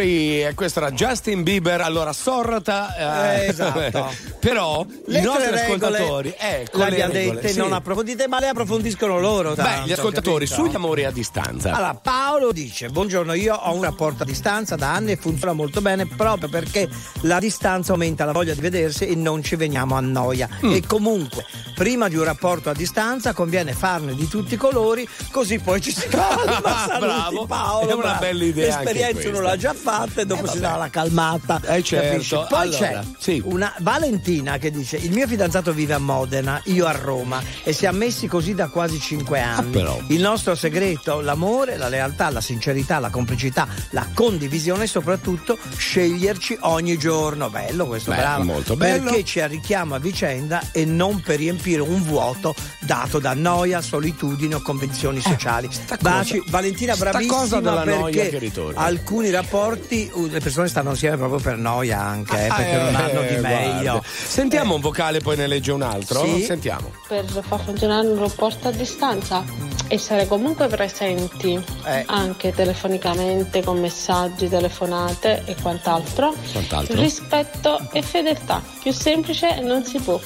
Sorry, 0.00 0.42
e 0.46 0.54
questo 0.54 0.78
era 0.78 0.92
Justin 0.92 1.42
Bieber, 1.42 1.82
allora 1.82 2.14
sorta. 2.14 3.34
Eh, 3.36 3.48
esatto. 3.48 4.10
Però 4.40 4.84
Le 5.06 5.18
i 5.18 5.22
nostri 5.22 5.54
ascoltatori, 5.54 6.34
con 6.70 6.80
le 6.80 7.02
abbiamo 7.02 7.12
dette 7.12 7.48
sì. 7.48 7.58
non 7.58 7.72
approfondite, 7.74 8.26
ma 8.26 8.40
le 8.40 8.48
approfondiscono 8.48 9.20
loro. 9.20 9.50
Beh, 9.50 9.62
tanto, 9.62 9.88
gli 9.88 9.92
ascoltatori 9.92 10.46
capito? 10.46 10.66
sugli 10.66 10.74
amori 10.74 11.04
a 11.04 11.10
distanza. 11.10 11.72
Allora, 11.72 11.94
Paolo 11.94 12.50
dice: 12.50 12.88
Buongiorno, 12.88 13.34
io 13.34 13.54
ho 13.54 13.74
un 13.74 13.82
rapporto 13.82 14.22
a 14.22 14.26
distanza 14.26 14.76
da 14.76 14.94
anni 14.94 15.12
e 15.12 15.16
funziona 15.16 15.52
molto 15.52 15.82
bene 15.82 16.06
proprio 16.06 16.48
perché 16.48 16.88
la 17.22 17.38
distanza 17.38 17.92
aumenta 17.92 18.24
la 18.24 18.32
voglia 18.32 18.54
di 18.54 18.60
vedersi 18.60 19.06
e 19.06 19.14
non 19.14 19.42
ci 19.42 19.56
veniamo 19.56 19.94
a 19.94 20.00
noia. 20.00 20.48
Mm. 20.64 20.72
E 20.72 20.86
comunque, 20.86 21.44
prima 21.74 22.08
di 22.08 22.16
un 22.16 22.24
rapporto 22.24 22.70
a 22.70 22.74
distanza 22.74 23.34
conviene 23.34 23.74
farne 23.74 24.14
di 24.14 24.26
tutti 24.26 24.54
i 24.54 24.56
colori, 24.56 25.06
così 25.30 25.58
poi 25.58 25.82
ci 25.82 25.92
si 25.92 26.08
calma. 26.08 26.60
Saluti, 26.88 26.98
Bravo. 26.98 27.46
Paolo. 27.46 27.88
È 27.90 27.92
una 27.92 28.14
bella 28.14 28.44
idea 28.44 28.78
L'esperienza 28.78 29.28
uno 29.28 29.40
l'ha 29.40 29.56
già 29.56 29.74
fatta 29.74 30.22
e 30.22 30.24
dopo 30.26 30.46
Eh, 30.46 30.48
si 30.48 30.60
dà 30.60 30.76
la 30.76 30.88
calmata. 30.88 31.60
Eh, 31.66 31.82
certo. 31.82 32.10
capisci? 32.10 32.34
Poi 32.48 32.58
Allora, 32.60 32.76
c'è 32.78 33.02
sì. 33.18 33.42
una 33.44 33.74
Valentina 33.80 34.28
che 34.58 34.70
dice: 34.70 34.96
Il 34.96 35.10
mio 35.12 35.26
fidanzato 35.26 35.72
vive 35.72 35.94
a 35.94 35.98
Modena, 35.98 36.60
io 36.66 36.86
a 36.86 36.92
Roma 36.92 37.42
e 37.64 37.72
siamo 37.72 37.98
messi 37.98 38.28
così 38.28 38.54
da 38.54 38.68
quasi 38.68 39.00
cinque 39.00 39.40
anni. 39.40 39.82
Ah. 39.82 39.96
Il 40.06 40.20
nostro 40.20 40.54
segreto, 40.54 41.20
l'amore, 41.20 41.76
la 41.76 41.88
lealtà, 41.88 42.30
la 42.30 42.40
sincerità, 42.40 42.98
la 43.00 43.10
complicità, 43.10 43.66
la 43.90 44.06
condivisione 44.14 44.84
e 44.84 44.86
soprattutto 44.86 45.58
sceglierci 45.76 46.58
ogni 46.60 46.96
giorno. 46.96 47.50
Bello 47.50 47.86
questo, 47.86 48.10
Beh, 48.12 48.16
bravo. 48.18 48.44
molto 48.44 48.76
bello. 48.76 49.04
Perché 49.04 49.24
ci 49.24 49.40
arricchiamo 49.40 49.94
a 49.96 49.98
vicenda 49.98 50.62
e 50.72 50.84
non 50.84 51.20
per 51.20 51.38
riempire 51.38 51.80
un 51.82 52.02
vuoto 52.02 52.54
dato 52.78 53.18
da 53.18 53.34
noia, 53.34 53.80
solitudine 53.80 54.54
o 54.54 54.60
convenzioni 54.62 55.20
sociali. 55.20 55.68
Baci, 56.00 56.38
cosa- 56.38 56.50
Valentina, 56.50 56.94
bravissima 56.96 57.34
cosa 57.36 57.60
della 57.60 57.82
perché 57.82 58.52
alcuni 58.74 59.30
rapporti 59.30 60.08
uh, 60.12 60.26
le 60.26 60.40
persone 60.40 60.68
stanno 60.68 60.90
insieme 60.90 61.16
proprio 61.16 61.40
per 61.40 61.56
noia 61.56 62.00
anche, 62.00 62.44
eh, 62.44 62.48
perché 62.48 62.70
Eh, 62.70 62.82
non 62.84 62.94
hanno 62.94 63.20
di 63.22 63.36
guarda. 63.36 63.48
meglio. 63.48 64.04
Sentiamo 64.26 64.74
un 64.74 64.80
vocale, 64.80 65.20
poi 65.20 65.36
ne 65.36 65.46
legge 65.46 65.72
un 65.72 65.82
altro. 65.82 66.24
Sì. 66.24 66.42
Sentiamo. 66.42 66.90
per 67.08 67.24
far 67.24 67.60
funzionare 67.62 68.06
un 68.06 68.18
rapporto 68.18 68.68
a 68.68 68.70
distanza 68.70 69.44
essere 69.88 70.26
comunque 70.28 70.68
presenti 70.68 71.60
Eh. 71.84 72.04
anche 72.06 72.52
telefonicamente 72.54 73.62
con 73.64 73.80
messaggi, 73.80 74.48
telefonate 74.48 75.42
e 75.46 75.56
quant'altro. 75.60 76.32
Quant'altro? 76.52 76.96
Rispetto 77.00 77.80
e 77.92 78.00
fedeltà. 78.02 78.62
Più 78.80 78.92
semplice 78.92 79.60
non 79.60 79.84
si 79.84 79.98
può. 79.98 80.20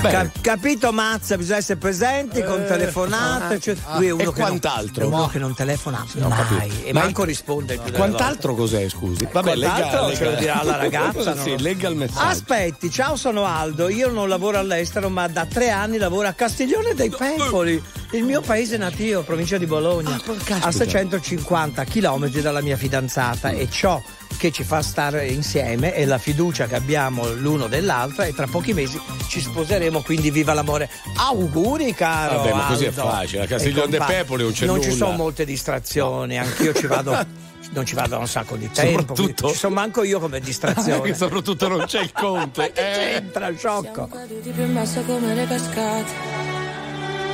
Ca- 0.00 0.30
capito 0.40 0.92
Mazza, 0.92 1.36
bisogna 1.36 1.58
essere 1.58 1.78
presenti 1.78 2.38
eh, 2.38 2.44
con 2.44 2.64
telefonate, 2.66 3.60
cioè, 3.60 3.74
ah, 3.74 3.76
cioè, 3.82 3.96
lui 3.96 4.06
è 4.06 4.10
uno 4.10 4.22
e 4.22 4.26
che 4.26 4.32
quant'altro? 4.32 5.08
Non, 5.08 5.18
uno 5.18 5.28
che 5.28 5.38
non 5.38 5.54
telefona 5.54 6.06
sì, 6.08 6.18
mai 6.20 6.84
e 6.84 6.92
Ma 6.92 7.02
manco 7.02 7.24
risponde 7.24 7.78
più. 7.78 7.92
Quant'altro 7.92 8.54
cos'è, 8.54 8.88
scusi? 8.88 9.28
Vabbè, 9.30 9.56
quant'altro 9.56 10.06
lega, 10.06 10.16
ce 10.16 10.24
lo 10.24 10.34
dirà 10.36 10.62
la 10.62 10.76
ragazza. 10.76 11.36
sì, 11.40 11.50
non... 11.50 11.58
legga 11.58 11.88
il 11.88 11.96
messaggio. 11.96 12.26
Aspetti, 12.26 12.90
ciao, 12.90 13.16
sono 13.16 13.44
Aldo, 13.44 13.88
io 13.88 14.10
non 14.10 14.28
lavoro 14.28 14.58
all'estero, 14.58 15.08
ma 15.08 15.28
da 15.28 15.44
tre 15.44 15.70
anni 15.70 15.98
lavoro 15.98 16.28
a 16.28 16.32
Castiglione 16.32 16.94
dei 16.94 17.10
Pepoli, 17.10 17.82
il 18.12 18.24
mio 18.24 18.40
paese 18.40 18.76
natio, 18.76 19.22
provincia 19.22 19.58
di 19.58 19.66
Bologna, 19.66 20.14
ah, 20.14 20.58
a 20.62 20.72
650 20.72 21.84
km 21.84 22.28
dalla 22.40 22.62
mia 22.62 22.76
fidanzata 22.76 23.52
mm. 23.52 23.58
e 23.58 23.70
ciò 23.70 24.02
che 24.36 24.50
ci 24.50 24.64
fa 24.64 24.82
stare 24.82 25.26
insieme 25.26 25.94
e 25.94 26.06
la 26.06 26.18
fiducia 26.18 26.66
che 26.66 26.74
abbiamo 26.74 27.30
l'uno 27.34 27.66
dell'altra 27.66 28.24
e 28.24 28.32
tra 28.32 28.46
pochi 28.46 28.72
mesi 28.72 29.00
ci 29.28 29.40
sposeremo, 29.40 30.02
quindi 30.02 30.30
viva 30.30 30.54
l'amore. 30.54 30.88
Auguri 31.16 31.94
caro! 31.94 32.38
Vabbè, 32.38 32.52
ma 32.52 32.66
così 32.66 32.86
Aldo. 32.86 33.00
è 33.00 33.04
facile, 33.04 33.42
a 33.42 33.46
Castiglione 33.46 33.90
de 33.90 33.98
Pepoli 33.98 34.42
non 34.42 34.52
c'è 34.52 34.66
non 34.66 34.76
nulla. 34.76 34.86
Non 34.86 34.96
ci 34.96 34.98
sono 34.98 35.16
molte 35.16 35.44
distrazioni, 35.44 36.36
no. 36.36 36.42
anch'io 36.42 36.72
ci 36.72 36.86
vado 36.86 37.10
non 37.72 37.84
ci 37.84 37.94
vado 37.94 38.08
da 38.08 38.18
un 38.18 38.26
sacco 38.26 38.56
di 38.56 38.70
tempo. 38.70 39.14
Soprattutto... 39.14 39.48
Ci 39.48 39.56
sono 39.56 39.74
manco 39.74 40.02
io 40.02 40.18
come 40.18 40.40
distrazione. 40.40 41.12
soprattutto 41.14 41.68
non 41.68 41.84
c'è 41.84 42.00
il 42.00 42.12
conte. 42.12 42.72
che 42.74 42.80
eh. 42.80 42.94
c'entra, 42.94 43.54
sciocco. 43.54 44.08
Siamo 44.08 44.08
caduti 44.08 44.50
più 44.50 44.62
in 44.64 44.74
basso 44.74 45.02
come 45.02 45.34
le 45.34 45.46
cascate. 45.46 46.12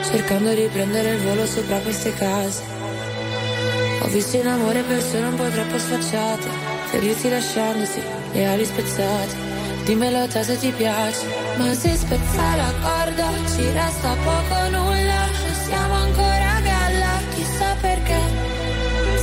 Cercando 0.02 0.54
di 0.54 0.68
prendere 0.72 1.14
il 1.14 1.22
volo 1.22 1.46
sopra 1.46 1.78
queste 1.78 2.12
case. 2.14 2.62
Ho 4.00 4.08
visto 4.08 4.36
in 4.36 4.46
amore 4.46 4.82
persone 4.82 5.26
un 5.26 5.34
po' 5.36 5.48
troppo 5.48 5.78
sfacciate 5.78 6.75
ferirsi 6.96 7.28
lasciandosi 7.28 8.00
le 8.32 8.46
ali 8.46 8.64
spezzate. 8.64 9.34
Dimmelo 9.84 10.26
te 10.28 10.42
se 10.42 10.56
ti 10.58 10.70
piace, 10.70 11.26
ma 11.58 11.72
se 11.74 11.94
spezza 11.94 12.56
la 12.56 12.72
corda 12.84 13.28
ci 13.52 13.64
resta 13.70 14.10
poco 14.24 14.56
nulla, 14.76 15.20
siamo 15.66 15.94
ancora 15.94 16.46
a 16.56 16.60
galla, 16.60 17.12
chissà 17.34 17.70
perché. 17.80 18.20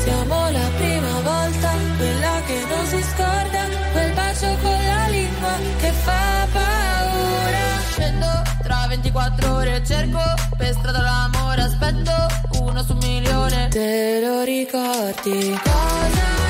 Siamo 0.04 0.52
la 0.52 0.68
prima 0.78 1.14
volta, 1.32 1.70
quella 1.98 2.42
che 2.48 2.60
non 2.70 2.86
si 2.86 3.02
scorda, 3.12 3.62
quel 3.92 4.12
bacio 4.14 4.50
con 4.62 4.80
la 4.92 5.08
lingua 5.10 5.54
che 5.82 5.92
fa 6.06 6.48
paura. 6.54 7.66
Scendo 7.90 8.30
tra 8.62 8.86
24 8.88 9.54
ore, 9.54 9.84
cerco 9.84 10.22
per 10.58 10.74
strada 10.74 11.02
l'amore, 11.02 11.62
aspetto 11.62 12.14
uno 12.62 12.84
su 12.84 12.94
un 12.94 13.00
milione. 13.02 13.68
Te 13.70 14.22
lo 14.22 14.44
ricordi 14.44 15.60
cosa? 15.64 16.43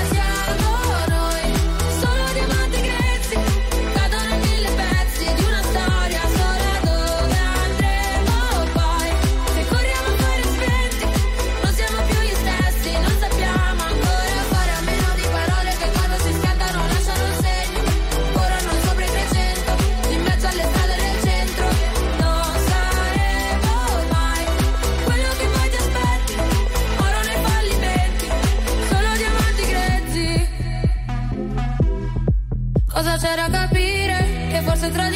central 34.84 35.13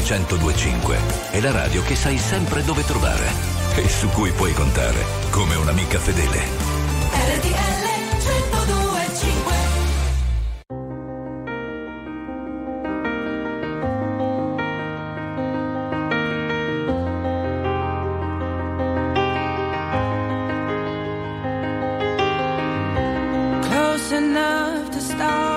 1025 0.00 0.96
è 1.32 1.40
la 1.40 1.50
radio 1.50 1.82
che 1.82 1.94
sai 1.94 2.16
sempre 2.16 2.64
dove 2.64 2.82
trovare 2.84 3.26
e 3.76 3.88
su 3.88 4.08
cui 4.08 4.30
puoi 4.32 4.52
contare 4.54 5.04
come 5.30 5.54
un'amica 5.54 5.98
fedele. 5.98 6.38
RTL 7.12 7.82
1025 8.16 9.54
Close 23.60 24.12
enough 24.12 24.88
to 24.90 25.00
start. 25.00 25.51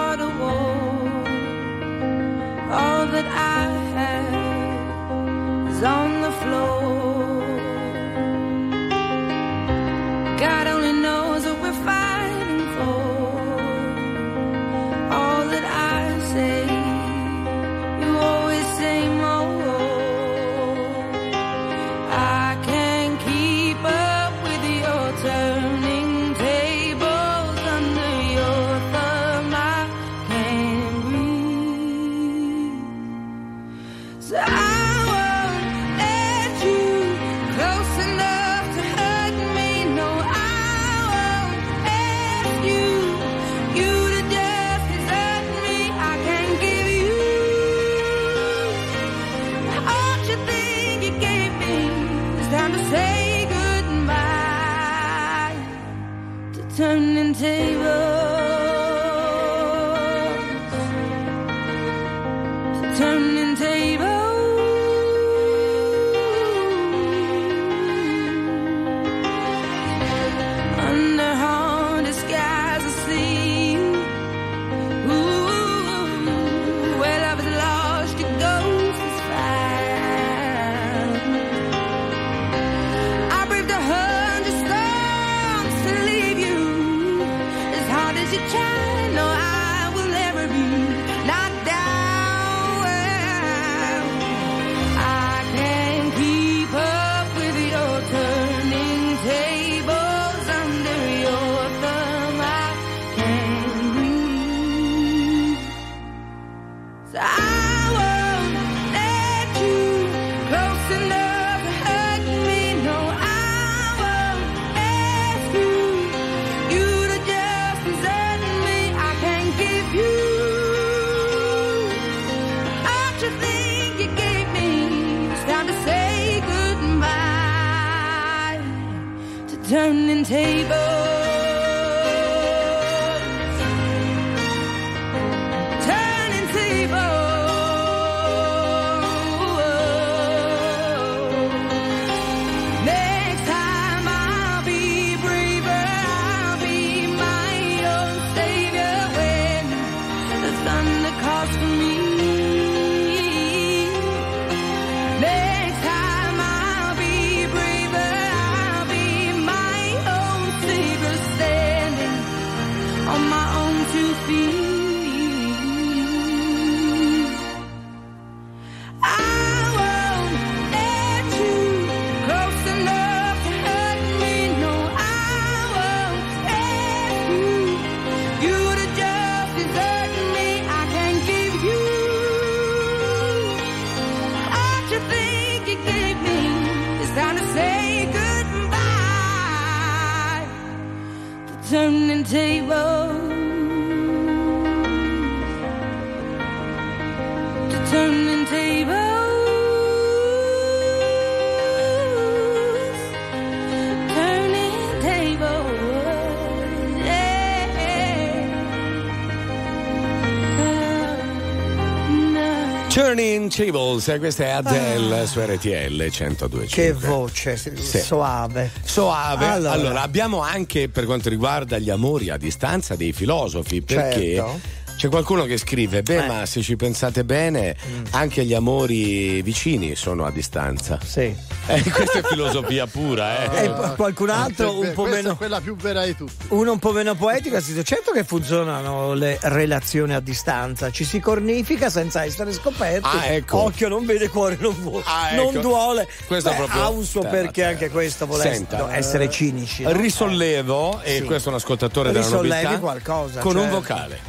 Tables, 213.49 214.07
eh, 214.07 214.19
questa 214.19 214.43
è 214.45 214.49
Adele 214.49 215.25
su 215.27 215.39
RTL 215.39 216.09
102. 216.09 216.65
Che 216.65 216.93
voce 216.93 217.57
soave. 217.57 218.71
Soave. 218.83 219.45
Allora. 219.45 219.71
Allora. 219.71 220.01
abbiamo 220.01 220.41
anche 220.41 220.89
per 220.89 221.05
quanto 221.05 221.29
riguarda 221.29 221.77
gli 221.77 221.89
amori 221.89 222.29
a 222.29 222.37
distanza 222.37 222.95
dei 222.95 223.13
filosofi, 223.13 223.81
perché 223.81 224.35
Certo. 224.35 224.59
c'è 224.97 225.09
qualcuno 225.09 225.45
che 225.45 225.57
scrive: 225.57 226.01
Beh, 226.03 226.23
Eh. 226.23 226.27
ma 226.27 226.45
se 226.45 226.61
ci 226.61 226.75
pensate 226.75 227.23
bene, 227.23 227.75
anche 228.11 228.45
gli 228.45 228.53
amori 228.53 229.41
vicini 229.41 229.95
sono 229.95 230.25
a 230.25 230.31
distanza. 230.31 230.99
Sì. 231.03 231.33
Eh, 231.67 231.81
questa 231.89 232.19
è 232.19 232.23
filosofia 232.23 232.85
pura, 232.85 233.51
eh. 233.51 233.63
E 233.65 233.69
poi 233.71 233.95
qualcun 233.95 234.29
altro 234.29 234.79
un 234.79 234.91
po' 234.93 235.01
Questa 235.03 235.21
meno. 235.21 235.33
è 235.33 235.35
quella 235.37 235.61
più 235.61 235.75
vera 235.75 236.05
di 236.05 236.15
tutte. 236.15 236.45
Uno 236.49 236.73
un 236.73 236.77
po' 236.79 236.91
meno 236.91 237.15
poetico 237.15 237.55
ha 237.55 237.61
scritto: 237.61 237.81
Certo 237.81 238.11
che 238.11 238.23
funzionano 238.23 239.13
le 239.15 239.39
relazioni 239.41 240.13
a 240.13 240.19
distanza, 240.19 240.91
ci 240.91 241.03
si 241.03 241.19
cornifica 241.19 241.89
senza 241.89 242.23
essere 242.23 242.53
scoperti. 242.53 243.07
Ah, 243.11 243.25
ecco. 243.25 243.63
Occhio 243.63 243.87
non 243.87 244.05
vede, 244.05 244.29
cuore 244.29 244.57
non 244.59 244.75
vuole. 244.79 245.03
Ah, 245.07 245.33
Non 245.33 245.47
ecco. 245.55 245.59
duole. 245.61 246.07
Questo 246.27 246.51
Beh, 246.51 246.55
proprio- 246.55 246.81
ha 246.83 246.89
un 246.89 247.03
suo 247.03 247.21
terra, 247.21 247.33
perché 247.33 247.51
terra. 247.61 247.69
anche 247.69 247.89
questo 247.89 248.25
vuole 248.27 248.43
Senta, 248.43 248.95
essere 248.95 249.27
cinici. 249.31 249.81
no? 249.83 249.91
Risollevo, 249.91 251.01
e 251.01 251.15
Sì. 251.17 251.23
questo 251.23 251.49
è 251.49 251.51
un 251.51 251.57
ascoltatore 251.57 252.11
della 252.11 252.23
Risollevi 252.25 252.77
qualcosa, 252.79 253.39
con 253.39 253.55
un 253.55 253.61
certo. 253.63 253.75
vocale. 253.77 254.19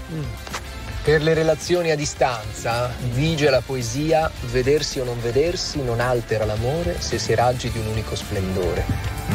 Per 1.07 1.23
le 1.23 1.35
relazioni 1.35 1.93
a 1.93 1.95
distanza 1.97 2.93
vige 3.13 3.49
la 3.49 3.63
poesia 3.65 4.29
vedersi 4.51 4.99
o 4.99 5.05
non 5.05 5.23
vedersi 5.23 5.81
non 5.81 6.01
altera 6.01 6.45
l'amore 6.45 6.97
se 6.99 7.21
si 7.21 7.33
raggi 7.33 7.71
di 7.71 7.79
un 7.79 7.87
unico 7.87 8.17
splendore. 8.17 8.85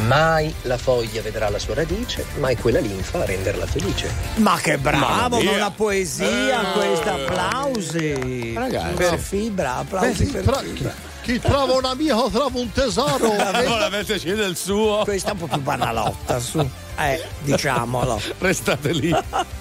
Mai 0.05 0.53
la 0.63 0.77
foglia 0.77 1.21
vedrà 1.21 1.47
la 1.49 1.59
sua 1.59 1.75
radice, 1.75 2.25
mai 2.39 2.57
quella 2.57 2.81
linfa 2.81 3.21
a 3.21 3.25
renderla 3.25 3.65
felice. 3.65 4.13
Ma 4.35 4.59
che 4.61 4.77
bravo, 4.79 5.41
ma 5.41 5.49
una 5.49 5.71
poesia 5.71 6.59
Eh. 6.59 6.73
questa, 6.73 7.13
applausi. 7.13 8.53
Ragazzi. 8.53 8.93
per 8.95 9.17
fibra, 9.17 9.75
applausi 9.77 10.25
Beh, 10.25 10.39
per 10.41 10.57
fibra. 10.57 10.93
Chi 11.21 11.39
trova 11.39 11.73
un 11.75 11.85
amico 11.85 12.29
trova 12.29 12.59
un 12.59 12.69
tesoro. 12.73 13.31
Allora 13.39 13.87
metterci 13.87 14.33
del 14.33 14.57
suo. 14.57 15.03
Questa 15.05 15.29
è 15.29 15.31
un 15.31 15.37
po' 15.37 15.47
più 15.47 15.61
banalotta, 15.61 16.37
su. 16.41 16.69
Eh, 16.97 17.23
diciamolo. 17.43 18.19
Restate 18.39 18.91
lì. 18.91 19.15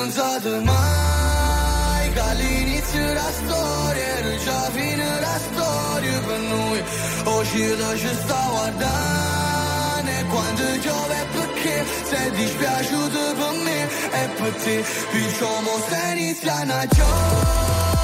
pensato 0.00 0.60
mai 0.62 2.12
Che 2.12 2.20
all'inizio 2.20 3.06
della 3.06 3.30
storia 3.30 4.06
era 4.18 4.36
già 4.36 4.60
fine 4.70 5.20
la 5.20 5.38
storia 5.38 6.18
per 6.20 6.38
noi 6.38 6.82
Uscita 7.38 7.96
ci 7.96 8.14
sta 8.22 8.46
guardando 8.48 10.10
E 10.10 10.24
quando 10.24 10.62
piove 10.80 11.14
è 11.14 11.26
perché 11.36 11.84
sei 12.04 12.30
dispiaciuto 12.30 13.18
per 13.40 13.52
me 13.64 13.82
E 14.22 14.28
per 14.38 14.52
te 14.62 14.84
Diciamo 15.12 15.70
se 15.88 16.12
iniziano 16.16 16.72
a 16.72 16.86
giovere 16.86 17.99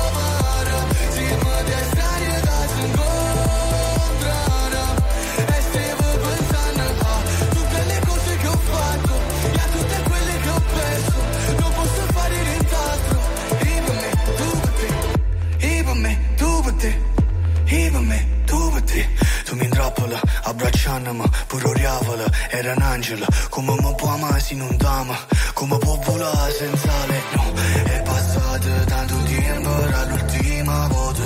abbracciandomi 20.56 21.24
Pure 21.46 21.68
oriavola, 21.68 22.24
era 22.50 22.72
un 22.72 22.82
angelo. 22.82 23.26
Come 23.50 23.74
mi 23.80 23.94
può 23.94 24.08
amare 24.08 24.40
se 24.40 24.54
non 24.54 24.76
t'ama 24.76 25.16
Come 25.52 25.78
può 25.78 25.98
volare 26.04 26.52
senza 26.52 26.92
lei 27.06 27.22
No, 27.34 27.52
è 27.84 28.02
passato 28.02 28.68
tanto 28.86 29.14
tempo 29.24 29.70
Dall'ultima 29.70 30.88
volta. 30.88 31.22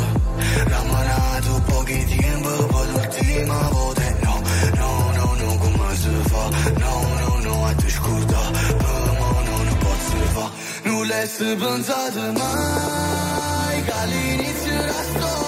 Rammanato 0.66 1.62
pochi 1.66 2.04
tempo 2.16 2.66
Poi 2.66 2.90
l'ultima 2.90 3.68
volta. 3.70 4.02
No, 4.20 4.42
no, 4.74 5.10
no, 5.14 5.34
no, 5.34 5.56
come 5.58 5.96
si 5.96 6.08
fa? 6.28 6.48
No, 6.78 6.94
no, 7.20 7.38
no, 7.42 7.66
a 7.66 7.74
te 7.74 7.88
scorda 7.88 8.38
mo 9.18 9.40
no, 9.46 9.62
non 9.62 9.76
posso 9.78 10.16
fa 10.34 10.50
Non 10.82 11.06
l'hai 11.06 11.56
pensato 11.56 12.32
mai 12.32 13.82
Che 13.84 13.92
all'inizio 13.92 14.72
della 14.72 15.02
storia 15.02 15.39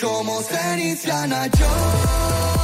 como 0.00 0.40
Ceniciana 0.42 1.46
yo. 1.48 2.59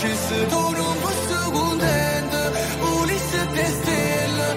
Facesse 0.00 0.46
tu 0.48 0.70
non 0.70 0.94
fossi 1.02 1.50
contento, 1.52 2.52
volesse 2.80 3.46
te 3.52 3.66
stelle, 3.66 4.56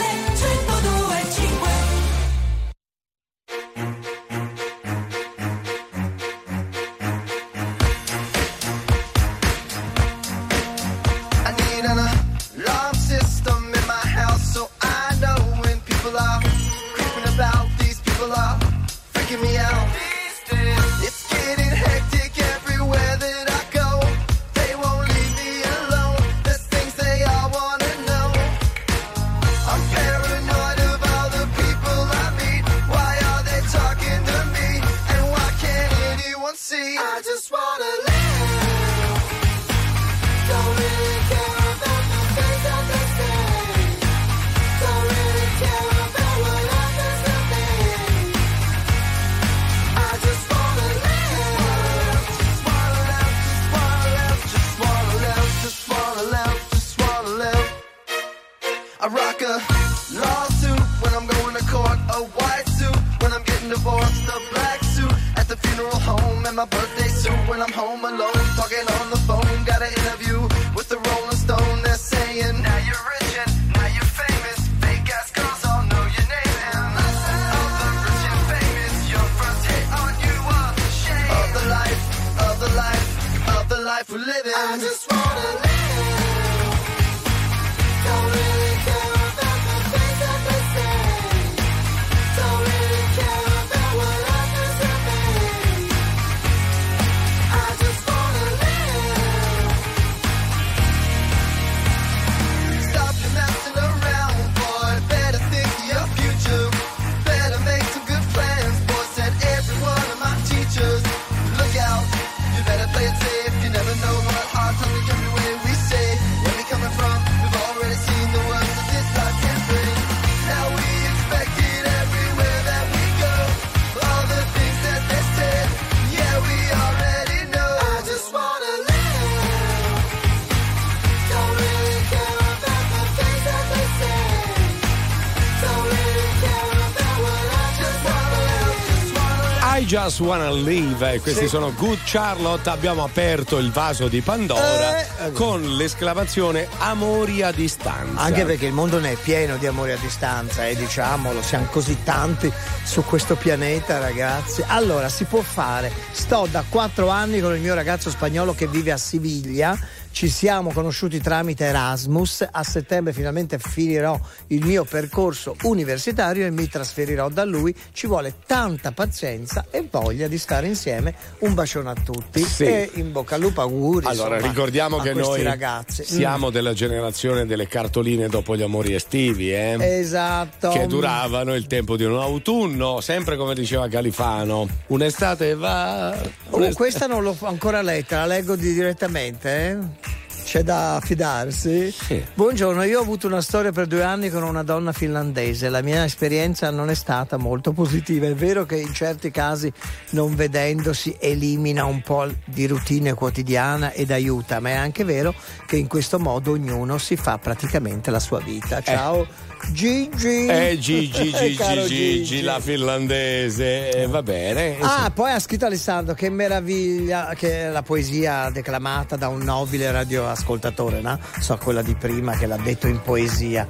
just 140.11 140.19
wanna 140.19 140.51
live. 140.51 141.13
E 141.13 141.21
questi 141.21 141.47
sono 141.47 141.71
Good 141.73 141.99
Charlotte. 142.03 142.69
Abbiamo 142.69 143.03
aperto 143.03 143.57
il 143.57 143.71
vaso 143.71 144.09
di 144.09 144.19
Pandora 144.19 144.99
Eh, 145.25 145.31
con 145.31 145.61
l'esclamazione 145.75 146.67
amori 146.79 147.41
a 147.41 147.51
distanza. 147.51 148.19
Anche 148.19 148.43
perché 148.43 148.65
il 148.65 148.73
mondo 148.73 148.99
ne 148.99 149.11
è 149.13 149.15
pieno 149.15 149.55
di 149.57 149.67
amore 149.67 149.93
a 149.93 149.97
distanza, 149.97 150.67
e 150.67 150.75
diciamolo, 150.75 151.41
siamo 151.41 151.65
così 151.65 152.03
tanti 152.03 152.51
su 152.83 153.03
questo 153.05 153.35
pianeta, 153.35 153.99
ragazzi. 153.99 154.63
Allora, 154.67 155.07
si 155.07 155.23
può 155.23 155.41
fare. 155.41 155.91
Sto 156.11 156.47
da 156.51 156.63
quattro 156.67 157.07
anni 157.07 157.39
con 157.39 157.55
il 157.55 157.61
mio 157.61 157.73
ragazzo 157.73 158.09
spagnolo 158.09 158.53
che 158.53 158.67
vive 158.67 158.91
a 158.91 158.97
Siviglia. 158.97 159.79
Ci 160.13 160.27
siamo 160.27 160.73
conosciuti 160.73 161.21
tramite 161.21 161.63
Erasmus. 161.63 162.45
A 162.51 162.63
settembre 162.63 163.13
finalmente 163.13 163.57
finirò 163.59 164.19
il 164.47 164.65
mio 164.65 164.83
percorso 164.83 165.55
universitario 165.61 166.45
e 166.45 166.51
mi 166.51 166.67
trasferirò 166.67 167.29
da 167.29 167.45
lui. 167.45 167.73
Ci 167.93 168.07
vuole 168.07 168.33
tanta 168.45 168.91
pazienza 168.91 169.65
e 169.71 169.80
voglia 169.91 170.27
di 170.27 170.37
stare 170.37 170.67
insieme. 170.67 171.13
Un 171.39 171.53
bacione 171.53 171.89
a 171.89 171.95
tutti 172.01 172.41
Sì. 172.43 172.63
e 172.63 172.89
in 172.95 173.11
bocca 173.11 173.35
al 173.35 173.41
lupo, 173.41 173.61
auguri. 173.61 174.05
Allora, 174.07 174.35
insomma, 174.35 174.51
ricordiamo 174.51 174.97
che 174.99 175.13
noi 175.13 175.43
ragazzi. 175.43 176.03
siamo 176.05 176.47
Mm. 176.47 176.51
della 176.51 176.73
generazione 176.73 177.45
delle 177.45 177.67
cartoline 177.67 178.27
dopo 178.29 178.55
gli 178.55 178.61
amori 178.61 178.93
estivi, 178.93 179.51
eh? 179.53 179.75
Esatto. 179.99 180.69
Che 180.69 180.87
duravano 180.87 181.53
il 181.55 181.67
tempo 181.67 181.97
di 181.97 182.05
un 182.05 182.17
autunno, 182.17 183.01
sempre 183.01 183.35
come 183.35 183.53
diceva 183.53 183.87
Califano. 183.89 184.67
Un'estate 184.87 185.55
va. 185.55 186.17
Oh, 186.51 186.73
questa 186.73 187.05
non 187.07 187.21
l'ho 187.23 187.35
ancora 187.41 187.81
letta, 187.81 188.19
la 188.19 188.25
leggo 188.27 188.55
di- 188.55 188.73
direttamente. 188.73 189.49
eh? 189.69 190.10
C'è 190.51 190.63
da 190.63 190.99
fidarsi? 191.01 191.95
Buongiorno, 192.33 192.83
io 192.83 192.99
ho 192.99 193.01
avuto 193.01 193.25
una 193.25 193.39
storia 193.39 193.71
per 193.71 193.87
due 193.87 194.03
anni 194.03 194.29
con 194.29 194.43
una 194.43 194.63
donna 194.63 194.91
finlandese. 194.91 195.69
La 195.69 195.81
mia 195.81 196.03
esperienza 196.03 196.69
non 196.71 196.89
è 196.89 196.93
stata 196.93 197.37
molto 197.37 197.71
positiva. 197.71 198.27
È 198.27 198.35
vero 198.35 198.65
che 198.65 198.75
in 198.75 198.93
certi 198.93 199.31
casi 199.31 199.71
non 200.09 200.35
vedendosi 200.35 201.15
elimina 201.21 201.85
un 201.85 202.01
po' 202.01 202.27
di 202.43 202.67
routine 202.67 203.13
quotidiana 203.13 203.93
ed 203.93 204.11
aiuta, 204.11 204.59
ma 204.59 204.71
è 204.71 204.75
anche 204.75 205.05
vero 205.05 205.33
che 205.65 205.77
in 205.77 205.87
questo 205.87 206.19
modo 206.19 206.51
ognuno 206.51 206.97
si 206.97 207.15
fa 207.15 207.37
praticamente 207.37 208.11
la 208.11 208.19
sua 208.19 208.41
vita. 208.41 208.81
Ciao 208.81 209.50
Gigi. 209.71 210.45
Eh, 210.47 210.77
Gigi, 210.79 211.31
Gigi, 211.31 211.55
Caro 211.55 211.85
Gigi, 211.85 212.41
la 212.41 212.59
finlandese. 212.59 213.89
eh, 213.91 214.07
va 214.07 214.21
bene. 214.23 214.77
Ah, 214.81 215.11
poi 215.13 215.31
ha 215.31 215.39
scritto 215.39 215.65
Alessandro, 215.65 216.13
che 216.13 216.29
meraviglia 216.29 217.33
che 217.35 217.67
la 217.69 217.81
poesia 217.81 218.49
declamata 218.49 219.15
da 219.15 219.27
un 219.27 219.41
nobile 219.41 219.91
radioascoltatore, 219.91 221.01
no? 221.01 221.19
So 221.39 221.57
quella 221.57 221.81
di 221.81 221.95
prima 221.95 222.35
che 222.35 222.45
l'ha 222.47 222.57
detto 222.57 222.87
in 222.87 223.01
poesia. 223.01 223.67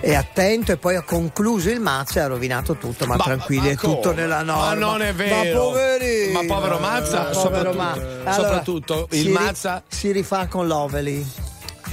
È 0.00 0.14
attento 0.14 0.72
e 0.72 0.76
poi 0.76 0.96
ha 0.96 1.02
concluso 1.02 1.70
il 1.70 1.80
mazzo 1.80 2.18
e 2.18 2.22
ha 2.22 2.26
rovinato 2.26 2.76
tutto, 2.76 3.06
ma, 3.06 3.16
Ma- 3.16 3.24
tranquilli, 3.24 3.66
ma 3.68 3.72
è 3.72 3.76
tutto 3.76 4.12
nella 4.12 4.42
norma. 4.42 4.66
Ma 4.66 4.74
non 4.74 5.02
è 5.02 5.14
vero. 5.14 5.34
Ma 5.36 5.58
poverino. 5.66 6.42
Ma 6.42 6.54
povero 6.54 6.78
Mazza, 6.78 7.22
Ma 7.22 7.24
povero 7.30 7.72
soprattutto- 7.72 7.76
Ma- 7.76 7.92
Allora, 7.92 8.32
soprattutto 8.32 9.08
il 9.12 9.18
si 9.18 9.26
ri- 9.26 9.32
Mazza- 9.32 9.82
si 9.88 10.12
rifà 10.12 10.46
con 10.46 10.66
Lovely. 10.66 11.26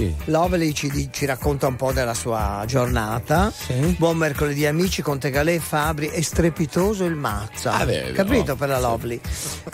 Sì. 0.02 0.14
Lovely 0.24 0.72
ci, 0.72 1.08
ci 1.12 1.26
racconta 1.26 1.66
un 1.66 1.76
po' 1.76 1.92
della 1.92 2.14
sua 2.14 2.64
giornata. 2.66 3.52
Buon 3.98 4.16
mercoledì 4.16 4.66
amici, 4.66 5.00
Conte 5.02 5.30
Galè, 5.30 5.58
Fabri, 5.58 6.08
è 6.08 6.20
strepitoso 6.20 7.04
il 7.04 7.14
mazza. 7.14 7.72
Ah, 7.74 7.84
beh, 7.84 8.12
Capito 8.12 8.52
no. 8.52 8.56
per 8.56 8.68
la 8.68 8.78
Lovely? 8.80 9.20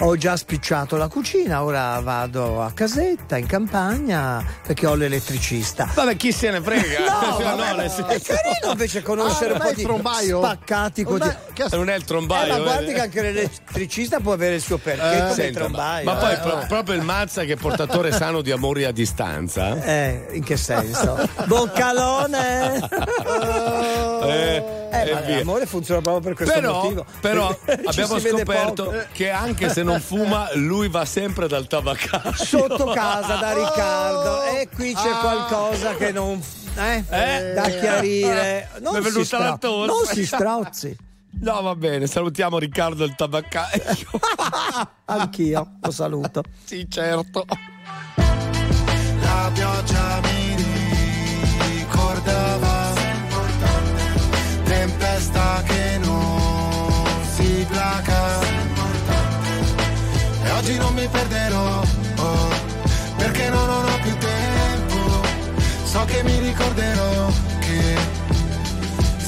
Ho 0.00 0.16
già 0.16 0.36
spicciato 0.36 0.96
la 0.96 1.08
cucina, 1.08 1.62
ora 1.62 1.98
vado 2.00 2.62
a 2.62 2.72
casetta, 2.72 3.36
in 3.38 3.46
campagna, 3.46 4.44
perché 4.66 4.86
ho 4.86 4.94
l'elettricista. 4.94 5.90
Vabbè, 5.94 6.16
chi 6.16 6.32
se 6.32 6.50
ne 6.50 6.60
frega? 6.60 6.86
No, 7.08 7.36
Cioè, 7.38 7.44
vabbè, 7.44 7.76
nel 7.76 7.86
è 7.86 7.88
senso- 7.88 8.32
carino 8.34 8.72
invece 8.72 9.02
conoscere 9.02 9.50
Ah, 9.50 9.52
un 9.52 9.58
ma 9.58 9.64
po' 9.64 9.70
è 9.70 9.74
di 9.74 9.82
trombaio? 9.82 10.38
spaccati 10.42 11.02
Non 11.04 11.18
così. 11.18 11.30
è- 11.30 11.76
Non 11.76 11.88
è 11.88 11.94
il 11.96 12.02
Eh, 12.02 12.04
trombaio. 12.04 12.52
ma 12.52 12.58
guardi 12.60 12.90
eh. 12.90 12.94
che 12.94 13.00
anche 13.00 13.22
l'elettricista 13.22 14.20
può 14.20 14.32
avere 14.32 14.56
il 14.56 14.60
suo 14.60 14.78
perché 14.78 15.00
come 15.00 15.28
il 15.28 15.32
Senta, 15.34 15.58
ma, 15.60 15.64
trombaio. 15.66 16.04
ma 16.04 16.14
poi 16.16 16.32
eh. 16.32 16.38
pro- 16.38 16.64
proprio 16.68 16.94
il 16.96 17.02
Mazza 17.02 17.44
che 17.44 17.52
è 17.54 17.56
portatore 17.56 18.12
sano 18.12 18.40
di 18.42 18.50
amori 18.50 18.84
a 18.84 18.92
distanza. 18.92 19.82
Eh, 19.82 20.17
in 20.32 20.42
che 20.44 20.56
senso? 20.56 21.16
Boccalone! 21.46 22.88
Eh, 24.20 24.62
Eh, 24.90 25.08
e 25.08 25.12
ma 25.12 25.20
l'amore 25.36 25.66
funziona 25.66 26.00
proprio 26.00 26.22
per 26.22 26.34
questo 26.34 26.54
Però, 26.54 26.82
motivo. 26.82 27.04
però 27.20 27.48
abbiamo 27.86 28.18
scoperto 28.18 29.04
che 29.12 29.30
anche 29.30 29.68
se 29.70 29.82
non 29.82 30.00
fuma, 30.00 30.48
lui 30.54 30.88
va 30.88 31.04
sempre 31.04 31.46
dal 31.46 31.66
tabaccaio. 31.66 32.32
Sotto 32.34 32.86
casa 32.86 33.36
da 33.36 33.52
Riccardo 33.54 34.42
e 34.44 34.68
qui 34.74 34.94
c'è 34.94 35.08
Ah. 35.10 35.18
qualcosa 35.20 35.94
che 35.94 36.10
non. 36.12 36.42
Eh, 36.76 37.04
Eh? 37.10 37.52
da 37.54 37.62
chiarire. 37.68 38.70
Non 38.80 38.98
Mi 38.98 39.06
è 39.06 39.10
si, 39.10 39.24
stra- 39.24 39.58
non 39.62 40.04
si 40.04 40.26
strozzi. 40.26 40.96
No, 41.40 41.60
va 41.62 41.74
bene, 41.74 42.06
salutiamo 42.06 42.58
Riccardo 42.58 43.04
il 43.04 43.14
tabaccaio. 43.14 43.82
Anch'io 45.06 45.70
lo 45.80 45.90
saluto. 45.90 46.42
sì, 46.64 46.86
certo. 46.90 47.44
La 49.40 49.50
pioggia 49.52 50.20
mi 50.24 50.56
ricordava. 51.76 52.92
Tempesta 54.64 55.62
che 55.64 55.98
non 56.02 57.06
si 57.36 57.64
placa. 57.70 58.40
E 60.42 60.50
oggi 60.50 60.76
non 60.76 60.92
mi 60.92 61.06
perderò 61.06 61.82
oh, 62.16 62.48
Perché 63.16 63.48
non 63.48 63.68
ho 63.68 63.98
più 64.02 64.16
tempo. 64.18 65.26
So 65.84 66.04
che 66.04 66.22
mi 66.24 66.38
ricorderò 66.40 67.30
che 67.60 67.96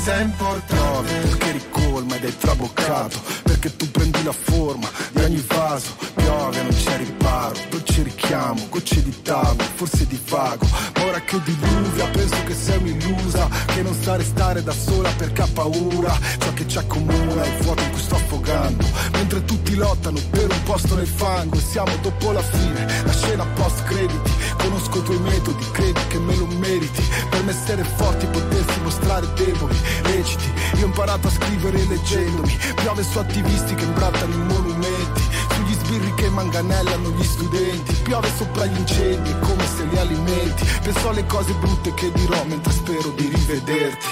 sei 0.03 0.23
importante 0.25 1.13
perché 1.13 1.53
ricolma 1.53 2.17
ed 2.17 2.25
è 2.25 2.37
traboccato 2.37 3.50
perché 3.61 3.77
tu 3.77 3.91
prendi 3.91 4.23
la 4.25 4.33
forma 4.33 4.89
di 5.13 5.23
ogni 5.23 5.45
vaso. 5.47 5.95
Piove 6.15 6.63
non 6.63 6.75
c'è 6.75 6.97
riparo 6.97 7.55
dolce 7.69 8.03
richiamo 8.03 8.67
gocce 8.71 9.03
di 9.03 9.15
tavolo 9.23 9.69
forse 9.75 10.07
di 10.07 10.19
vago 10.29 10.67
ma 10.95 11.05
ora 11.05 11.21
che 11.21 11.39
diluvia 11.43 12.07
penso 12.09 12.43
che 12.45 12.55
sei 12.55 12.79
un'illusa 12.79 13.49
che 13.67 13.83
non 13.83 13.95
sa 14.01 14.17
restare 14.17 14.63
da 14.63 14.73
sola 14.73 15.11
perché 15.11 15.43
ha 15.43 15.49
paura. 15.53 16.19
Ciò 16.39 16.53
che 16.55 16.67
ci 16.67 16.79
accomuna 16.79 17.43
è 17.43 17.49
il 17.49 17.63
vuoto 17.63 17.83
in 17.83 17.91
cui 17.91 18.01
sto 18.01 18.15
affogando. 18.15 18.87
Mentre 19.13 19.45
tutti 19.45 19.75
lottano 19.75 20.19
per 20.31 20.51
un 20.51 20.63
posto 20.63 20.95
nel 20.95 21.07
fango 21.07 21.57
e 21.57 21.61
siamo 21.61 21.95
dopo 22.01 22.33
la 22.33 22.43
fine 22.43 22.87
la 23.05 23.13
scena 23.13 23.45
post 23.55 23.83
crediti. 23.85 24.31
Conosco 24.57 24.99
i 24.99 25.03
tuoi 25.03 25.19
metodi 25.19 25.65
credi 25.73 26.01
che 26.09 26.19
me 26.19 26.35
lo 26.37 26.47
meriti. 26.47 27.03
Per 27.29 27.43
me 27.45 27.51
essere 27.51 27.85
forti 27.85 28.27
potersi 28.27 28.81
mostrare 28.81 29.27
deboli 29.35 29.77
reciti. 30.21 30.53
Io 30.77 30.85
ho 30.85 30.87
imparato 30.87 31.29
a 31.29 31.31
scrivere 31.31 31.85
leggendomi. 31.85 32.59
Piove 32.77 33.03
su 33.03 33.19
attivisti 33.19 33.75
che 33.75 33.85
imbrattano 33.85 34.35
i 34.35 34.45
monumenti. 34.45 35.23
Sugli 35.55 35.75
sbirri 35.75 36.15
che 36.15 36.29
manganellano 36.29 37.11
gli 37.11 37.25
studenti. 37.25 37.95
Piove 38.03 38.29
sopra 38.37 38.67
gli 38.67 38.77
incendi 38.77 39.35
come 39.41 39.67
se 39.67 39.85
li 39.85 39.99
alimenti. 39.99 40.65
Penso 40.83 41.09
alle 41.09 41.27
cose 41.27 41.53
brutte 41.55 41.95
che 41.95 42.13
dirò 42.13 42.45
mentre 42.45 42.73
spero 42.73 43.09
di 43.11 43.29
rivederti. 43.29 44.07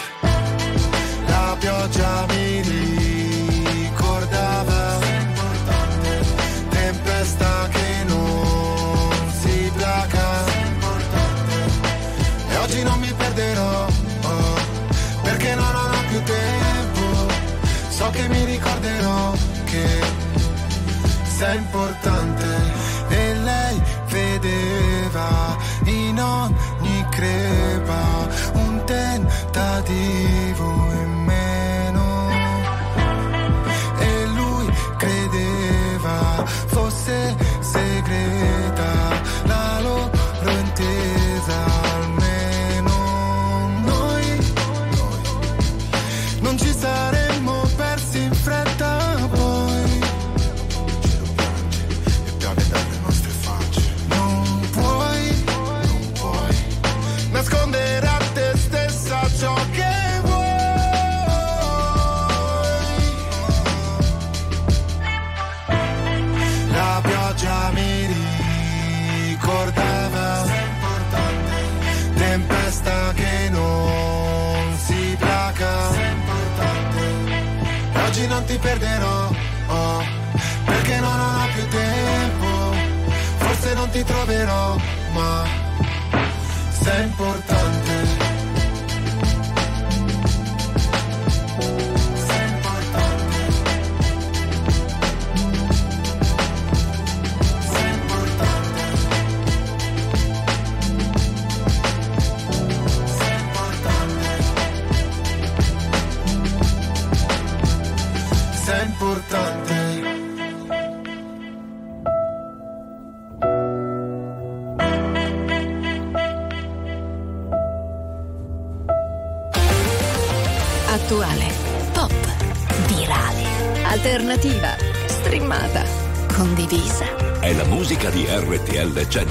La 1.27 1.57
pioggia 1.59 2.27
mi 2.29 2.38
che 18.19 18.29
mi 18.29 18.45
ricorderò 18.45 19.33
che 19.65 19.87
sei 21.37 21.57
importante. 21.57 22.47
E 23.11 23.35
lei 23.35 23.81
vedeva 24.09 25.57
in 25.85 26.21
ogni 26.21 27.07
crepa 27.11 27.48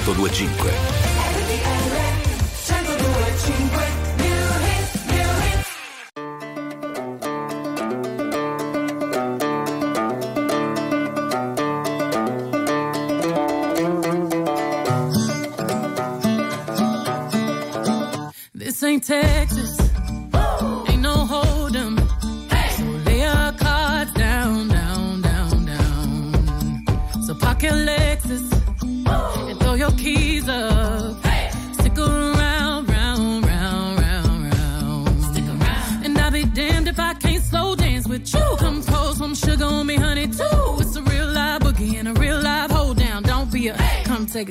1025. 0.08 0.67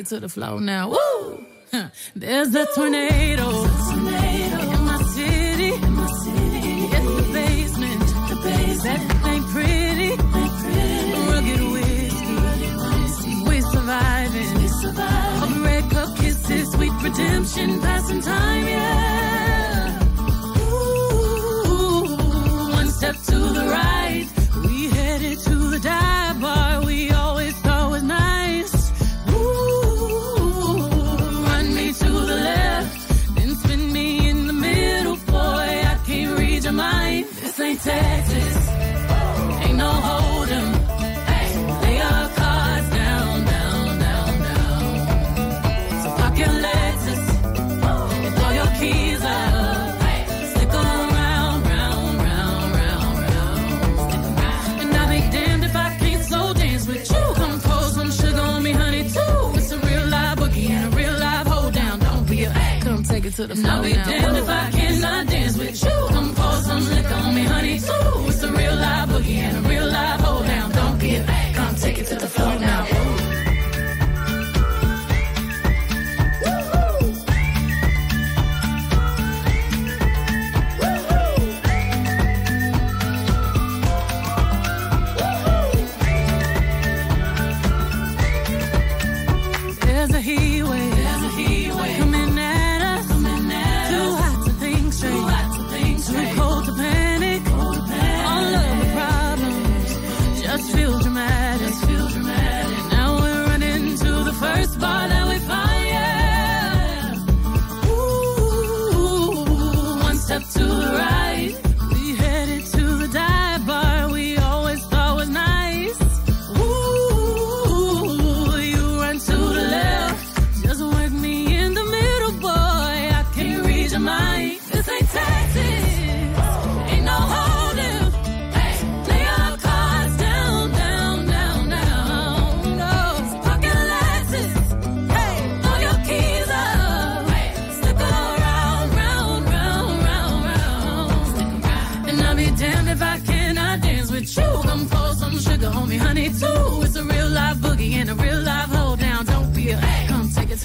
It 0.06 0.14
to 0.14 0.20
the 0.20 0.28
floor 0.28 0.60
now. 0.60 0.90
Woo! 0.90 1.44
There's 2.16 2.54
a 2.54 2.66
tornado. 2.74 3.48
In 3.48 4.02
my 4.90 5.02
city. 5.14 5.72
It's 6.96 7.10
the 7.16 7.24
basement. 7.32 8.06
That 8.84 9.00
ain't 9.30 9.46
pretty. 9.54 10.10
Rugged 11.30 11.62
whiskey. 11.72 13.34
We 13.48 13.60
surviving. 13.60 14.56
Of 15.42 15.62
red 15.64 15.90
cup 15.90 16.16
kisses, 16.16 16.72
sweet 16.72 16.92
redemption, 17.02 17.80
passing 17.80 18.20
time, 18.22 18.66
yeah. 18.66 20.02
Ooh, 20.70 22.16
one 22.72 22.90
step 22.90 23.16
to 23.30 23.38
the 23.58 23.66
right. 23.68 24.26
We 24.64 24.88
headed 24.88 25.38
to 25.40 25.54
the 25.70 25.80
dive 25.80 26.35
to 63.36 63.46
the 63.46 63.54
floor. 63.54 63.72
I'll 63.72 63.82
be 63.82 63.92
damned 63.92 64.36
if 64.38 64.48
I 64.48 64.70
cannot 64.70 65.26
dance 65.26 65.58
with 65.58 65.84
you. 65.84 65.90
Come 66.08 66.34
pour 66.34 66.52
some 66.68 66.84
liquor 66.88 67.14
on 67.14 67.34
me, 67.34 67.44
honey, 67.44 67.78
too. 67.78 68.28
It's 68.28 68.42
a 68.42 68.50
real 68.50 68.76
live 68.76 69.08
boogie 69.10 69.36
and 69.36 69.66
a 69.66 69.68
real 69.68 69.86
live 69.86 70.05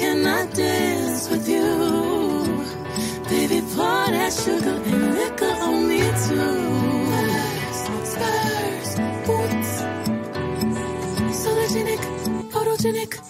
If 0.00 0.26
I 0.26 0.46
dance 0.54 1.28
with 1.30 1.48
you. 1.48 2.64
Baby, 3.28 3.62
pour 3.74 4.06
that 4.10 4.32
sugar 4.32 4.80
and 4.84 5.14
liquor 5.14 5.54
on 5.62 5.88
me 5.88 6.00
too. 6.26 6.76
Spurs, 8.04 8.90
boots, 9.26 9.84
sologenic, 11.42 12.00
photogenic. 12.50 13.20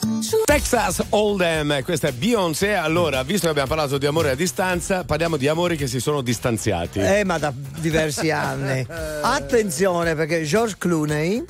Texas 0.44 1.02
Hold'em, 1.10 1.82
questa 1.82 2.08
è 2.08 2.12
Beyoncé. 2.12 2.74
Allora, 2.74 3.22
visto 3.22 3.44
che 3.46 3.50
abbiamo 3.50 3.68
parlato 3.68 3.98
di 3.98 4.06
amore 4.06 4.30
a 4.30 4.34
distanza, 4.34 5.04
parliamo 5.04 5.36
di 5.36 5.48
amori 5.48 5.76
che 5.76 5.86
si 5.86 6.00
sono 6.00 6.20
distanziati. 6.20 6.98
Eh, 6.98 7.24
ma 7.24 7.38
da 7.38 7.52
diversi 7.78 8.30
anni. 8.30 8.84
Attenzione 9.22 10.14
perché 10.14 10.42
George 10.42 10.76
Clooney, 10.78 11.44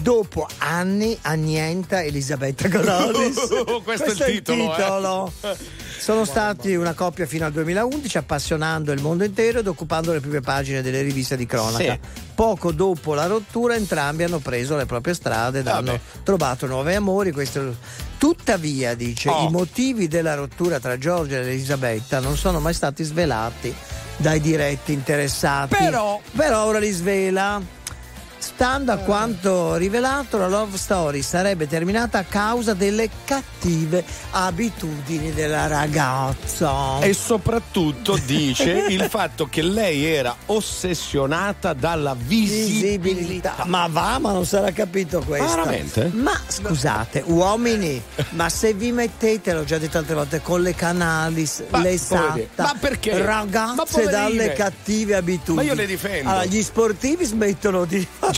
dopo 0.00 0.46
anni, 0.58 1.18
annienta 1.22 2.02
Elisabetta 2.02 2.68
Colonis. 2.68 3.36
Questo 3.82 4.04
è 4.04 4.10
il 4.28 4.36
titolo, 4.36 4.72
eh. 4.72 4.76
titolo. 4.76 5.32
Sono 5.98 6.24
stati 6.24 6.74
una 6.74 6.94
coppia 6.94 7.26
fino 7.26 7.44
al 7.44 7.52
2011, 7.52 8.18
appassionando 8.18 8.92
il 8.92 9.00
mondo 9.02 9.24
intero 9.24 9.58
ed 9.58 9.66
occupando 9.66 10.12
le 10.12 10.20
prime 10.20 10.40
pagine 10.40 10.80
delle 10.80 11.02
riviste 11.02 11.36
di 11.36 11.44
cronaca. 11.44 11.92
Sì. 11.92 11.98
Poco 12.34 12.70
dopo 12.72 13.14
la 13.14 13.26
rottura, 13.26 13.74
entrambi 13.74 14.22
hanno 14.22 14.38
preso 14.38 14.76
le 14.76 14.86
proprie 14.86 15.14
strade 15.14 15.58
ed 15.58 15.66
hanno 15.66 15.98
trovato 16.22 16.66
nuovi 16.66 16.94
amori. 16.94 17.32
Questo- 17.32 18.06
Tuttavia, 18.18 18.94
dice, 18.94 19.28
Oh. 19.28 19.46
i 19.46 19.50
motivi 19.50 20.08
della 20.08 20.34
rottura 20.34 20.80
tra 20.80 20.98
Giorgio 20.98 21.34
e 21.34 21.38
Elisabetta 21.38 22.18
non 22.20 22.36
sono 22.36 22.58
mai 22.58 22.74
stati 22.74 23.04
svelati 23.04 23.72
dai 24.16 24.40
diretti 24.40 24.92
interessati. 24.92 25.76
Però- 25.76 26.20
Però 26.34 26.64
ora 26.64 26.78
li 26.80 26.90
svela. 26.90 27.60
Stando 28.48 28.90
a 28.90 28.96
quanto 28.96 29.76
rivelato, 29.76 30.36
la 30.38 30.48
love 30.48 30.78
story 30.78 31.22
sarebbe 31.22 31.68
terminata 31.68 32.18
a 32.18 32.24
causa 32.24 32.72
delle 32.74 33.08
cattive 33.24 34.02
abitudini 34.30 35.32
della 35.32 35.68
ragazza. 35.68 36.98
E 37.00 37.12
soprattutto 37.12 38.18
dice 38.24 38.86
il 38.88 39.04
fatto 39.04 39.46
che 39.48 39.62
lei 39.62 40.04
era 40.04 40.34
ossessionata 40.46 41.72
dalla 41.72 42.16
visibilità. 42.18 43.64
Ma 43.66 43.86
va, 43.86 44.18
ma 44.18 44.32
non 44.32 44.46
sarà 44.46 44.72
capito 44.72 45.20
questo. 45.20 45.46
Veramente? 45.46 46.10
Ma 46.14 46.40
scusate, 46.44 47.22
uomini, 47.26 48.02
ma 48.30 48.48
se 48.48 48.72
vi 48.72 48.90
mettete, 48.90 49.52
l'ho 49.52 49.64
già 49.64 49.78
detto 49.78 49.98
altre 49.98 50.14
volte, 50.14 50.40
con 50.40 50.62
le 50.62 50.74
canali, 50.74 51.42
le 51.42 51.66
poverine. 51.68 51.96
SATA, 51.98 52.62
Ma 52.62 52.74
perché? 52.80 53.12
Ma 53.12 53.24
ragazze 53.24 54.06
dalle 54.06 54.54
cattive 54.54 55.14
abitudini. 55.14 55.56
Ma 55.56 55.62
io 55.62 55.74
le 55.74 55.86
difendo. 55.86 56.30
Allora, 56.30 56.44
gli 56.46 56.62
sportivi 56.62 57.24
smettono 57.24 57.84
di 57.84 58.04
fare 58.18 58.37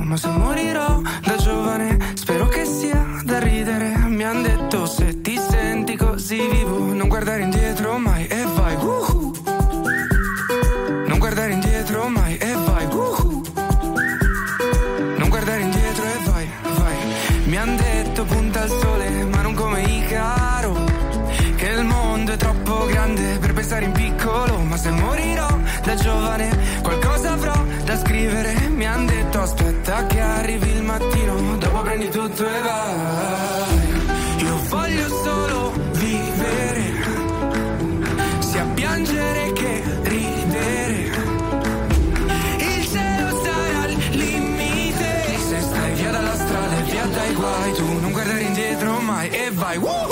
Ma 0.11 0.17
se 0.17 0.27
morirò 0.27 0.99
da 1.23 1.37
giovane, 1.37 1.97
spero 2.15 2.49
che 2.49 2.65
sia 2.65 3.21
da 3.23 3.39
ridere. 3.39 3.95
Mi 4.07 4.25
han 4.25 4.41
detto 4.41 4.85
se 4.85 5.21
ti 5.21 5.37
senti 5.37 5.95
così 5.95 6.49
vivo, 6.49 6.79
non 6.93 7.07
guardare 7.07 7.43
indietro 7.43 7.97
mai. 7.97 8.27
E 8.27 8.43
mai 8.43 8.75
vai. 49.61 49.77
Woo! 49.77 50.10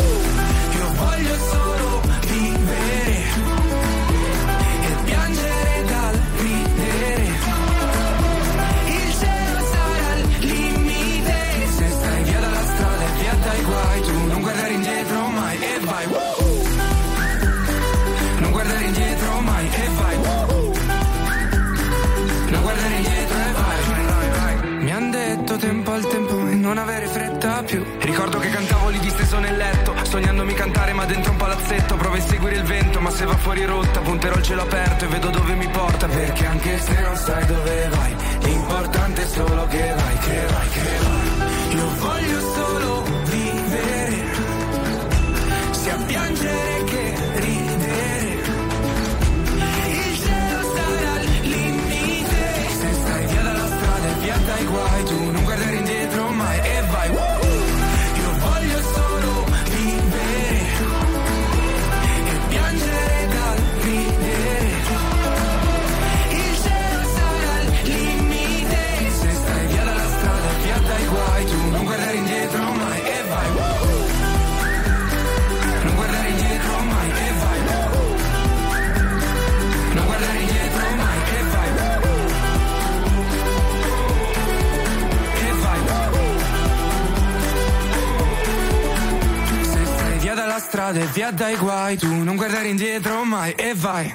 vita 91.39 91.55
guai, 91.55 91.95
tu 91.95 92.13
non 92.21 92.35
guardare 92.35 92.67
indietro 92.67 93.23
mai 93.23 93.53
e 93.53 93.73
vai. 93.73 94.13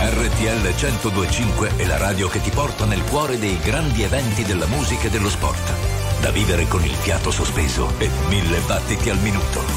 RTL 0.00 0.74
1025 0.74 1.76
è 1.76 1.86
la 1.86 1.96
radio 1.96 2.28
che 2.28 2.40
ti 2.40 2.50
porta 2.50 2.86
nel 2.86 3.02
cuore 3.04 3.38
dei 3.38 3.56
grandi 3.60 4.02
eventi 4.02 4.42
della 4.42 4.66
musica 4.66 5.06
e 5.06 5.10
dello 5.10 5.30
sport. 5.30 5.72
Da 6.20 6.30
vivere 6.30 6.66
con 6.66 6.82
il 6.82 6.94
fiato 6.94 7.30
sospeso 7.30 7.92
e 7.98 8.10
mille 8.28 8.58
battiti 8.66 9.10
al 9.10 9.18
minuto. 9.18 9.73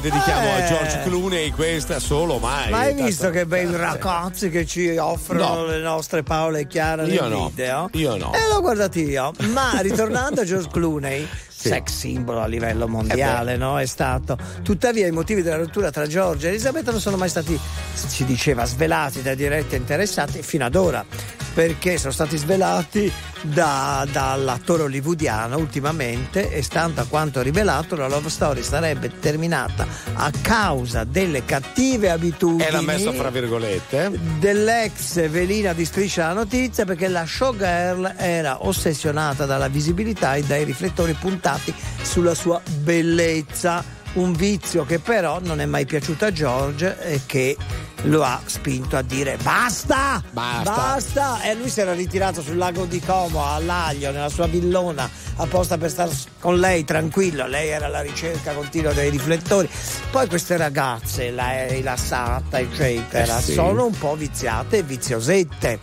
La 0.00 0.08
dedichiamo 0.08 0.48
a 0.52 0.58
Eh. 0.58 0.66
George 0.66 1.00
Clooney, 1.04 1.50
questa 1.50 1.98
solo 1.98 2.38
mai. 2.38 2.70
Ma 2.70 2.78
hai 2.80 2.94
visto 2.94 3.30
che 3.30 3.44
bei 3.46 3.64
Eh, 3.66 3.76
ragazzi 3.76 4.48
che 4.50 4.64
ci 4.66 4.88
offrono 4.96 5.54
No. 5.56 5.64
le 5.66 5.78
nostre 5.80 6.22
Paola 6.22 6.58
e 6.58 6.66
Chiara 6.66 7.04
Io 7.04 7.22
nel 7.22 7.30
no. 7.30 7.48
video? 7.48 7.88
Io 7.92 8.16
no. 8.16 8.32
E 8.32 8.38
l'ho 8.50 8.60
guardato 8.60 8.98
io. 8.98 9.32
Ma 9.52 9.78
ritornando 9.80 10.40
a 10.40 10.44
George 10.44 10.68
Clooney, 10.72 11.28
sex 11.48 11.90
simbolo 11.92 12.40
a 12.40 12.46
livello 12.46 12.88
mondiale, 12.88 13.54
Eh 13.54 13.56
no? 13.56 13.78
È 13.78 13.86
stato. 13.86 14.38
Tuttavia 14.62 15.06
i 15.06 15.10
motivi 15.10 15.42
della 15.42 15.56
rottura 15.56 15.90
tra 15.90 16.06
Giorgia 16.06 16.46
e 16.46 16.50
Elisabetta 16.50 16.90
non 16.90 17.00
sono 17.00 17.16
mai 17.16 17.28
stati, 17.28 17.58
si 17.92 18.24
diceva, 18.24 18.64
svelati 18.64 19.22
da 19.22 19.34
dirette 19.34 19.76
interessati 19.76 20.42
fino 20.42 20.64
ad 20.64 20.74
ora. 20.74 21.04
Perché 21.52 21.98
sono 21.98 22.12
stati 22.12 22.36
svelati 22.36 23.12
da- 23.42 24.06
dall'attore 24.10 24.82
hollywoodiano 24.84 25.56
ultimamente 25.56 26.50
e 26.52 26.62
stando 26.62 27.00
a 27.00 27.06
quanto 27.08 27.40
rivelato 27.42 27.96
la 27.96 28.08
love 28.08 28.28
story 28.28 28.62
sarebbe 28.62 29.18
terminata 29.18 29.86
a 30.14 30.30
causa 30.40 31.04
delle 31.04 31.44
cattive 31.44 32.10
abitudini 32.10 32.64
E 32.64 32.70
l'ha 32.70 32.80
messo 32.82 33.12
fra 33.12 33.30
virgolette. 33.30 34.10
dell'ex 34.38 35.28
velina 35.28 35.72
di 35.72 35.84
Striscia 35.84 36.26
la 36.28 36.32
Notizia 36.34 36.84
perché 36.84 37.08
la 37.08 37.24
showgirl 37.26 38.14
era 38.16 38.66
ossessionata 38.66 39.46
dalla 39.46 39.68
visibilità 39.68 40.34
e 40.34 40.42
dai 40.42 40.64
riflettori 40.64 41.14
puntati 41.14 41.72
sulla 42.02 42.34
sua 42.34 42.60
bellezza. 42.64 43.98
Un 44.12 44.32
vizio 44.32 44.84
che 44.84 44.98
però 44.98 45.38
non 45.40 45.60
è 45.60 45.66
mai 45.66 45.86
piaciuto 45.86 46.24
a 46.24 46.32
George 46.32 46.98
e 47.00 47.20
che 47.26 47.56
lo 48.04 48.24
ha 48.24 48.40
spinto 48.44 48.96
a 48.96 49.02
dire 49.02 49.36
basta! 49.40 50.20
Basta. 50.32 50.70
Basta! 50.74 51.42
E 51.42 51.54
lui 51.54 51.68
si 51.68 51.80
era 51.80 51.92
ritirato 51.92 52.42
sul 52.42 52.56
lago 52.56 52.86
di 52.86 52.98
Como 53.00 53.46
all'Aglio 53.46 54.10
nella 54.10 54.28
sua 54.28 54.46
villona 54.46 55.08
apposta 55.36 55.78
per 55.78 55.90
stare 55.90 56.10
con 56.40 56.58
lei 56.58 56.84
tranquillo. 56.84 57.46
Lei 57.46 57.68
era 57.68 57.86
alla 57.86 58.00
ricerca 58.00 58.52
continua 58.52 58.92
dei 58.92 59.10
riflettori. 59.10 59.68
Poi 60.10 60.26
queste 60.26 60.56
ragazze, 60.56 61.30
la 61.30 61.66
rilassata, 61.68 62.58
eccetera, 62.58 63.38
Eh 63.38 63.42
sì. 63.42 63.52
sono 63.52 63.86
un 63.86 63.96
po' 63.96 64.16
viziate 64.16 64.78
e 64.78 64.82
viziosette. 64.82 65.80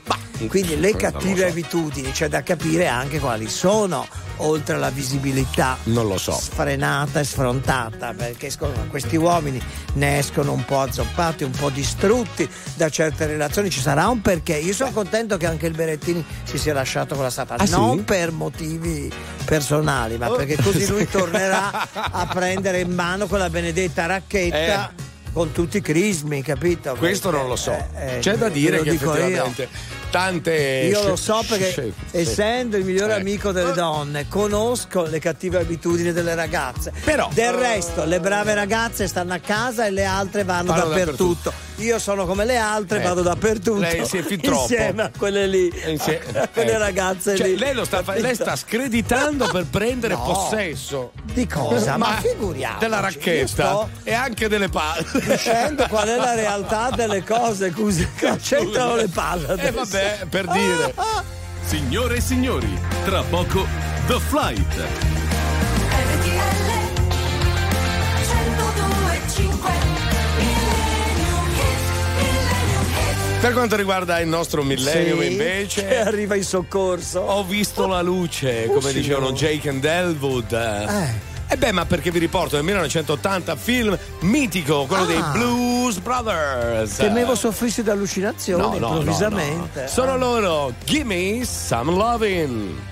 Quindi 0.49 0.79
le 0.79 0.95
cattive 0.95 1.47
abitudini 1.49 2.11
c'è 2.11 2.27
da 2.27 2.43
capire 2.43 2.87
anche 2.87 3.19
quali 3.19 3.47
sono, 3.49 4.05
oltre 4.37 4.75
alla 4.75 4.89
visibilità 4.89 5.77
Non 5.83 6.07
lo 6.07 6.17
so. 6.17 6.31
sfrenata 6.33 7.19
e 7.19 7.23
sfrontata, 7.23 8.13
perché 8.15 8.47
escono- 8.47 8.73
questi 8.89 9.15
uomini 9.15 9.61
ne 9.93 10.17
escono 10.19 10.51
un 10.53 10.63
po' 10.65 10.81
azzoppati, 10.81 11.43
un 11.43 11.51
po' 11.51 11.69
distrutti 11.69 12.47
da 12.75 12.89
certe 12.89 13.25
relazioni. 13.25 13.69
Ci 13.69 13.79
sarà 13.81 14.07
un 14.07 14.21
perché. 14.21 14.55
Io 14.57 14.73
sono 14.73 14.91
contento 14.91 15.37
che 15.37 15.45
anche 15.47 15.65
il 15.67 15.73
Berettini 15.73 16.23
si 16.43 16.57
sia 16.57 16.73
lasciato 16.73 17.15
con 17.15 17.23
la 17.23 17.29
Sapa, 17.29 17.55
Ah, 17.55 17.65
sì? 17.65 17.71
non 17.71 18.03
per 18.03 18.31
motivi 18.31 19.11
personali, 19.45 20.17
ma 20.17 20.29
perché 20.29 20.55
così 20.61 20.85
lui 20.87 21.07
tornerà 21.09 21.87
a 21.93 22.25
prendere 22.27 22.81
in 22.81 22.91
mano 22.93 23.27
quella 23.27 23.49
benedetta 23.49 24.05
racchetta. 24.05 24.93
Con 25.37 25.51
tutti 25.51 25.77
i 25.77 25.81
crismi, 25.81 26.41
capito? 26.41 26.95
Questo 26.95 27.29
non 27.29 27.47
lo 27.47 27.55
so. 27.55 27.71
Eh, 27.93 28.15
eh, 28.15 28.19
C'è 28.21 28.37
da 28.37 28.49
dire 28.49 28.81
che 28.81 28.89
dico 28.89 29.13
io. 29.15 29.19
effettivamente 29.19 29.69
tante. 30.09 30.89
Io 30.91 31.09
lo 31.09 31.15
so 31.15 31.43
perché 31.47 31.93
essendo 32.09 32.75
il 32.75 32.83
migliore 32.83 33.13
Eh. 33.13 33.19
amico 33.19 33.51
delle 33.51 33.73
donne, 33.73 34.27
conosco 34.27 35.03
le 35.03 35.19
cattive 35.19 35.59
abitudini 35.59 36.11
delle 36.11 36.33
ragazze. 36.33 36.91
Però- 37.03 37.29
del 37.35 37.51
resto, 37.53 38.03
le 38.05 38.19
brave 38.19 38.55
ragazze 38.55 39.05
stanno 39.07 39.33
a 39.35 39.37
casa 39.37 39.85
e 39.85 39.91
le 39.91 40.05
altre 40.05 40.43
vanno, 40.43 40.71
Vanno 40.71 40.85
dappertutto. 40.87 41.23
dappertutto. 41.51 41.66
Io 41.77 41.99
sono 41.99 42.25
come 42.25 42.43
le 42.43 42.57
altre, 42.57 42.99
Eh. 42.99 43.03
vado 43.03 43.21
dappertutto. 43.21 43.79
Lei 43.79 44.03
si 44.05 44.17
è 44.17 44.23
fin 44.23 44.41
troppo. 44.41 44.61
Insieme 44.61 45.03
a 45.03 45.11
quelle 45.15 45.45
lì. 45.45 45.71
Insie- 45.85 46.21
a 46.33 46.47
quelle 46.47 46.71
ecco. 46.71 46.79
ragazze 46.79 47.35
Cioè, 47.35 47.47
lì. 47.47 47.57
lei, 47.57 47.73
lo 47.75 47.85
sta, 47.85 48.03
lei 48.15 48.33
sta 48.33 48.55
screditando 48.55 49.47
per 49.47 49.65
prendere 49.65 50.15
No. 50.15 50.23
possesso. 50.23 51.11
Di 51.21 51.45
cosa? 51.47 51.97
Ma, 51.97 52.15
figuriamoci. 52.19 52.79
Della 52.79 52.99
racchetta 52.99 53.87
e 54.03 54.13
anche 54.13 54.47
delle 54.47 54.69
palle. 54.69 55.05
dicendo 55.13 55.85
qual 55.87 56.07
è 56.07 56.15
la 56.17 56.33
realtà 56.33 56.89
delle 56.89 57.23
cose, 57.23 57.71
scusi, 57.71 58.07
che 58.17 58.37
c'entrano 58.41 58.95
le 58.95 59.07
palle. 59.07 59.47
E 59.47 59.51
adesso. 59.51 59.67
Eh, 59.67 59.71
vabbè, 59.71 60.25
per 60.29 60.47
dire. 60.47 60.93
Signore 61.63 62.15
e 62.15 62.21
signori, 62.21 62.79
tra 63.05 63.21
poco 63.23 63.65
The 64.07 64.19
Flight. 64.19 64.85
Per 73.39 73.53
quanto 73.53 73.75
riguarda 73.75 74.19
il 74.19 74.27
nostro 74.27 74.63
millennium 74.63 75.19
Sì, 75.21 75.31
invece 75.31 75.87
che 75.87 75.99
arriva 75.99 76.35
in 76.35 76.43
soccorso. 76.43 77.19
ho 77.19 77.43
visto 77.43 77.85
la 77.87 78.01
luce, 78.01 78.63
Oh, 78.67 78.73
come 78.73 78.89
signor. 78.89 78.93
dicevano 78.93 79.31
Jake 79.33 79.69
and 79.69 79.85
Elwood. 79.85 80.51
Eh. 80.51 81.35
E 81.49 81.55
beh, 81.55 81.71
ma 81.71 81.85
perché 81.85 82.11
vi 82.11 82.19
riporto 82.19 82.55
nel 82.55 82.65
1980 82.65 83.55
film 83.55 83.97
mitico, 84.21 84.85
quello 84.85 85.03
Ah. 85.03 85.05
dei 85.05 85.21
Blues 85.33 85.99
Brothers. 85.99 86.95
Temevo 86.95 87.35
soffrissi 87.35 87.83
da 87.83 87.93
allucinazioni 87.93 88.61
No, 88.61 88.69
no, 88.69 88.79
no, 88.79 88.87
improvvisamente. 88.97 89.81
no. 89.83 89.87
Sono 89.87 90.17
loro, 90.17 90.73
Gimme 90.83 91.45
Some 91.45 91.91
Lovin'. 91.93 92.86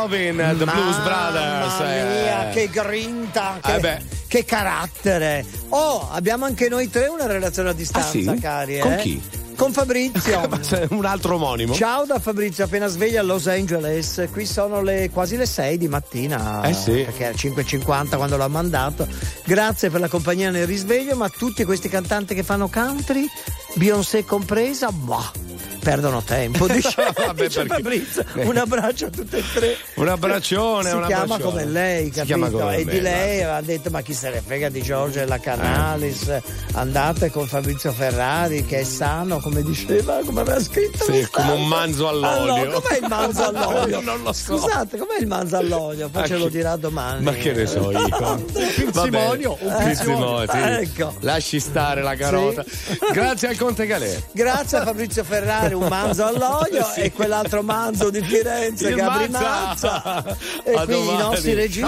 Lovin', 0.00 0.36
The 0.56 0.64
Blues 0.64 0.96
Brothers. 1.02 1.78
Mamma 1.78 1.94
eh. 1.94 2.22
mia, 2.22 2.48
che 2.48 2.70
grinta, 2.70 3.58
che, 3.60 3.74
Eh 3.76 4.02
che 4.28 4.44
carattere. 4.44 5.44
Oh, 5.70 6.08
abbiamo 6.10 6.46
anche 6.46 6.68
noi 6.68 6.88
tre 6.88 7.08
una 7.08 7.26
relazione 7.26 7.70
a 7.70 7.72
distanza, 7.72 8.08
Ah, 8.08 8.34
sì? 8.34 8.40
cari. 8.40 8.78
Con 8.78 8.92
eh? 8.92 8.96
chi? 8.98 9.22
Con 9.56 9.72
Fabrizio. 9.72 10.48
Un 10.90 11.04
altro 11.04 11.34
omonimo? 11.34 11.74
Ciao 11.74 12.06
da 12.06 12.18
Fabrizio, 12.18 12.64
appena 12.64 12.86
sveglia 12.86 13.20
a 13.20 13.22
Los 13.24 13.46
Angeles. 13.46 14.28
Qui 14.32 14.46
sono 14.46 14.80
le, 14.80 15.10
quasi 15.12 15.36
le 15.36 15.44
6 15.44 15.76
di 15.76 15.88
mattina. 15.88 16.62
Eh 16.62 16.72
sì. 16.72 17.02
Perché 17.02 17.24
era 17.24 17.34
5.50 17.34 18.16
quando 18.16 18.36
l'ho 18.38 18.48
mandato. 18.48 19.06
Grazie 19.44 19.90
per 19.90 20.00
la 20.00 20.08
compagnia 20.08 20.48
nel 20.50 20.66
risveglio, 20.66 21.14
ma 21.16 21.28
tutti 21.28 21.64
questi 21.64 21.90
cantanti 21.90 22.34
che 22.34 22.42
fanno 22.42 22.68
country, 22.68 23.26
Beyoncé 23.74 24.24
compresa, 24.24 24.90
bah, 24.92 25.30
perdono 25.80 26.22
tempo. 26.22 26.66
Dice, 26.70 27.12
Vabbè, 27.14 27.42
dice 27.44 27.66
Fabrizio. 27.66 28.24
Un 28.34 28.56
abbraccio 28.56 29.06
a 29.06 29.10
tutte 29.10 29.38
e 29.38 29.42
tre. 29.52 29.76
Un 29.94 30.08
abbraccione, 30.08 30.90
si 30.90 30.94
un 30.94 31.04
chiama 31.06 31.34
abbraccione. 31.34 31.62
come 31.62 31.64
lei, 31.64 32.04
capito? 32.10 32.24
chiama 32.24 32.50
come 32.50 32.76
e 32.76 32.84
me, 32.84 32.92
di 32.92 33.00
lei 33.00 33.42
ha 33.42 33.60
detto: 33.60 33.90
Ma 33.90 34.00
chi 34.02 34.14
se 34.14 34.30
ne 34.30 34.40
frega 34.44 34.68
di 34.68 34.82
Giorgio 34.82 35.20
e 35.20 35.26
la 35.26 35.38
Canalis? 35.38 36.38
Andate 36.74 37.30
con 37.30 37.46
Fabrizio 37.46 37.92
Ferrari, 37.92 38.64
che 38.64 38.80
è 38.80 38.84
sano, 38.84 39.40
come 39.40 39.62
diceva, 39.62 40.20
come 40.24 40.40
aveva 40.42 40.60
scritto. 40.60 41.04
Sì, 41.04 41.26
come 41.30 41.52
un 41.52 41.66
manzo 41.66 42.08
all'olio. 42.08 42.54
Allora, 42.54 42.80
com'è 42.80 42.98
il 43.00 43.06
manzo 43.08 43.42
all'olio? 43.48 44.00
Non 44.00 44.22
lo 44.22 44.32
so. 44.32 44.58
Scusate, 44.58 44.98
com'è 44.98 45.18
il 45.20 45.26
manzo 45.26 45.56
all'olio? 45.56 46.08
Poi 46.08 46.26
ce 46.26 46.36
lo 46.36 46.48
dirà 46.48 46.76
domani. 46.76 47.24
Ma 47.24 47.32
che 47.32 47.52
ne 47.52 47.66
so 47.66 47.90
io? 47.90 47.98
Pinzimonio, 48.74 49.56
un 49.60 49.68
Vabbè. 49.68 49.84
Pinzimonio, 49.84 50.50
sì. 50.50 50.58
Ecco. 50.58 51.14
Lasci 51.20 51.60
stare 51.60 52.02
la 52.02 52.14
carota. 52.14 52.64
Grazie 53.12 53.48
al 53.48 53.56
Conte 53.56 53.86
Galè. 53.86 54.22
Grazie 54.32 54.78
a 54.78 54.84
Fabrizio 54.84 55.24
Ferrari, 55.24 55.69
un 55.74 55.86
manzo 55.88 56.24
all'olio 56.26 56.84
Sì. 56.92 57.00
e 57.02 57.12
quell'altro 57.12 57.62
manzo 57.62 58.10
di 58.10 58.22
Firenze, 58.22 58.88
Il 58.88 58.94
Gabri 58.96 59.28
Mazza. 59.28 60.02
Mazza. 60.04 60.36
E 60.64 60.72
A 60.74 60.84
qui 60.84 60.94
i 60.94 61.04
domani. 61.04 61.18
nostri 61.18 61.54
registi 61.54 61.80